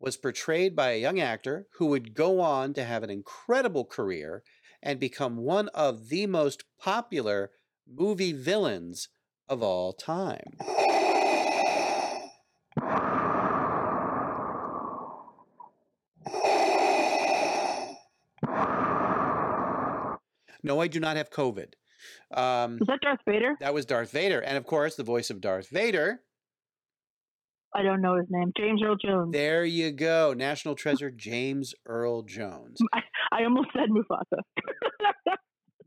was 0.00 0.16
portrayed 0.16 0.74
by 0.74 0.92
a 0.92 1.00
young 1.00 1.20
actor 1.20 1.66
who 1.74 1.86
would 1.86 2.14
go 2.14 2.40
on 2.40 2.72
to 2.72 2.84
have 2.84 3.02
an 3.02 3.10
incredible 3.10 3.84
career 3.84 4.42
and 4.82 4.98
become 5.00 5.36
one 5.36 5.68
of 5.68 6.08
the 6.08 6.26
most 6.26 6.64
popular 6.78 7.50
movie 7.86 8.32
villains 8.32 9.08
of 9.48 9.62
all 9.62 9.92
time. 9.92 10.56
No, 20.62 20.80
I 20.80 20.88
do 20.88 21.00
not 21.00 21.16
have 21.16 21.30
COVID. 21.30 21.72
Um, 22.32 22.78
Was 22.78 22.86
that 22.88 23.00
Darth 23.02 23.20
Vader? 23.26 23.56
that 23.60 23.74
was 23.74 23.86
Darth 23.86 24.10
Vader. 24.12 24.40
And 24.40 24.56
of 24.56 24.66
course, 24.66 24.94
the 24.96 25.02
voice 25.02 25.30
of 25.30 25.40
Darth 25.40 25.68
Vader. 25.70 26.20
I 27.74 27.82
don't 27.82 28.00
know 28.00 28.16
his 28.16 28.26
name. 28.30 28.52
James 28.56 28.82
Earl 28.82 28.96
Jones. 28.96 29.32
There 29.32 29.64
you 29.64 29.92
go. 29.92 30.34
National 30.36 30.74
treasure 30.74 31.10
James 31.10 31.74
Earl 31.86 32.22
Jones. 32.22 32.78
I, 32.92 33.00
I 33.32 33.44
almost 33.44 33.68
said 33.74 33.88
Mufasa. 33.90 34.40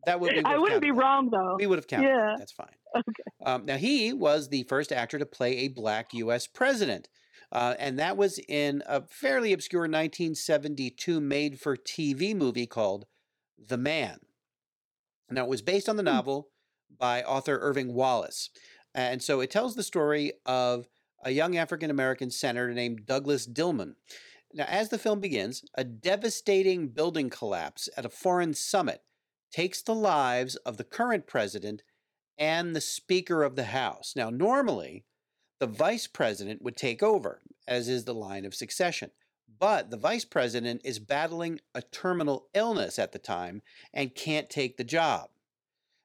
That 0.06 0.20
would 0.20 0.46
I 0.46 0.58
wouldn't 0.58 0.82
be 0.82 0.92
that. 0.92 0.98
wrong 0.98 1.30
though. 1.32 1.56
We 1.58 1.66
would 1.66 1.78
have 1.78 1.88
counted. 1.88 2.08
that. 2.08 2.14
Yeah. 2.14 2.36
That's 2.38 2.52
fine. 2.52 2.68
Okay. 2.96 3.24
Um, 3.44 3.66
now, 3.66 3.78
he 3.78 4.14
was 4.14 4.50
the 4.50 4.64
first 4.64 4.92
actor 4.92 5.18
to 5.18 5.26
play 5.26 5.58
a 5.60 5.68
black 5.70 6.14
U.S. 6.14 6.46
president. 6.46 7.08
Uh, 7.52 7.74
and 7.80 7.98
that 7.98 8.18
was 8.18 8.40
in 8.48 8.84
a 8.86 9.02
fairly 9.08 9.52
obscure 9.52 9.84
1972 9.84 11.20
made 11.20 11.60
for 11.60 11.76
TV 11.76 12.36
movie 12.36 12.68
called 12.68 13.06
The 13.58 13.78
Man. 13.78 14.20
Now, 15.32 15.46
it 15.46 15.50
was 15.50 15.64
based 15.64 15.90
on 15.90 15.96
the 15.96 16.04
novel 16.04 16.50
by 17.00 17.24
author 17.24 17.58
Irving 17.62 17.96
Wallace. 17.96 18.52
And 18.94 19.24
so 19.24 19.40
it 19.40 19.50
tells 19.50 19.76
the 19.76 19.82
story 19.82 20.34
of 20.46 20.86
a 21.24 21.32
young 21.32 21.58
African 21.58 21.90
American 21.90 22.30
senator 22.30 22.74
named 22.74 23.06
Douglas 23.06 23.48
Dillman. 23.48 23.96
Now, 24.54 24.66
as 24.68 24.90
the 24.90 24.98
film 24.98 25.20
begins, 25.20 25.64
a 25.76 25.84
devastating 25.84 26.90
building 26.90 27.30
collapse 27.30 27.90
at 27.98 28.06
a 28.06 28.10
foreign 28.10 28.54
summit 28.54 29.02
takes 29.52 29.82
the 29.82 29.96
lives 29.96 30.56
of 30.58 30.78
the 30.78 30.84
current 30.84 31.26
president 31.26 31.84
and 32.38 32.76
the 32.76 32.82
Speaker 32.82 33.44
of 33.44 33.56
the 33.56 33.66
House. 33.66 34.14
Now, 34.16 34.30
normally, 34.30 35.06
the 35.60 35.68
vice 35.68 36.08
president 36.08 36.62
would 36.62 36.76
take 36.76 37.02
over, 37.02 37.42
as 37.68 37.88
is 37.88 38.06
the 38.06 38.14
line 38.14 38.46
of 38.46 38.54
succession. 38.54 39.12
But 39.60 39.92
the 39.92 39.98
vice 39.98 40.26
president 40.26 40.82
is 40.84 41.00
battling 41.00 41.60
a 41.74 41.82
terminal 41.82 42.48
illness 42.54 43.00
at 43.00 43.12
the 43.12 43.20
time 43.20 43.62
and 43.94 44.16
can't 44.16 44.50
take 44.50 44.78
the 44.78 44.84
job. 44.84 45.30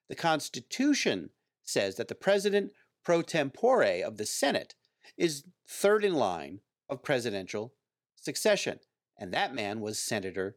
The 0.09 0.15
Constitution 0.15 1.31
says 1.65 1.97
that 1.97 2.09
the 2.09 2.15
president 2.15 2.73
pro 3.05 3.23
tempore 3.23 4.05
of 4.05 4.17
the 4.17 4.27
Senate 4.27 4.75
is 5.17 5.45
third 5.69 6.05
in 6.05 6.15
line 6.15 6.61
of 6.89 7.03
presidential 7.03 7.75
succession, 8.17 8.81
and 9.19 9.33
that 9.33 9.55
man 9.55 9.81
was 9.81 9.99
Senator 9.99 10.57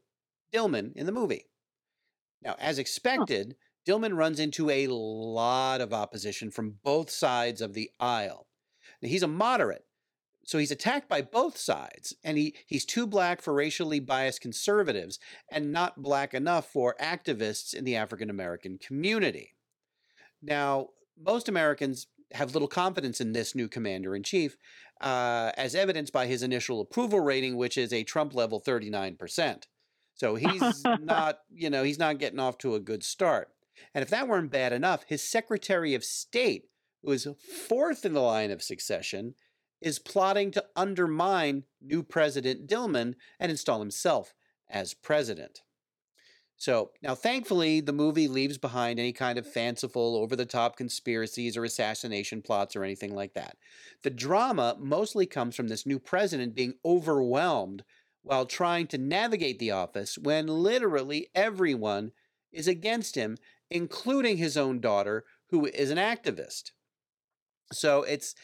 Dillman 0.53 0.93
in 0.95 1.05
the 1.05 1.11
movie. 1.11 1.47
Now, 2.43 2.55
as 2.59 2.79
expected, 2.79 3.55
Dillman 3.87 4.15
runs 4.15 4.39
into 4.39 4.69
a 4.69 4.87
lot 4.87 5.81
of 5.81 5.93
opposition 5.93 6.51
from 6.51 6.77
both 6.83 7.09
sides 7.09 7.61
of 7.61 7.73
the 7.73 7.89
aisle. 7.99 8.47
Now, 9.01 9.09
he's 9.09 9.23
a 9.23 9.27
moderate, 9.27 9.85
so 10.43 10.57
he's 10.57 10.71
attacked 10.71 11.07
by 11.07 11.21
both 11.21 11.57
sides, 11.57 12.15
and 12.23 12.37
he, 12.37 12.55
he's 12.65 12.85
too 12.85 13.07
black 13.07 13.41
for 13.41 13.53
racially 13.53 13.99
biased 13.99 14.41
conservatives 14.41 15.19
and 15.51 15.71
not 15.71 16.01
black 16.01 16.33
enough 16.33 16.71
for 16.71 16.95
activists 16.99 17.73
in 17.73 17.83
the 17.83 17.95
African 17.95 18.29
American 18.29 18.77
community. 18.77 19.55
Now, 20.41 20.89
most 21.19 21.47
Americans 21.47 22.07
have 22.33 22.53
little 22.53 22.67
confidence 22.67 23.21
in 23.21 23.33
this 23.33 23.55
new 23.55 23.67
commander 23.67 24.15
in 24.15 24.23
chief, 24.23 24.57
uh, 25.01 25.51
as 25.57 25.75
evidenced 25.75 26.13
by 26.13 26.27
his 26.27 26.43
initial 26.43 26.81
approval 26.81 27.19
rating, 27.19 27.57
which 27.57 27.77
is 27.77 27.91
a 27.91 28.03
Trump 28.03 28.33
level 28.33 28.61
39%. 28.61 29.63
So 30.15 30.35
he's 30.35 30.83
not, 30.99 31.39
you 31.51 31.69
know, 31.69 31.83
he's 31.83 31.99
not 31.99 32.19
getting 32.19 32.39
off 32.39 32.57
to 32.59 32.75
a 32.75 32.79
good 32.79 33.03
start. 33.03 33.49
And 33.93 34.03
if 34.03 34.09
that 34.09 34.27
weren't 34.27 34.51
bad 34.51 34.73
enough, 34.73 35.05
his 35.07 35.23
Secretary 35.23 35.95
of 35.95 36.03
State, 36.03 36.65
who 37.03 37.11
is 37.11 37.27
fourth 37.67 38.05
in 38.05 38.13
the 38.13 38.21
line 38.21 38.51
of 38.51 38.61
succession, 38.61 39.35
is 39.81 39.97
plotting 39.97 40.51
to 40.51 40.63
undermine 40.75 41.63
new 41.81 42.03
President 42.03 42.67
Dillman 42.67 43.15
and 43.39 43.51
install 43.51 43.79
himself 43.79 44.35
as 44.69 44.93
president. 44.93 45.61
So 46.61 46.91
now, 47.01 47.15
thankfully, 47.15 47.81
the 47.81 47.91
movie 47.91 48.27
leaves 48.27 48.59
behind 48.59 48.99
any 48.99 49.13
kind 49.13 49.39
of 49.39 49.51
fanciful, 49.51 50.15
over 50.15 50.35
the 50.35 50.45
top 50.45 50.77
conspiracies 50.77 51.57
or 51.57 51.63
assassination 51.63 52.43
plots 52.43 52.75
or 52.75 52.83
anything 52.83 53.15
like 53.15 53.33
that. 53.33 53.57
The 54.03 54.11
drama 54.11 54.75
mostly 54.79 55.25
comes 55.25 55.55
from 55.55 55.69
this 55.69 55.87
new 55.87 55.97
president 55.97 56.53
being 56.53 56.75
overwhelmed 56.85 57.83
while 58.21 58.45
trying 58.45 58.85
to 58.89 58.99
navigate 58.99 59.57
the 59.57 59.71
office 59.71 60.19
when 60.19 60.45
literally 60.45 61.29
everyone 61.33 62.11
is 62.51 62.67
against 62.67 63.15
him, 63.15 63.37
including 63.71 64.37
his 64.37 64.55
own 64.55 64.79
daughter, 64.79 65.23
who 65.49 65.65
is 65.65 65.89
an 65.89 65.97
activist. 65.97 66.73
So 67.73 68.03
it's 68.03 68.35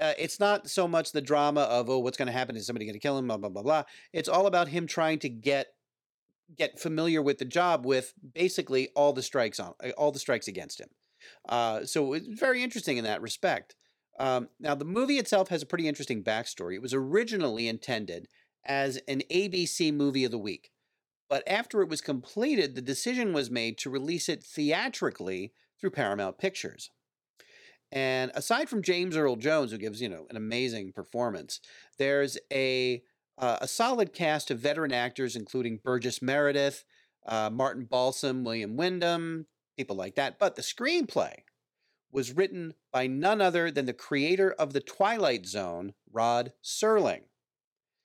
uh, 0.00 0.12
it's 0.16 0.38
not 0.38 0.70
so 0.70 0.86
much 0.86 1.10
the 1.10 1.20
drama 1.20 1.62
of 1.62 1.90
oh 1.90 1.98
what's 1.98 2.18
going 2.18 2.26
to 2.26 2.32
happen 2.32 2.54
is 2.54 2.68
somebody 2.68 2.86
going 2.86 2.92
to 2.92 3.00
kill 3.00 3.18
him 3.18 3.26
blah 3.26 3.36
blah 3.36 3.48
blah 3.48 3.62
blah. 3.64 3.82
It's 4.12 4.28
all 4.28 4.46
about 4.46 4.68
him 4.68 4.86
trying 4.86 5.18
to 5.18 5.28
get 5.28 5.74
get 6.56 6.78
familiar 6.78 7.22
with 7.22 7.38
the 7.38 7.44
job 7.44 7.86
with 7.86 8.12
basically 8.34 8.88
all 8.94 9.12
the 9.12 9.22
strikes 9.22 9.58
on 9.58 9.74
all 9.96 10.12
the 10.12 10.18
strikes 10.18 10.48
against 10.48 10.80
him. 10.80 10.88
Uh, 11.48 11.84
so 11.84 12.12
it's 12.12 12.26
very 12.28 12.62
interesting 12.62 12.96
in 12.96 13.04
that 13.04 13.22
respect. 13.22 13.76
Um, 14.18 14.48
now 14.60 14.74
the 14.74 14.84
movie 14.84 15.18
itself 15.18 15.48
has 15.48 15.62
a 15.62 15.66
pretty 15.66 15.88
interesting 15.88 16.22
backstory. 16.22 16.74
It 16.74 16.82
was 16.82 16.94
originally 16.94 17.68
intended 17.68 18.28
as 18.64 18.98
an 19.08 19.22
ABC 19.30 19.92
movie 19.92 20.24
of 20.24 20.30
the 20.30 20.38
week. 20.38 20.70
But 21.28 21.42
after 21.48 21.82
it 21.82 21.88
was 21.88 22.00
completed, 22.00 22.74
the 22.74 22.82
decision 22.82 23.32
was 23.32 23.50
made 23.50 23.78
to 23.78 23.90
release 23.90 24.28
it 24.28 24.44
theatrically 24.44 25.52
through 25.80 25.90
Paramount 25.90 26.38
Pictures. 26.38 26.90
And 27.90 28.30
aside 28.34 28.68
from 28.68 28.82
James 28.82 29.16
Earl 29.16 29.36
Jones, 29.36 29.70
who 29.70 29.78
gives, 29.78 30.00
you 30.00 30.08
know, 30.08 30.26
an 30.28 30.36
amazing 30.36 30.92
performance, 30.92 31.60
there's 31.98 32.36
a 32.52 33.02
uh, 33.38 33.58
a 33.60 33.68
solid 33.68 34.12
cast 34.12 34.50
of 34.50 34.60
veteran 34.60 34.92
actors, 34.92 35.36
including 35.36 35.80
Burgess 35.82 36.22
Meredith, 36.22 36.84
uh, 37.26 37.50
Martin 37.50 37.84
Balsam, 37.84 38.44
William 38.44 38.76
Windom, 38.76 39.46
people 39.76 39.96
like 39.96 40.14
that. 40.16 40.38
But 40.38 40.56
the 40.56 40.62
screenplay 40.62 41.34
was 42.12 42.32
written 42.32 42.74
by 42.92 43.06
none 43.06 43.40
other 43.40 43.70
than 43.70 43.86
the 43.86 43.92
creator 43.92 44.52
of 44.52 44.72
The 44.72 44.80
Twilight 44.80 45.46
Zone, 45.46 45.94
Rod 46.12 46.52
Serling. 46.62 47.22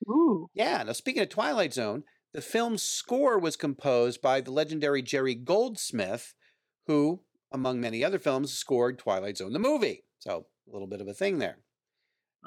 Ooh. 0.09 0.49
Yeah. 0.53 0.81
Now, 0.83 0.93
speaking 0.93 1.21
of 1.21 1.29
Twilight 1.29 1.73
Zone, 1.73 2.03
the 2.33 2.41
film's 2.41 2.81
score 2.81 3.37
was 3.37 3.55
composed 3.55 4.21
by 4.21 4.41
the 4.41 4.51
legendary 4.51 5.01
Jerry 5.01 5.35
Goldsmith, 5.35 6.33
who, 6.87 7.21
among 7.51 7.79
many 7.79 8.03
other 8.03 8.19
films, 8.19 8.51
scored 8.51 8.97
Twilight 8.97 9.37
Zone, 9.37 9.53
the 9.53 9.59
movie. 9.59 10.05
So, 10.19 10.47
a 10.67 10.73
little 10.73 10.87
bit 10.87 11.01
of 11.01 11.07
a 11.07 11.13
thing 11.13 11.37
there. 11.39 11.59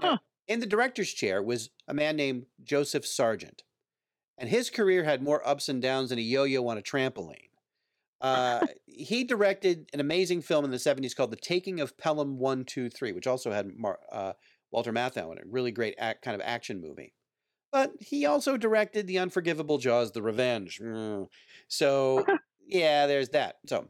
Now, 0.00 0.20
in 0.52 0.60
the 0.60 0.66
director's 0.66 1.12
chair 1.12 1.42
was 1.42 1.70
a 1.88 1.94
man 1.94 2.16
named 2.16 2.46
Joseph 2.62 3.06
Sargent, 3.06 3.62
and 4.36 4.48
his 4.48 4.70
career 4.70 5.04
had 5.04 5.22
more 5.22 5.46
ups 5.46 5.68
and 5.68 5.80
downs 5.80 6.10
than 6.10 6.18
a 6.18 6.22
yo 6.22 6.44
yo 6.44 6.66
on 6.68 6.78
a 6.78 6.82
trampoline. 6.82 7.36
Uh, 8.20 8.64
he 8.86 9.24
directed 9.24 9.90
an 9.92 9.98
amazing 9.98 10.42
film 10.42 10.64
in 10.64 10.70
the 10.70 10.76
70s 10.76 11.16
called 11.16 11.32
The 11.32 11.36
Taking 11.36 11.80
of 11.80 11.98
Pelham 11.98 12.38
123, 12.38 13.10
which 13.10 13.26
also 13.26 13.50
had 13.50 13.76
Mar- 13.76 13.98
uh, 14.12 14.34
Walter 14.70 14.92
Matthau 14.92 15.32
in 15.32 15.38
it. 15.38 15.44
Really 15.50 15.72
great 15.72 15.96
act, 15.98 16.22
kind 16.22 16.36
of 16.36 16.40
action 16.40 16.80
movie. 16.80 17.14
But 17.72 17.90
he 17.98 18.24
also 18.24 18.56
directed 18.56 19.08
The 19.08 19.18
Unforgivable 19.18 19.78
Jaws, 19.78 20.12
The 20.12 20.22
Revenge. 20.22 20.78
Mm. 20.80 21.26
So, 21.66 22.24
yeah, 22.64 23.08
there's 23.08 23.30
that. 23.30 23.56
So, 23.66 23.88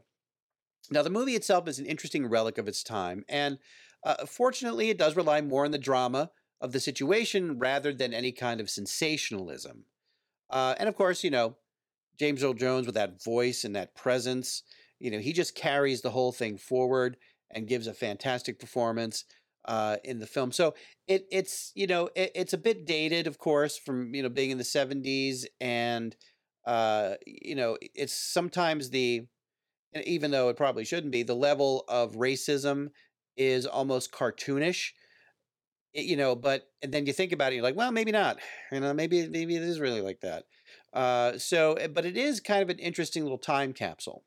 now 0.89 1.03
the 1.03 1.11
movie 1.11 1.35
itself 1.35 1.67
is 1.67 1.77
an 1.77 1.85
interesting 1.85 2.25
relic 2.25 2.57
of 2.57 2.67
its 2.67 2.81
time. 2.81 3.25
And 3.29 3.59
uh, 4.03 4.25
fortunately, 4.25 4.89
it 4.89 4.97
does 4.97 5.15
rely 5.15 5.41
more 5.41 5.63
on 5.63 5.69
the 5.69 5.77
drama 5.77 6.31
of 6.63 6.71
the 6.71 6.79
situation 6.79 7.59
rather 7.59 7.93
than 7.93 8.13
any 8.13 8.31
kind 8.31 8.61
of 8.61 8.69
sensationalism. 8.69 9.83
Uh, 10.49 10.73
and 10.79 10.87
of 10.87 10.95
course, 10.95 11.23
you 11.23 11.29
know, 11.29 11.57
James 12.17 12.41
Earl 12.41 12.53
Jones 12.53 12.85
with 12.85 12.95
that 12.95 13.21
voice 13.21 13.65
and 13.65 13.75
that 13.75 13.95
presence, 13.95 14.63
you 14.97 15.11
know, 15.11 15.19
he 15.19 15.33
just 15.33 15.55
carries 15.55 16.01
the 16.01 16.11
whole 16.11 16.31
thing 16.31 16.57
forward 16.57 17.17
and 17.51 17.67
gives 17.67 17.85
a 17.85 17.93
fantastic 17.93 18.59
performance 18.59 19.25
uh, 19.65 19.97
in 20.05 20.19
the 20.19 20.25
film. 20.25 20.53
So 20.53 20.73
it 21.07 21.27
it's 21.31 21.71
you 21.75 21.85
know 21.85 22.09
it, 22.15 22.31
it's 22.33 22.53
a 22.53 22.57
bit 22.57 22.85
dated, 22.85 23.27
of 23.27 23.37
course, 23.37 23.77
from 23.77 24.13
you 24.15 24.23
know 24.23 24.29
being 24.29 24.51
in 24.51 24.57
the 24.57 24.63
seventies, 24.63 25.47
and 25.59 26.15
uh, 26.65 27.15
you 27.25 27.55
know 27.55 27.77
it's 27.81 28.13
sometimes 28.13 28.89
the 28.89 29.27
even 30.05 30.31
though 30.31 30.49
it 30.49 30.57
probably 30.57 30.85
shouldn't 30.85 31.11
be 31.11 31.23
the 31.23 31.35
level 31.35 31.83
of 31.87 32.13
racism 32.13 32.89
is 33.37 33.65
almost 33.65 34.11
cartoonish 34.11 34.91
you 35.93 36.15
know 36.15 36.35
but 36.35 36.69
and 36.81 36.91
then 36.91 37.05
you 37.05 37.13
think 37.13 37.31
about 37.31 37.51
it 37.51 37.55
you're 37.55 37.63
like 37.63 37.75
well 37.75 37.91
maybe 37.91 38.11
not 38.11 38.37
you 38.71 38.79
know 38.79 38.93
maybe 38.93 39.27
maybe 39.27 39.55
it 39.55 39.63
is 39.63 39.79
really 39.79 40.01
like 40.01 40.21
that. 40.21 40.45
Uh, 40.93 41.37
so 41.37 41.73
eh, 41.73 41.87
but 41.87 42.05
it 42.05 42.17
is 42.17 42.39
kind 42.39 42.61
of 42.61 42.69
an 42.69 42.79
interesting 42.79 43.23
little 43.23 43.37
time 43.37 43.73
capsule. 43.73 44.23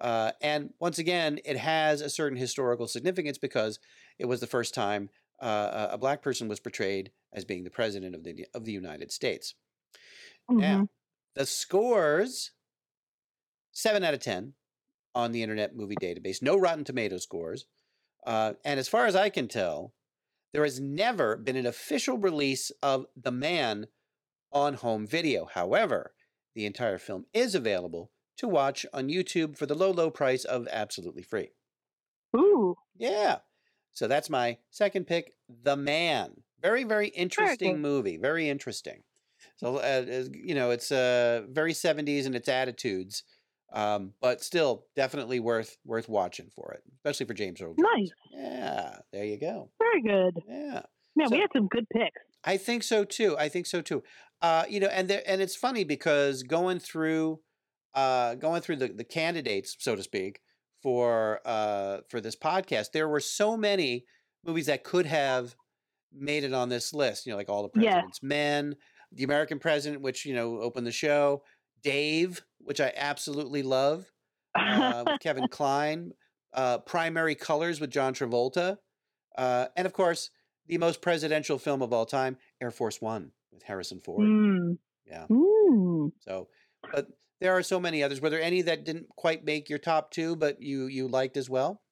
Uh, 0.00 0.32
and 0.42 0.70
once 0.80 0.98
again 0.98 1.38
it 1.44 1.56
has 1.56 2.00
a 2.00 2.10
certain 2.10 2.36
historical 2.38 2.88
significance 2.88 3.38
because 3.38 3.78
it 4.18 4.26
was 4.26 4.40
the 4.40 4.46
first 4.46 4.74
time 4.74 5.08
uh, 5.40 5.88
a 5.90 5.98
black 5.98 6.22
person 6.22 6.48
was 6.48 6.60
portrayed 6.60 7.10
as 7.32 7.44
being 7.44 7.64
the 7.64 7.70
president 7.70 8.14
of 8.14 8.24
the 8.24 8.46
of 8.54 8.64
the 8.64 8.72
United 8.72 9.12
States. 9.12 9.54
Mm-hmm. 10.50 10.60
now 10.60 10.88
the 11.34 11.46
scores 11.46 12.50
7 13.72 14.04
out 14.04 14.14
of 14.14 14.20
10 14.20 14.52
on 15.14 15.32
the 15.32 15.42
internet 15.42 15.74
movie 15.74 15.96
database 15.96 16.42
no 16.42 16.56
rotten 16.56 16.84
tomato 16.84 17.16
scores 17.16 17.64
uh, 18.26 18.52
and 18.64 18.78
as 18.78 18.88
far 18.88 19.06
as 19.06 19.16
i 19.16 19.30
can 19.30 19.48
tell 19.48 19.94
there 20.54 20.64
has 20.64 20.80
never 20.80 21.36
been 21.36 21.56
an 21.56 21.66
official 21.66 22.16
release 22.16 22.70
of 22.80 23.06
The 23.20 23.32
Man 23.32 23.88
on 24.52 24.74
home 24.74 25.04
video. 25.04 25.46
However, 25.52 26.14
the 26.54 26.64
entire 26.64 26.96
film 26.96 27.26
is 27.34 27.56
available 27.56 28.12
to 28.36 28.46
watch 28.46 28.86
on 28.94 29.08
YouTube 29.08 29.58
for 29.58 29.66
the 29.66 29.74
low, 29.74 29.90
low 29.90 30.12
price 30.12 30.44
of 30.44 30.68
absolutely 30.70 31.24
free. 31.24 31.50
Ooh. 32.36 32.76
Yeah. 32.96 33.38
So 33.94 34.06
that's 34.06 34.30
my 34.30 34.58
second 34.70 35.08
pick, 35.08 35.32
The 35.48 35.76
Man. 35.76 36.44
Very, 36.62 36.84
very 36.84 37.08
interesting 37.08 37.72
very 37.72 37.80
movie. 37.80 38.16
Very 38.16 38.48
interesting. 38.48 39.02
So, 39.56 39.78
uh, 39.78 40.24
you 40.32 40.54
know, 40.54 40.70
it's 40.70 40.92
uh, 40.92 41.42
very 41.50 41.72
70s 41.72 42.26
in 42.26 42.34
its 42.34 42.48
attitudes. 42.48 43.24
Um, 43.72 44.12
but 44.20 44.42
still, 44.42 44.86
definitely 44.94 45.40
worth 45.40 45.76
worth 45.84 46.08
watching 46.08 46.50
for 46.54 46.72
it, 46.72 46.82
especially 46.96 47.26
for 47.26 47.34
James 47.34 47.60
Earl 47.60 47.74
Jones. 47.74 47.88
Nice. 47.96 48.10
Yeah, 48.32 48.98
there 49.12 49.24
you 49.24 49.38
go. 49.38 49.70
Very 49.78 50.02
good. 50.02 50.42
Yeah. 50.48 50.82
Yeah, 51.16 51.26
so, 51.26 51.34
we 51.34 51.40
had 51.40 51.50
some 51.54 51.68
good 51.68 51.86
picks. 51.90 52.20
I 52.44 52.56
think 52.56 52.82
so 52.82 53.04
too. 53.04 53.36
I 53.38 53.48
think 53.48 53.66
so 53.66 53.80
too. 53.80 54.02
Uh, 54.42 54.64
you 54.68 54.80
know, 54.80 54.88
and 54.88 55.08
there, 55.08 55.22
and 55.26 55.40
it's 55.40 55.56
funny 55.56 55.84
because 55.84 56.42
going 56.42 56.78
through, 56.78 57.40
uh, 57.94 58.34
going 58.34 58.60
through 58.60 58.76
the, 58.76 58.88
the 58.88 59.04
candidates, 59.04 59.76
so 59.78 59.96
to 59.96 60.02
speak, 60.02 60.40
for 60.82 61.40
uh, 61.44 61.98
for 62.10 62.20
this 62.20 62.36
podcast, 62.36 62.92
there 62.92 63.08
were 63.08 63.20
so 63.20 63.56
many 63.56 64.04
movies 64.44 64.66
that 64.66 64.84
could 64.84 65.06
have 65.06 65.54
made 66.12 66.44
it 66.44 66.52
on 66.52 66.68
this 66.68 66.92
list. 66.92 67.26
You 67.26 67.32
know, 67.32 67.38
like 67.38 67.48
All 67.48 67.62
the 67.62 67.68
President's 67.70 68.20
yeah. 68.22 68.28
Men, 68.28 68.76
The 69.12 69.24
American 69.24 69.58
President, 69.58 70.02
which 70.02 70.26
you 70.26 70.34
know 70.34 70.60
opened 70.60 70.86
the 70.86 70.92
show, 70.92 71.42
Dave, 71.84 72.42
which 72.58 72.80
I 72.80 72.92
absolutely 72.96 73.62
love, 73.62 74.10
uh, 74.58 75.04
with 75.06 75.20
Kevin 75.20 75.46
Kline, 75.48 76.12
uh, 76.52 76.78
Primary 76.78 77.34
Colors 77.34 77.80
with 77.80 77.90
John 77.90 78.14
Travolta, 78.14 78.78
uh, 79.36 79.66
and 79.76 79.86
of 79.86 79.92
course, 79.92 80.30
the 80.66 80.78
most 80.78 81.02
presidential 81.02 81.58
film 81.58 81.82
of 81.82 81.92
all 81.92 82.06
time, 82.06 82.38
Air 82.60 82.70
Force 82.70 83.00
One 83.00 83.32
with 83.52 83.62
Harrison 83.62 84.00
Ford. 84.00 84.26
Mm. 84.26 84.78
Yeah. 85.06 85.26
Mm. 85.30 86.12
So, 86.20 86.48
but 86.92 87.08
there 87.40 87.52
are 87.52 87.62
so 87.62 87.78
many 87.78 88.02
others. 88.02 88.20
Were 88.20 88.30
there 88.30 88.42
any 88.42 88.62
that 88.62 88.84
didn't 88.84 89.08
quite 89.10 89.44
make 89.44 89.68
your 89.68 89.78
top 89.78 90.10
two, 90.10 90.36
but 90.36 90.60
you 90.60 90.86
you 90.86 91.08
liked 91.08 91.36
as 91.36 91.50
well? 91.50 91.82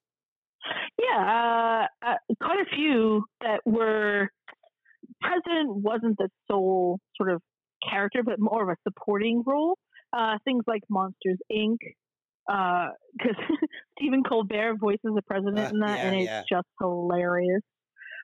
Yeah, 0.97 1.87
uh, 2.03 2.07
uh, 2.07 2.15
quite 2.41 2.59
a 2.59 2.75
few 2.75 3.23
that 3.41 3.59
were. 3.65 4.29
President 5.21 5.77
wasn't 5.77 6.17
the 6.17 6.27
sole 6.49 6.99
sort 7.15 7.31
of 7.31 7.41
character, 7.89 8.23
but 8.23 8.39
more 8.39 8.63
of 8.63 8.69
a 8.69 8.89
supporting 8.89 9.43
role. 9.45 9.77
Uh, 10.15 10.37
things 10.45 10.63
like 10.67 10.83
Monsters 10.89 11.39
Inc. 11.51 11.77
Because 12.45 13.35
uh, 13.39 13.55
Stephen 13.97 14.23
Colbert 14.23 14.75
voices 14.79 15.11
the 15.15 15.21
president 15.23 15.73
in 15.73 15.79
that, 15.79 15.97
yeah, 15.97 16.05
and 16.05 16.15
it's 16.15 16.25
yeah. 16.25 16.43
just 16.47 16.67
hilarious. 16.79 17.61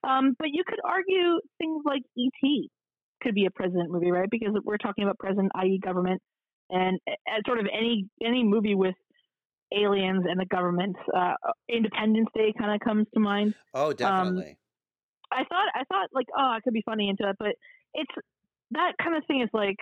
Um, 0.04 0.36
but 0.38 0.50
you 0.52 0.64
could 0.68 0.80
argue 0.84 1.40
things 1.58 1.84
like 1.86 2.02
E.T. 2.18 2.70
could 3.22 3.36
be 3.36 3.46
a 3.46 3.52
president 3.52 3.92
movie, 3.92 4.12
right? 4.12 4.30
Because 4.30 4.50
we're 4.64 4.78
talking 4.78 5.04
about 5.04 5.18
president, 5.20 5.52
i.e., 5.56 5.80
government, 5.84 6.22
and 6.70 7.00
at 7.08 7.46
sort 7.46 7.60
of 7.60 7.66
any 7.74 8.08
any 8.24 8.44
movie 8.44 8.76
with 8.76 8.96
aliens 9.76 10.26
and 10.28 10.40
the 10.40 10.46
government, 10.46 10.96
uh, 11.16 11.34
Independence 11.68 12.30
Day 12.36 12.54
kind 12.58 12.74
of 12.74 12.80
comes 12.80 13.08
to 13.14 13.20
mind. 13.20 13.54
Oh, 13.74 13.94
definitely. 13.94 14.50
Um, 14.52 14.56
I 15.32 15.44
thought 15.44 15.70
I 15.76 15.84
thought 15.86 16.10
like 16.14 16.28
oh 16.38 16.56
it 16.58 16.64
could 16.64 16.74
be 16.74 16.84
funny 16.86 17.10
into 17.10 17.30
it, 17.30 17.36
but 17.40 17.56
it's 17.94 18.12
that 18.72 18.94
kind 19.02 19.16
of 19.16 19.26
thing 19.26 19.42
is 19.42 19.50
like 19.54 19.78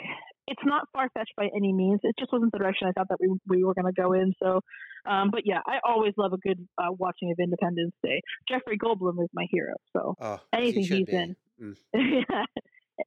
it's 0.48 0.62
not 0.64 0.88
far 0.94 1.10
fetched 1.14 1.34
by 1.36 1.50
any 1.56 1.74
means. 1.74 2.00
It 2.04 2.16
just 2.18 2.32
wasn't 2.32 2.52
the 2.54 2.60
direction 2.60 2.88
I 2.88 2.92
thought 2.94 3.10
that 3.10 3.18
we 3.20 3.30
we 3.48 3.64
were 3.64 3.74
going 3.74 3.94
to 3.94 4.02
go 4.02 4.14
in. 4.14 4.34
So, 4.42 4.62
um, 5.06 5.30
but 5.32 5.42
yeah, 5.46 5.60
I 5.66 5.80
always 5.86 6.14
love 6.18 6.34
a 6.34 6.38
good 6.38 6.66
uh, 6.78 6.92
watching 6.98 7.32
of 7.32 7.38
Independence 7.40 7.94
Day. 8.04 8.22
Jeffrey 8.50 8.78
Goldblum 8.78 9.22
is 9.22 9.30
my 9.34 9.46
hero. 9.52 9.74
So 9.96 10.16
oh, 10.22 10.40
anything 10.54 10.84
he 10.84 10.98
he's 10.98 11.06
be. 11.06 11.16
in, 11.16 11.36
mm. 11.62 11.76
yeah, 11.94 12.46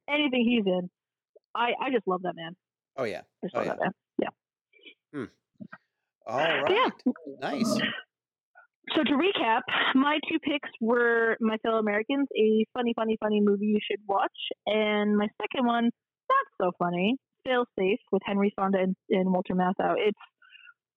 anything 0.08 0.44
he's 0.44 0.66
in, 0.66 0.90
I 1.54 1.70
I 1.80 1.90
just 1.90 2.06
love 2.06 2.22
that 2.22 2.36
man. 2.36 2.54
Oh 2.96 3.04
yeah, 3.04 3.22
just 3.42 3.54
oh, 3.54 3.58
love 3.58 3.66
yeah. 3.66 3.72
that 3.72 3.80
man. 3.80 3.92
Yeah. 4.18 4.28
Hmm. 5.14 5.24
All 6.26 6.38
right. 6.38 6.70
Yeah. 6.70 7.12
Nice. 7.40 7.80
So 8.96 9.04
to 9.04 9.12
recap, 9.12 9.60
my 9.94 10.18
two 10.28 10.38
picks 10.40 10.68
were 10.80 11.36
My 11.40 11.56
Fellow 11.58 11.78
Americans, 11.78 12.26
a 12.36 12.66
funny, 12.74 12.92
funny, 12.96 13.16
funny 13.20 13.40
movie 13.40 13.66
you 13.66 13.78
should 13.88 14.00
watch, 14.08 14.32
and 14.66 15.16
my 15.16 15.28
second 15.40 15.66
one, 15.66 15.84
not 15.84 16.46
so 16.60 16.72
funny, 16.78 17.16
Fail 17.44 17.64
Safe 17.78 17.98
with 18.10 18.22
Henry 18.24 18.52
Fonda 18.56 18.78
and, 18.78 18.96
and 19.10 19.32
Walter 19.32 19.54
Matthau. 19.54 19.94
It's 19.96 20.18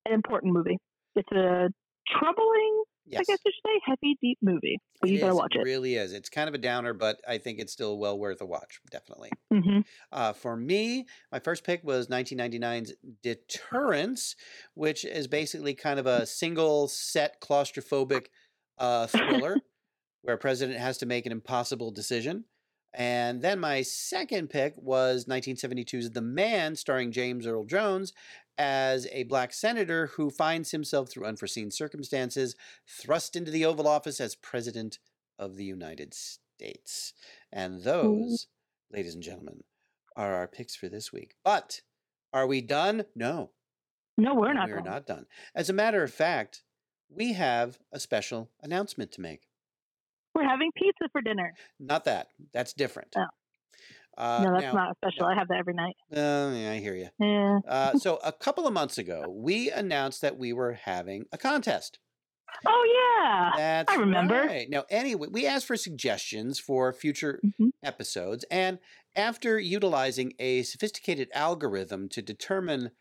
an 0.05 0.13
important 0.13 0.53
movie. 0.53 0.77
It's 1.15 1.31
a 1.31 1.69
troubling, 2.09 2.83
yes. 3.05 3.21
I 3.21 3.23
guess 3.31 3.39
you 3.45 3.51
should 3.51 3.52
say, 3.52 3.52
heavy, 3.85 4.17
deep 4.21 4.39
movie. 4.41 4.79
But 5.01 5.09
It 5.09 5.11
you 5.11 5.19
gotta 5.19 5.35
watch 5.35 5.55
it. 5.55 5.67
really 5.67 5.95
is. 5.95 6.13
It's 6.13 6.29
kind 6.29 6.47
of 6.47 6.55
a 6.55 6.57
downer, 6.59 6.93
but 6.93 7.19
I 7.27 7.37
think 7.37 7.59
it's 7.59 7.73
still 7.73 7.97
well 7.97 8.17
worth 8.17 8.39
a 8.41 8.45
watch. 8.45 8.79
Definitely. 8.89 9.35
hmm 9.51 9.81
Uh, 10.11 10.33
for 10.33 10.57
me, 10.57 11.07
my 11.31 11.39
first 11.39 11.63
pick 11.65 11.83
was 11.83 12.09
1999's 12.09 12.93
Deterrence, 13.23 14.35
which 14.75 15.05
is 15.05 15.27
basically 15.27 15.75
kind 15.75 15.99
of 15.99 16.07
a 16.07 16.25
single 16.25 16.87
set 16.87 17.41
claustrophobic 17.41 18.27
uh, 18.79 19.07
thriller 19.07 19.63
where 20.21 20.35
a 20.35 20.39
president 20.39 20.79
has 20.79 20.97
to 20.99 21.05
make 21.07 21.25
an 21.25 21.31
impossible 21.33 21.91
decision. 21.91 22.45
And 22.93 23.41
then 23.41 23.59
my 23.59 23.81
second 23.81 24.49
pick 24.49 24.75
was 24.77 25.25
1972's 25.25 26.11
The 26.11 26.21
Man, 26.21 26.75
starring 26.75 27.11
James 27.11 27.47
Earl 27.47 27.63
Jones 27.63 28.13
as 28.57 29.07
a 29.11 29.23
black 29.23 29.51
senator 29.51 30.07
who 30.07 30.29
finds 30.29 30.71
himself 30.71 31.09
through 31.09 31.25
unforeseen 31.25 31.71
circumstances 31.71 32.55
thrust 32.87 33.35
into 33.35 33.49
the 33.49 33.65
Oval 33.65 33.87
Office 33.87 34.21
as 34.21 34.35
President 34.35 34.99
of 35.39 35.55
the 35.55 35.65
United 35.65 36.13
States. 36.13 37.13
And 37.51 37.81
those, 37.83 38.47
ladies 38.91 39.15
and 39.15 39.23
gentlemen, 39.23 39.63
are 40.15 40.35
our 40.35 40.47
picks 40.47 40.75
for 40.75 40.87
this 40.87 41.11
week. 41.11 41.35
But 41.43 41.81
are 42.31 42.45
we 42.45 42.61
done? 42.61 43.05
No. 43.15 43.49
No, 44.17 44.35
we're 44.35 44.53
not. 44.53 44.69
We're 44.69 44.81
not 44.81 45.07
done. 45.07 45.25
As 45.55 45.69
a 45.69 45.73
matter 45.73 46.03
of 46.03 46.13
fact, 46.13 46.61
we 47.09 47.33
have 47.33 47.79
a 47.91 47.99
special 47.99 48.51
announcement 48.61 49.11
to 49.13 49.21
make. 49.21 49.47
We're 50.35 50.47
having 50.47 50.71
pizza 50.75 51.09
for 51.11 51.21
dinner. 51.21 51.53
Not 51.79 52.05
that. 52.05 52.27
That's 52.53 52.73
different. 52.73 53.13
Oh. 53.17 53.25
Uh, 54.17 54.43
no, 54.43 54.51
that's 54.53 54.73
now- 54.73 54.85
not 54.85 54.97
special. 54.97 55.25
I 55.25 55.35
have 55.35 55.47
that 55.47 55.57
every 55.57 55.73
night. 55.73 55.95
Uh, 56.11 56.51
yeah, 56.55 56.71
I 56.71 56.79
hear 56.79 56.95
you. 56.95 57.09
Yeah. 57.19 57.59
Uh, 57.67 57.97
so 57.97 58.19
a 58.23 58.31
couple 58.31 58.67
of 58.67 58.73
months 58.73 58.97
ago, 58.97 59.25
we 59.29 59.71
announced 59.71 60.21
that 60.21 60.37
we 60.37 60.53
were 60.53 60.73
having 60.73 61.25
a 61.31 61.37
contest. 61.37 61.99
Oh 62.67 63.17
yeah, 63.25 63.51
That's 63.57 63.91
I 63.91 63.95
remember. 63.95 64.35
right. 64.41 64.69
Now, 64.69 64.83
anyway, 64.91 65.27
we 65.31 65.47
asked 65.47 65.65
for 65.65 65.75
suggestions 65.75 66.59
for 66.59 66.93
future 66.93 67.39
Mhm. 67.43 67.71
episodes, 67.81 68.45
and 68.51 68.77
after 69.15 69.59
utilizing 69.59 70.33
a 70.37 70.61
sophisticated 70.61 71.29
algorithm 71.33 72.09
to 72.09 72.21
determine 72.21 72.91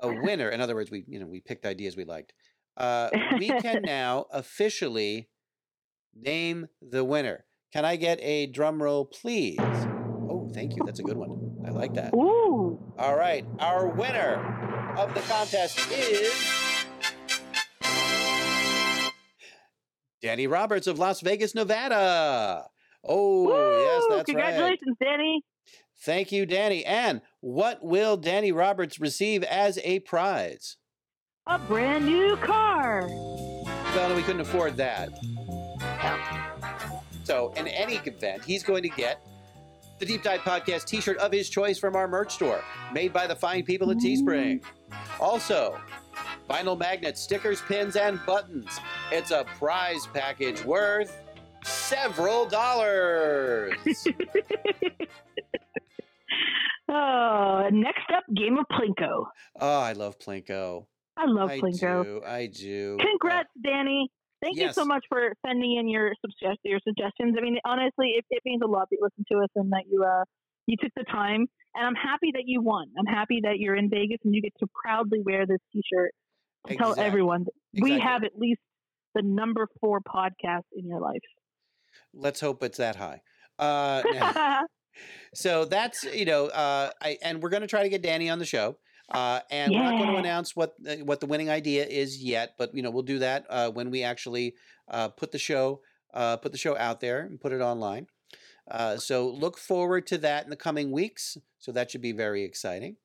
a 0.00 0.08
winner. 0.08 0.50
In 0.50 0.60
other 0.60 0.74
words, 0.74 0.90
we 0.90 1.04
you 1.06 1.20
know 1.20 1.26
we 1.26 1.40
picked 1.40 1.64
ideas 1.64 1.96
we 1.96 2.04
liked. 2.04 2.32
Uh, 2.76 3.10
we 3.38 3.48
can 3.48 3.82
now 3.84 4.26
officially 4.32 5.28
name 6.20 6.68
the 6.80 7.04
winner. 7.04 7.44
Can 7.72 7.84
I 7.84 7.96
get 7.96 8.18
a 8.22 8.46
drum 8.46 8.82
roll, 8.82 9.04
please? 9.04 9.58
Oh, 9.60 10.50
thank 10.54 10.76
you. 10.76 10.82
That's 10.84 11.00
a 11.00 11.02
good 11.02 11.16
one. 11.16 11.56
I 11.66 11.70
like 11.70 11.94
that. 11.94 12.14
Ooh. 12.14 12.80
All 12.98 13.16
right. 13.16 13.44
Our 13.58 13.88
winner 13.88 14.94
of 14.96 15.12
the 15.14 15.20
contest 15.22 15.90
is 15.90 16.32
Danny 20.22 20.46
Roberts 20.46 20.86
of 20.86 20.98
Las 20.98 21.20
Vegas, 21.20 21.54
Nevada. 21.54 22.66
Oh, 23.04 23.44
Woo! 23.44 23.82
yes, 23.84 24.02
that's 24.08 24.16
right. 24.16 24.26
Congratulations, 24.26 24.96
Danny. 25.00 25.44
Thank 26.00 26.32
you, 26.32 26.46
Danny. 26.46 26.84
And 26.84 27.20
what 27.40 27.82
will 27.82 28.16
Danny 28.16 28.52
Roberts 28.52 29.00
receive 29.00 29.42
as 29.44 29.78
a 29.84 30.00
prize? 30.00 30.76
A 31.46 31.58
brand 31.58 32.06
new 32.06 32.36
car. 32.36 33.06
Well, 33.08 34.14
we 34.16 34.22
couldn't 34.22 34.40
afford 34.40 34.76
that. 34.78 35.10
So, 37.26 37.52
in 37.56 37.66
any 37.66 37.96
event, 37.96 38.44
he's 38.44 38.62
going 38.62 38.84
to 38.84 38.88
get 38.88 39.20
the 39.98 40.06
Deep 40.06 40.22
Dive 40.22 40.42
Podcast 40.42 40.84
t 40.84 41.00
shirt 41.00 41.18
of 41.18 41.32
his 41.32 41.50
choice 41.50 41.76
from 41.76 41.96
our 41.96 42.06
merch 42.06 42.32
store, 42.34 42.62
made 42.92 43.12
by 43.12 43.26
the 43.26 43.34
fine 43.34 43.64
people 43.64 43.90
at 43.90 43.96
Teespring. 43.96 44.62
Also, 45.18 45.76
vinyl 46.48 46.78
magnets, 46.78 47.20
stickers, 47.20 47.60
pins, 47.62 47.96
and 47.96 48.24
buttons. 48.26 48.78
It's 49.10 49.32
a 49.32 49.44
prize 49.58 50.06
package 50.14 50.64
worth 50.64 51.20
several 51.64 52.46
dollars. 52.46 53.74
Oh, 56.88 57.68
next 57.72 58.08
up, 58.16 58.22
game 58.32 58.58
of 58.58 58.64
Plinko. 58.70 59.24
oh, 59.60 59.80
I 59.80 59.92
love 59.94 60.20
Plinko. 60.20 60.86
I 61.16 61.24
love 61.26 61.50
I 61.50 61.58
Plinko. 61.58 62.04
do. 62.04 62.22
I 62.24 62.46
do. 62.46 62.96
Congrats, 63.00 63.48
Danny. 63.60 64.08
Thank 64.46 64.58
you 64.58 64.72
so 64.72 64.84
much 64.84 65.04
for 65.08 65.32
sending 65.44 65.76
in 65.76 65.88
your 65.88 66.12
suggest- 66.20 66.60
your 66.64 66.80
suggestions. 66.86 67.36
I 67.38 67.42
mean, 67.42 67.58
honestly, 67.64 68.14
it, 68.16 68.24
it 68.30 68.42
means 68.44 68.62
a 68.62 68.66
lot 68.66 68.88
that 68.90 68.96
you 68.98 69.02
listen 69.02 69.24
to 69.32 69.44
us 69.44 69.50
and 69.56 69.72
that 69.72 69.84
you 69.90 70.04
uh 70.04 70.24
you 70.66 70.76
took 70.80 70.92
the 70.96 71.04
time. 71.04 71.46
And 71.74 71.86
I'm 71.86 71.94
happy 71.94 72.30
that 72.34 72.44
you 72.46 72.62
won. 72.62 72.88
I'm 72.98 73.06
happy 73.06 73.40
that 73.42 73.58
you're 73.58 73.76
in 73.76 73.90
Vegas 73.90 74.18
and 74.24 74.34
you 74.34 74.42
get 74.42 74.52
to 74.60 74.66
proudly 74.82 75.20
wear 75.24 75.46
this 75.46 75.58
T-shirt 75.72 76.10
to 76.68 76.76
tell 76.76 76.98
everyone 76.98 77.44
that 77.44 77.82
we 77.82 77.98
have 77.98 78.24
at 78.24 78.32
least 78.36 78.60
the 79.14 79.22
number 79.22 79.68
four 79.80 80.00
podcast 80.00 80.64
in 80.74 80.86
your 80.86 81.00
life. 81.00 81.20
Let's 82.12 82.40
hope 82.40 82.62
it's 82.62 82.78
that 82.78 82.96
high. 82.96 83.20
Uh, 83.58 84.62
so 85.34 85.64
that's 85.64 86.04
you 86.04 86.24
know, 86.24 86.46
uh, 86.46 86.90
I 87.02 87.18
and 87.22 87.42
we're 87.42 87.50
going 87.50 87.62
to 87.62 87.68
try 87.68 87.82
to 87.82 87.88
get 87.88 88.02
Danny 88.02 88.30
on 88.30 88.38
the 88.38 88.46
show. 88.46 88.76
Uh, 89.12 89.40
and 89.50 89.72
we're 89.72 89.82
not 89.82 89.98
going 89.98 90.10
to 90.10 90.16
announce 90.16 90.56
what 90.56 90.74
uh, 90.88 90.96
what 90.96 91.20
the 91.20 91.26
winning 91.26 91.48
idea 91.48 91.86
is 91.86 92.22
yet, 92.22 92.54
but 92.58 92.74
you 92.74 92.82
know 92.82 92.90
we'll 92.90 93.04
do 93.04 93.20
that 93.20 93.46
uh, 93.48 93.70
when 93.70 93.90
we 93.90 94.02
actually 94.02 94.54
uh, 94.88 95.08
put 95.08 95.30
the 95.30 95.38
show 95.38 95.80
uh, 96.12 96.36
put 96.38 96.50
the 96.50 96.58
show 96.58 96.76
out 96.76 97.00
there 97.00 97.20
and 97.20 97.40
put 97.40 97.52
it 97.52 97.60
online. 97.60 98.06
Uh, 98.68 98.96
so 98.96 99.28
look 99.28 99.58
forward 99.58 100.06
to 100.08 100.18
that 100.18 100.44
in 100.44 100.50
the 100.50 100.56
coming 100.56 100.90
weeks. 100.90 101.36
So 101.58 101.70
that 101.72 101.90
should 101.90 102.00
be 102.00 102.12
very 102.12 102.42
exciting. 102.42 102.96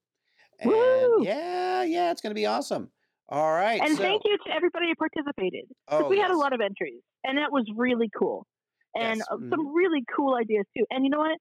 And 0.59 0.71
Woo! 0.71 1.19
yeah, 1.23 1.83
yeah, 1.83 2.11
it's 2.11 2.21
going 2.21 2.31
to 2.31 2.39
be 2.39 2.45
awesome. 2.45 2.89
All 3.29 3.51
right, 3.51 3.79
and 3.79 3.95
so, 3.95 4.03
thank 4.03 4.23
you 4.25 4.37
to 4.45 4.53
everybody 4.53 4.87
who 4.87 4.95
participated. 4.95 5.63
Oh, 5.87 6.09
we 6.09 6.19
had 6.19 6.31
a 6.31 6.37
lot 6.37 6.51
of 6.51 6.59
entries, 6.59 7.01
and 7.23 7.37
that 7.37 7.49
was 7.49 7.63
really 7.77 8.09
cool. 8.17 8.45
And 8.93 9.19
Yes, 9.19 9.27
some 9.29 9.73
really 9.73 10.03
cool 10.13 10.35
ideas 10.35 10.65
too. 10.75 10.83
And 10.89 11.05
you 11.05 11.09
know 11.09 11.19
what? 11.19 11.37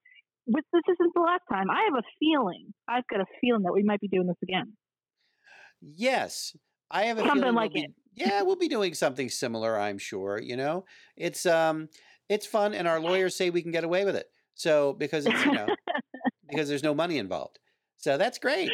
With 0.53 0.65
this 0.73 0.83
isn't 0.89 1.13
the 1.13 1.21
last 1.21 1.43
time. 1.49 1.69
I 1.69 1.87
have 1.89 2.03
a 2.03 2.07
feeling. 2.19 2.73
I've 2.87 3.07
got 3.07 3.21
a 3.21 3.25
feeling 3.39 3.63
that 3.63 3.73
we 3.73 3.83
might 3.83 4.01
be 4.01 4.07
doing 4.07 4.27
this 4.27 4.37
again. 4.43 4.73
Yes, 5.81 6.55
I 6.89 7.03
have 7.03 7.17
a 7.17 7.21
Something 7.21 7.41
feeling 7.41 7.55
like 7.55 7.73
we'll 7.73 7.83
be, 7.83 7.87
it. 7.87 7.93
Yeah, 8.13 8.41
we'll 8.41 8.57
be 8.57 8.67
doing 8.67 8.93
something 8.93 9.29
similar. 9.29 9.79
I'm 9.79 9.97
sure. 9.97 10.39
You 10.39 10.57
know, 10.57 10.85
it's 11.15 11.45
um, 11.45 11.87
it's 12.27 12.45
fun, 12.45 12.73
and 12.73 12.87
our 12.87 12.99
lawyers 12.99 13.35
say 13.35 13.49
we 13.49 13.61
can 13.61 13.71
get 13.71 13.85
away 13.85 14.03
with 14.03 14.15
it. 14.15 14.27
So 14.53 14.93
because 14.93 15.25
it's 15.25 15.45
you 15.45 15.53
know 15.53 15.67
because 16.49 16.67
there's 16.67 16.83
no 16.83 16.93
money 16.93 17.17
involved. 17.17 17.59
So 17.97 18.17
that's 18.17 18.37
great. 18.37 18.71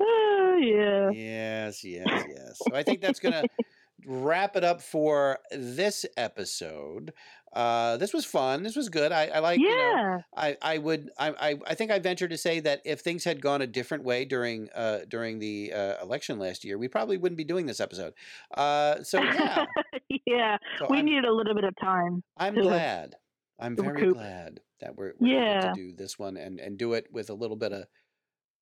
Oh 0.00 0.58
yeah. 0.60 1.10
Yes, 1.10 1.82
yes, 1.84 2.06
yes. 2.06 2.60
So 2.68 2.74
I 2.74 2.82
think 2.82 3.00
that's 3.00 3.20
gonna 3.20 3.44
wrap 4.06 4.56
it 4.56 4.64
up 4.64 4.80
for 4.80 5.38
this 5.50 6.06
episode. 6.16 7.12
Uh, 7.52 7.96
this 7.98 8.14
was 8.14 8.24
fun. 8.24 8.62
This 8.62 8.76
was 8.76 8.88
good. 8.88 9.12
I, 9.12 9.26
I 9.26 9.38
like. 9.40 9.60
You 9.60 9.68
know, 9.68 9.74
Yeah. 9.76 10.18
I, 10.34 10.56
I 10.62 10.78
would 10.78 11.10
I, 11.18 11.28
I 11.50 11.58
I 11.66 11.74
think 11.74 11.90
I 11.90 11.98
venture 11.98 12.26
to 12.28 12.38
say 12.38 12.60
that 12.60 12.80
if 12.84 13.00
things 13.00 13.24
had 13.24 13.42
gone 13.42 13.60
a 13.60 13.66
different 13.66 14.04
way 14.04 14.24
during 14.24 14.70
uh 14.74 15.00
during 15.08 15.38
the 15.38 15.72
uh, 15.74 16.02
election 16.02 16.38
last 16.38 16.64
year, 16.64 16.78
we 16.78 16.88
probably 16.88 17.18
wouldn't 17.18 17.36
be 17.36 17.44
doing 17.44 17.66
this 17.66 17.78
episode. 17.80 18.14
Uh, 18.56 19.02
so 19.02 19.20
yeah, 19.22 19.66
yeah. 20.26 20.56
So 20.78 20.86
we 20.88 20.96
I'm- 20.98 21.04
needed 21.06 21.24
a 21.26 21.32
little 21.32 21.54
bit 21.54 21.64
of 21.64 21.74
time. 21.80 22.22
I'm 22.38 22.54
glad. 22.54 23.16
I'm 23.60 23.76
very 23.76 23.92
recoup. 24.02 24.14
glad 24.14 24.60
that 24.80 24.96
we're, 24.96 25.12
we're 25.20 25.28
able 25.36 25.42
Yeah. 25.44 25.60
to 25.60 25.72
do 25.74 25.92
this 25.92 26.18
one 26.18 26.36
and 26.38 26.58
and 26.58 26.78
do 26.78 26.94
it 26.94 27.06
with 27.12 27.28
a 27.30 27.34
little 27.34 27.56
bit 27.56 27.72
of 27.72 27.84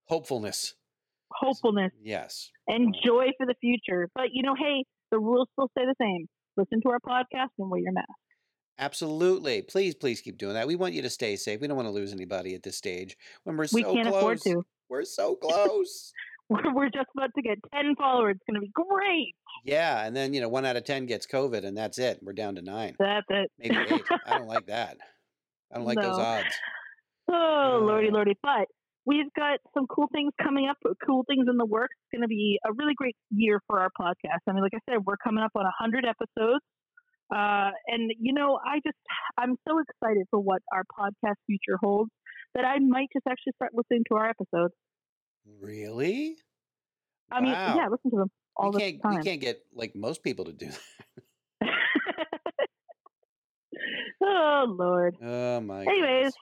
hopefulness. 0.07 0.75
Hopefulness 1.33 1.93
Yes. 2.03 2.51
and 2.67 2.95
joy 3.05 3.27
for 3.39 3.47
the 3.47 3.55
future. 3.61 4.09
But 4.15 4.31
you 4.33 4.43
know, 4.43 4.55
hey, 4.57 4.85
the 5.13 5.19
rules 5.21 5.49
still 5.53 5.69
stay 5.79 5.87
the 5.87 5.95
same. 6.01 6.27
Listen 6.57 6.81
to 6.83 6.89
our 6.91 6.99
podcast 6.99 7.51
and 7.59 7.71
wear 7.71 7.81
your 7.81 7.93
mask. 7.93 8.09
Absolutely. 8.81 9.61
Please, 9.61 9.95
please 9.95 10.23
keep 10.23 10.39
doing 10.39 10.55
that. 10.55 10.67
We 10.67 10.75
want 10.75 10.95
you 10.95 11.03
to 11.03 11.11
stay 11.11 11.37
safe. 11.37 11.61
We 11.61 11.69
don't 11.69 11.77
want 11.77 11.87
to 11.87 11.93
lose 11.93 12.13
anybody 12.13 12.55
at 12.55 12.63
this 12.63 12.77
stage 12.77 13.17
when 13.45 13.57
we're 13.57 13.67
so 13.67 13.77
we 13.77 13.83
can't 13.83 14.09
close. 14.09 14.17
afford 14.17 14.41
to. 14.43 14.63
We're 14.89 15.05
so 15.05 15.37
close. 15.43 16.13
We're, 16.49 16.87
just 16.87 17.07
about 17.17 17.31
to 17.37 17.43
get 17.43 17.59
10 17.73 17.95
followers. 17.97 18.37
It's 18.37 18.45
going 18.49 18.55
to 18.57 18.61
be 18.61 18.73
great. 18.75 19.35
yeah, 19.65 20.05
and 20.05 20.17
then 20.17 20.35
you 20.35 20.41
know, 20.41 20.49
one 20.49 20.65
out 20.65 20.77
of 20.77 20.83
ten 20.83 21.07
gets 21.07 21.25
COVID, 21.25 21.65
and 21.65 21.77
that's 21.77 21.99
it. 21.99 22.19
We're 22.23 22.33
down 22.33 22.57
to 22.57 22.63
nine, 22.63 22.97
That's 22.99 23.27
it. 23.29 23.53
maybe 23.57 23.77
eight. 23.77 24.03
I 24.27 24.39
don't 24.39 24.49
like 24.49 24.67
that. 24.67 24.97
I 25.73 25.77
don't 25.77 25.87
like 25.87 26.01
those 26.01 26.19
odds. 26.19 26.49
Oh, 27.29 27.79
lordy, 27.83 28.11
lordy. 28.11 28.37
But 28.43 28.67
we've 29.07 29.33
got 29.37 29.61
some 29.75 29.87
cool 29.87 30.09
things 30.13 30.33
coming 30.43 30.69
up, 30.69 30.77
uh, 30.85 30.95
cool 31.07 31.25
things 31.29 31.47
in 31.49 31.57
the 31.57 31.67
works. 31.67 31.95
It's 32.01 32.19
going 32.19 32.23
to 32.23 32.29
be 32.29 32.59
a 32.67 32.73
really 32.73 32.95
great 32.97 33.15
year 33.31 33.61
for 33.69 33.79
our 33.79 33.91
podcast. 34.01 34.41
I 34.49 34.53
mean, 34.53 34.63
like 34.63 34.75
I 34.75 34.81
said, 34.91 35.05
we're 35.07 35.19
coming 35.19 35.45
up 35.45 35.53
on 35.55 35.63
100 35.63 36.05
episodes. 36.05 36.65
Uh, 37.31 37.71
and, 37.87 38.13
you 38.19 38.33
know, 38.33 38.59
I 38.65 38.81
just, 38.85 38.97
I'm 39.39 39.57
so 39.67 39.79
excited 39.79 40.27
for 40.31 40.41
what 40.41 40.63
our 40.73 40.83
podcast 40.83 41.37
future 41.47 41.79
holds 41.81 42.11
that 42.55 42.65
I 42.65 42.79
might 42.79 43.09
just 43.13 43.27
actually 43.29 43.53
start 43.57 43.73
listening 43.75 44.03
to 44.11 44.17
our 44.17 44.29
episodes. 44.29 44.75
Really? 45.61 46.37
I 47.31 47.41
mean, 47.41 47.53
yeah, 47.53 47.87
listen 47.91 48.11
to 48.11 48.17
them 48.17 48.31
all 48.57 48.73
we 48.73 48.93
the 48.93 48.99
time. 48.99 49.19
We 49.19 49.23
can't 49.23 49.41
get 49.41 49.61
like 49.75 49.95
most 49.95 50.23
people 50.23 50.45
to 50.47 50.53
do 50.53 50.69
that. 51.61 51.69
oh, 54.23 54.67
Lord. 54.69 55.17
Oh 55.23 55.61
my. 55.61 55.83
Anyways, 55.83 56.17
goodness. 56.17 56.35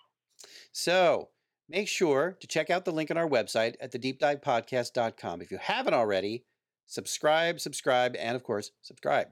So 0.72 1.28
make 1.68 1.88
sure 1.88 2.36
to 2.40 2.46
check 2.46 2.70
out 2.70 2.84
the 2.84 2.92
link 2.92 3.10
on 3.10 3.18
our 3.18 3.28
website 3.28 3.74
at 3.80 3.92
thedeepdivepodcast.com. 3.92 5.42
If 5.42 5.50
you 5.50 5.58
haven't 5.58 5.94
already, 5.94 6.44
subscribe, 6.86 7.60
subscribe, 7.60 8.16
and 8.16 8.34
of 8.34 8.42
course, 8.42 8.70
subscribe. 8.82 9.28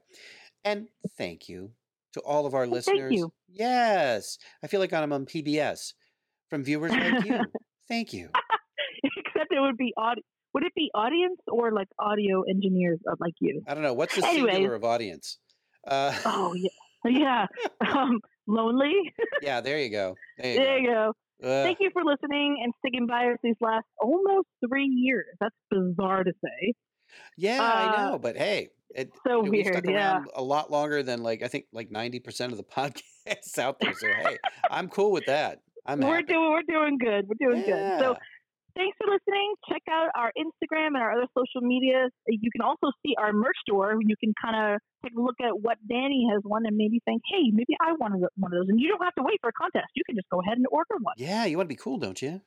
And 0.66 0.88
thank 1.16 1.48
you 1.48 1.70
to 2.14 2.20
all 2.20 2.44
of 2.44 2.54
our 2.54 2.64
thank 2.64 2.74
listeners. 2.74 3.12
you. 3.14 3.32
Yes. 3.48 4.36
I 4.62 4.66
feel 4.66 4.80
like 4.80 4.92
I'm 4.92 5.12
on 5.12 5.24
PBS 5.26 5.92
from 6.50 6.64
viewers 6.64 6.90
like 6.90 7.24
you. 7.24 7.38
thank 7.88 8.12
you. 8.12 8.30
except 9.04 9.52
it 9.52 9.60
would 9.60 9.76
be 9.76 9.92
audio. 9.96 10.22
Would 10.54 10.64
it 10.64 10.74
be 10.74 10.90
audience 10.94 11.38
or 11.48 11.70
like 11.72 11.88
audio 11.98 12.42
engineers 12.42 12.98
like 13.20 13.34
you? 13.40 13.62
I 13.68 13.74
don't 13.74 13.82
know. 13.82 13.92
What's 13.92 14.16
the 14.16 14.26
Anyways. 14.26 14.54
singular 14.54 14.74
of 14.74 14.84
audience? 14.84 15.38
Uh, 15.86 16.12
Oh 16.24 16.54
yeah, 16.54 16.68
yeah. 17.04 17.46
Um, 17.86 18.20
lonely. 18.48 18.92
yeah, 19.42 19.60
there 19.60 19.78
you 19.78 19.90
go. 19.90 20.16
There 20.38 20.52
you 20.52 20.58
there 20.58 20.78
you 20.78 20.86
go. 20.88 21.12
go. 21.42 21.48
Uh, 21.48 21.62
Thank 21.64 21.78
you 21.80 21.90
for 21.92 22.02
listening 22.02 22.60
and 22.64 22.72
sticking 22.78 23.06
by 23.06 23.26
us 23.26 23.36
these 23.42 23.56
last 23.60 23.84
almost 24.00 24.48
three 24.66 24.86
years. 24.86 25.26
That's 25.38 25.54
bizarre 25.70 26.24
to 26.24 26.32
say. 26.42 26.72
Yeah, 27.36 27.62
I 27.62 27.86
Uh, 27.86 28.10
know, 28.12 28.18
but 28.18 28.36
hey, 28.38 28.70
it, 28.94 29.10
so 29.26 29.40
we 29.40 29.50
weird, 29.50 29.74
stuck 29.74 29.86
yeah. 29.86 30.22
a 30.34 30.42
lot 30.42 30.70
longer 30.70 31.02
than 31.02 31.22
like 31.22 31.42
I 31.42 31.48
think 31.48 31.66
like 31.72 31.90
ninety 31.90 32.20
percent 32.20 32.52
of 32.52 32.58
the 32.58 32.64
podcasts 32.76 33.58
out 33.58 33.76
there. 33.80 33.94
So 33.94 34.06
hey, 34.06 34.38
I'm 34.70 34.88
cool 34.88 35.12
with 35.12 35.26
that. 35.26 35.60
I'm 35.84 36.00
we're 36.00 36.16
happy. 36.16 36.32
doing 36.32 36.50
we're 36.50 36.74
doing 36.74 36.98
good. 36.98 37.26
We're 37.28 37.50
doing 37.50 37.64
good. 37.64 38.00
So 38.00 38.16
thanks 38.76 38.96
for 39.00 39.10
listening. 39.10 39.54
Check 39.68 39.82
out 39.90 40.10
our 40.14 40.30
Instagram 40.36 40.94
and 40.94 40.98
our 40.98 41.12
other 41.12 41.26
social 41.36 41.66
medias. 41.66 42.12
You 42.28 42.50
can 42.52 42.60
also 42.60 42.92
see 43.04 43.14
our 43.18 43.32
merch 43.32 43.56
store. 43.66 43.96
You 44.00 44.14
can 44.22 44.32
kind 44.40 44.74
of 44.74 44.80
take 45.02 45.16
a 45.16 45.20
look 45.20 45.36
at 45.40 45.58
what 45.58 45.78
Danny 45.88 46.28
has 46.32 46.42
won 46.44 46.66
and 46.66 46.76
maybe 46.76 47.00
think, 47.04 47.22
hey, 47.32 47.50
maybe 47.52 47.74
I 47.80 47.92
wanted 47.98 48.26
one 48.36 48.52
of 48.52 48.58
those. 48.58 48.68
And 48.68 48.78
you 48.78 48.88
don't 48.88 49.02
have 49.02 49.14
to 49.14 49.22
wait 49.24 49.38
for 49.40 49.48
a 49.48 49.52
contest. 49.52 49.88
You 49.94 50.02
can 50.06 50.14
just 50.14 50.28
go 50.30 50.40
ahead 50.40 50.58
and 50.58 50.66
order 50.70 51.00
one. 51.00 51.14
Yeah, 51.16 51.46
you 51.46 51.56
want 51.56 51.68
to 51.68 51.72
be 51.72 51.80
cool, 51.80 51.98
don't 51.98 52.20
you? 52.20 52.40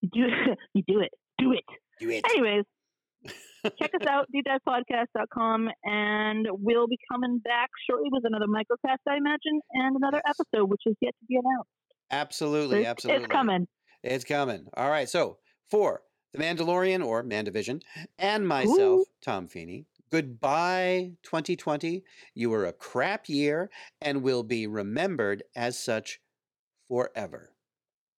You 0.00 0.08
do 0.12 0.20
you 0.74 0.82
do 0.88 1.00
it. 1.00 1.12
Do 1.38 1.52
it. 1.52 1.64
Do 2.00 2.10
it. 2.10 2.24
Anyways, 2.30 2.64
check 3.24 3.92
us 4.00 4.06
out, 4.08 4.26
deepdivepodcast.com, 4.34 5.68
and 5.84 6.46
we'll 6.50 6.86
be 6.86 6.98
coming 7.10 7.38
back 7.44 7.70
shortly 7.88 8.08
with 8.12 8.24
another 8.24 8.46
microcast, 8.46 8.98
I 9.08 9.16
imagine, 9.16 9.60
and 9.72 9.96
another 9.96 10.20
Yes. 10.26 10.36
episode, 10.40 10.66
which 10.70 10.82
is 10.86 10.94
yet 11.00 11.14
to 11.18 11.26
be 11.26 11.36
announced. 11.36 11.70
Absolutely, 12.10 12.78
It's- 12.80 12.90
absolutely. 12.90 13.24
It's 13.24 13.32
coming. 13.32 13.68
It's 14.02 14.24
coming. 14.24 14.68
All 14.76 14.88
right. 14.90 15.08
So 15.08 15.38
for 15.70 16.02
The 16.32 16.38
Mandalorian 16.38 17.04
or 17.04 17.22
Mandivision, 17.24 17.82
and 18.18 18.46
myself, 18.46 19.08
Tom 19.22 19.48
Feeney. 19.48 19.86
Goodbye, 20.10 21.12
2020. 21.22 22.04
You 22.34 22.50
were 22.50 22.64
a 22.66 22.72
crap 22.72 23.28
year 23.28 23.70
and 24.00 24.22
will 24.22 24.42
be 24.42 24.66
remembered 24.66 25.42
as 25.56 25.78
such 25.78 26.20
forever. 26.86 27.54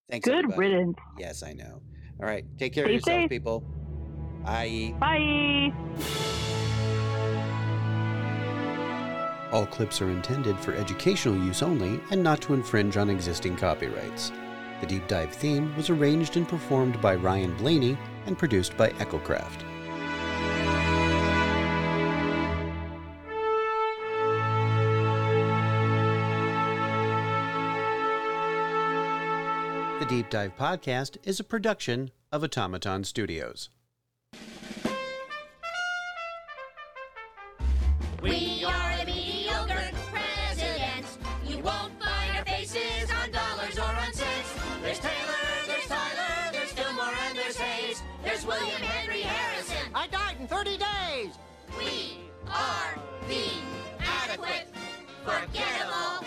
Thanks. 0.09 0.25
Good 0.29 0.45
everybody. 0.45 0.59
riddance. 0.69 0.97
Yes, 1.19 1.43
I 1.43 1.53
know. 1.53 1.83
All 2.21 2.27
right. 2.27 2.45
Take 2.59 2.75
care 2.75 2.85
Stay 2.85 2.95
of 2.95 3.01
yourself, 3.01 3.21
safe. 3.23 3.31
people. 3.31 3.65
Bye. 4.45 4.95
Bye. 4.99 5.73
All 9.53 9.67
clips 9.67 10.01
are 10.01 10.11
intended 10.11 10.57
for 10.59 10.75
educational 10.75 11.37
use 11.37 11.63
only 11.63 12.01
and 12.11 12.23
not 12.23 12.41
to 12.43 12.55
infringe 12.55 12.97
on 12.97 13.11
existing 13.11 13.57
copyrights. 13.57 14.31
The 14.81 14.87
deep 14.87 15.09
dive 15.09 15.33
theme 15.33 15.77
was 15.77 15.91
arranged 15.91 16.37
and 16.37 16.49
performed 16.49 17.01
by 17.01 17.17
Ryan 17.17 17.55
Blaney 17.57 17.99
and 18.27 18.39
produced 18.39 18.77
by 18.77 18.91
Echocraft. 18.91 19.65
The 30.01 30.07
Deep 30.07 30.31
Dive 30.31 30.57
Podcast 30.57 31.19
is 31.25 31.41
a 31.41 31.45
production 31.45 32.11
of 32.33 32.43
Automaton 32.43 33.05
Studios. 33.05 33.69
We 38.23 38.65
are 38.67 38.99
the 38.99 39.07
mediocre 39.07 39.91
presidents. 40.13 41.17
You 41.47 41.57
won't 41.63 41.99
find 42.03 42.37
our 42.37 42.45
faces 42.45 43.11
on 43.11 43.31
dollars 43.31 43.79
or 43.79 43.97
on 43.97 44.13
cents. 44.13 44.55
There's 44.83 44.99
Taylor, 44.99 45.47
there's 45.67 45.87
Tyler, 45.87 46.53
there's 46.53 46.71
Fillmore, 46.73 47.15
and 47.29 47.39
there's 47.39 47.57
Hayes. 47.57 48.03
There's 48.23 48.45
William 48.45 48.83
Henry 48.83 49.23
Harrison. 49.23 49.91
I 49.95 50.07
died 50.09 50.37
in 50.39 50.47
30 50.47 50.77
days. 50.77 51.39
We 51.79 52.19
are 52.47 52.99
the 53.27 53.49
adequate, 54.01 54.69
forgettable 55.25 56.20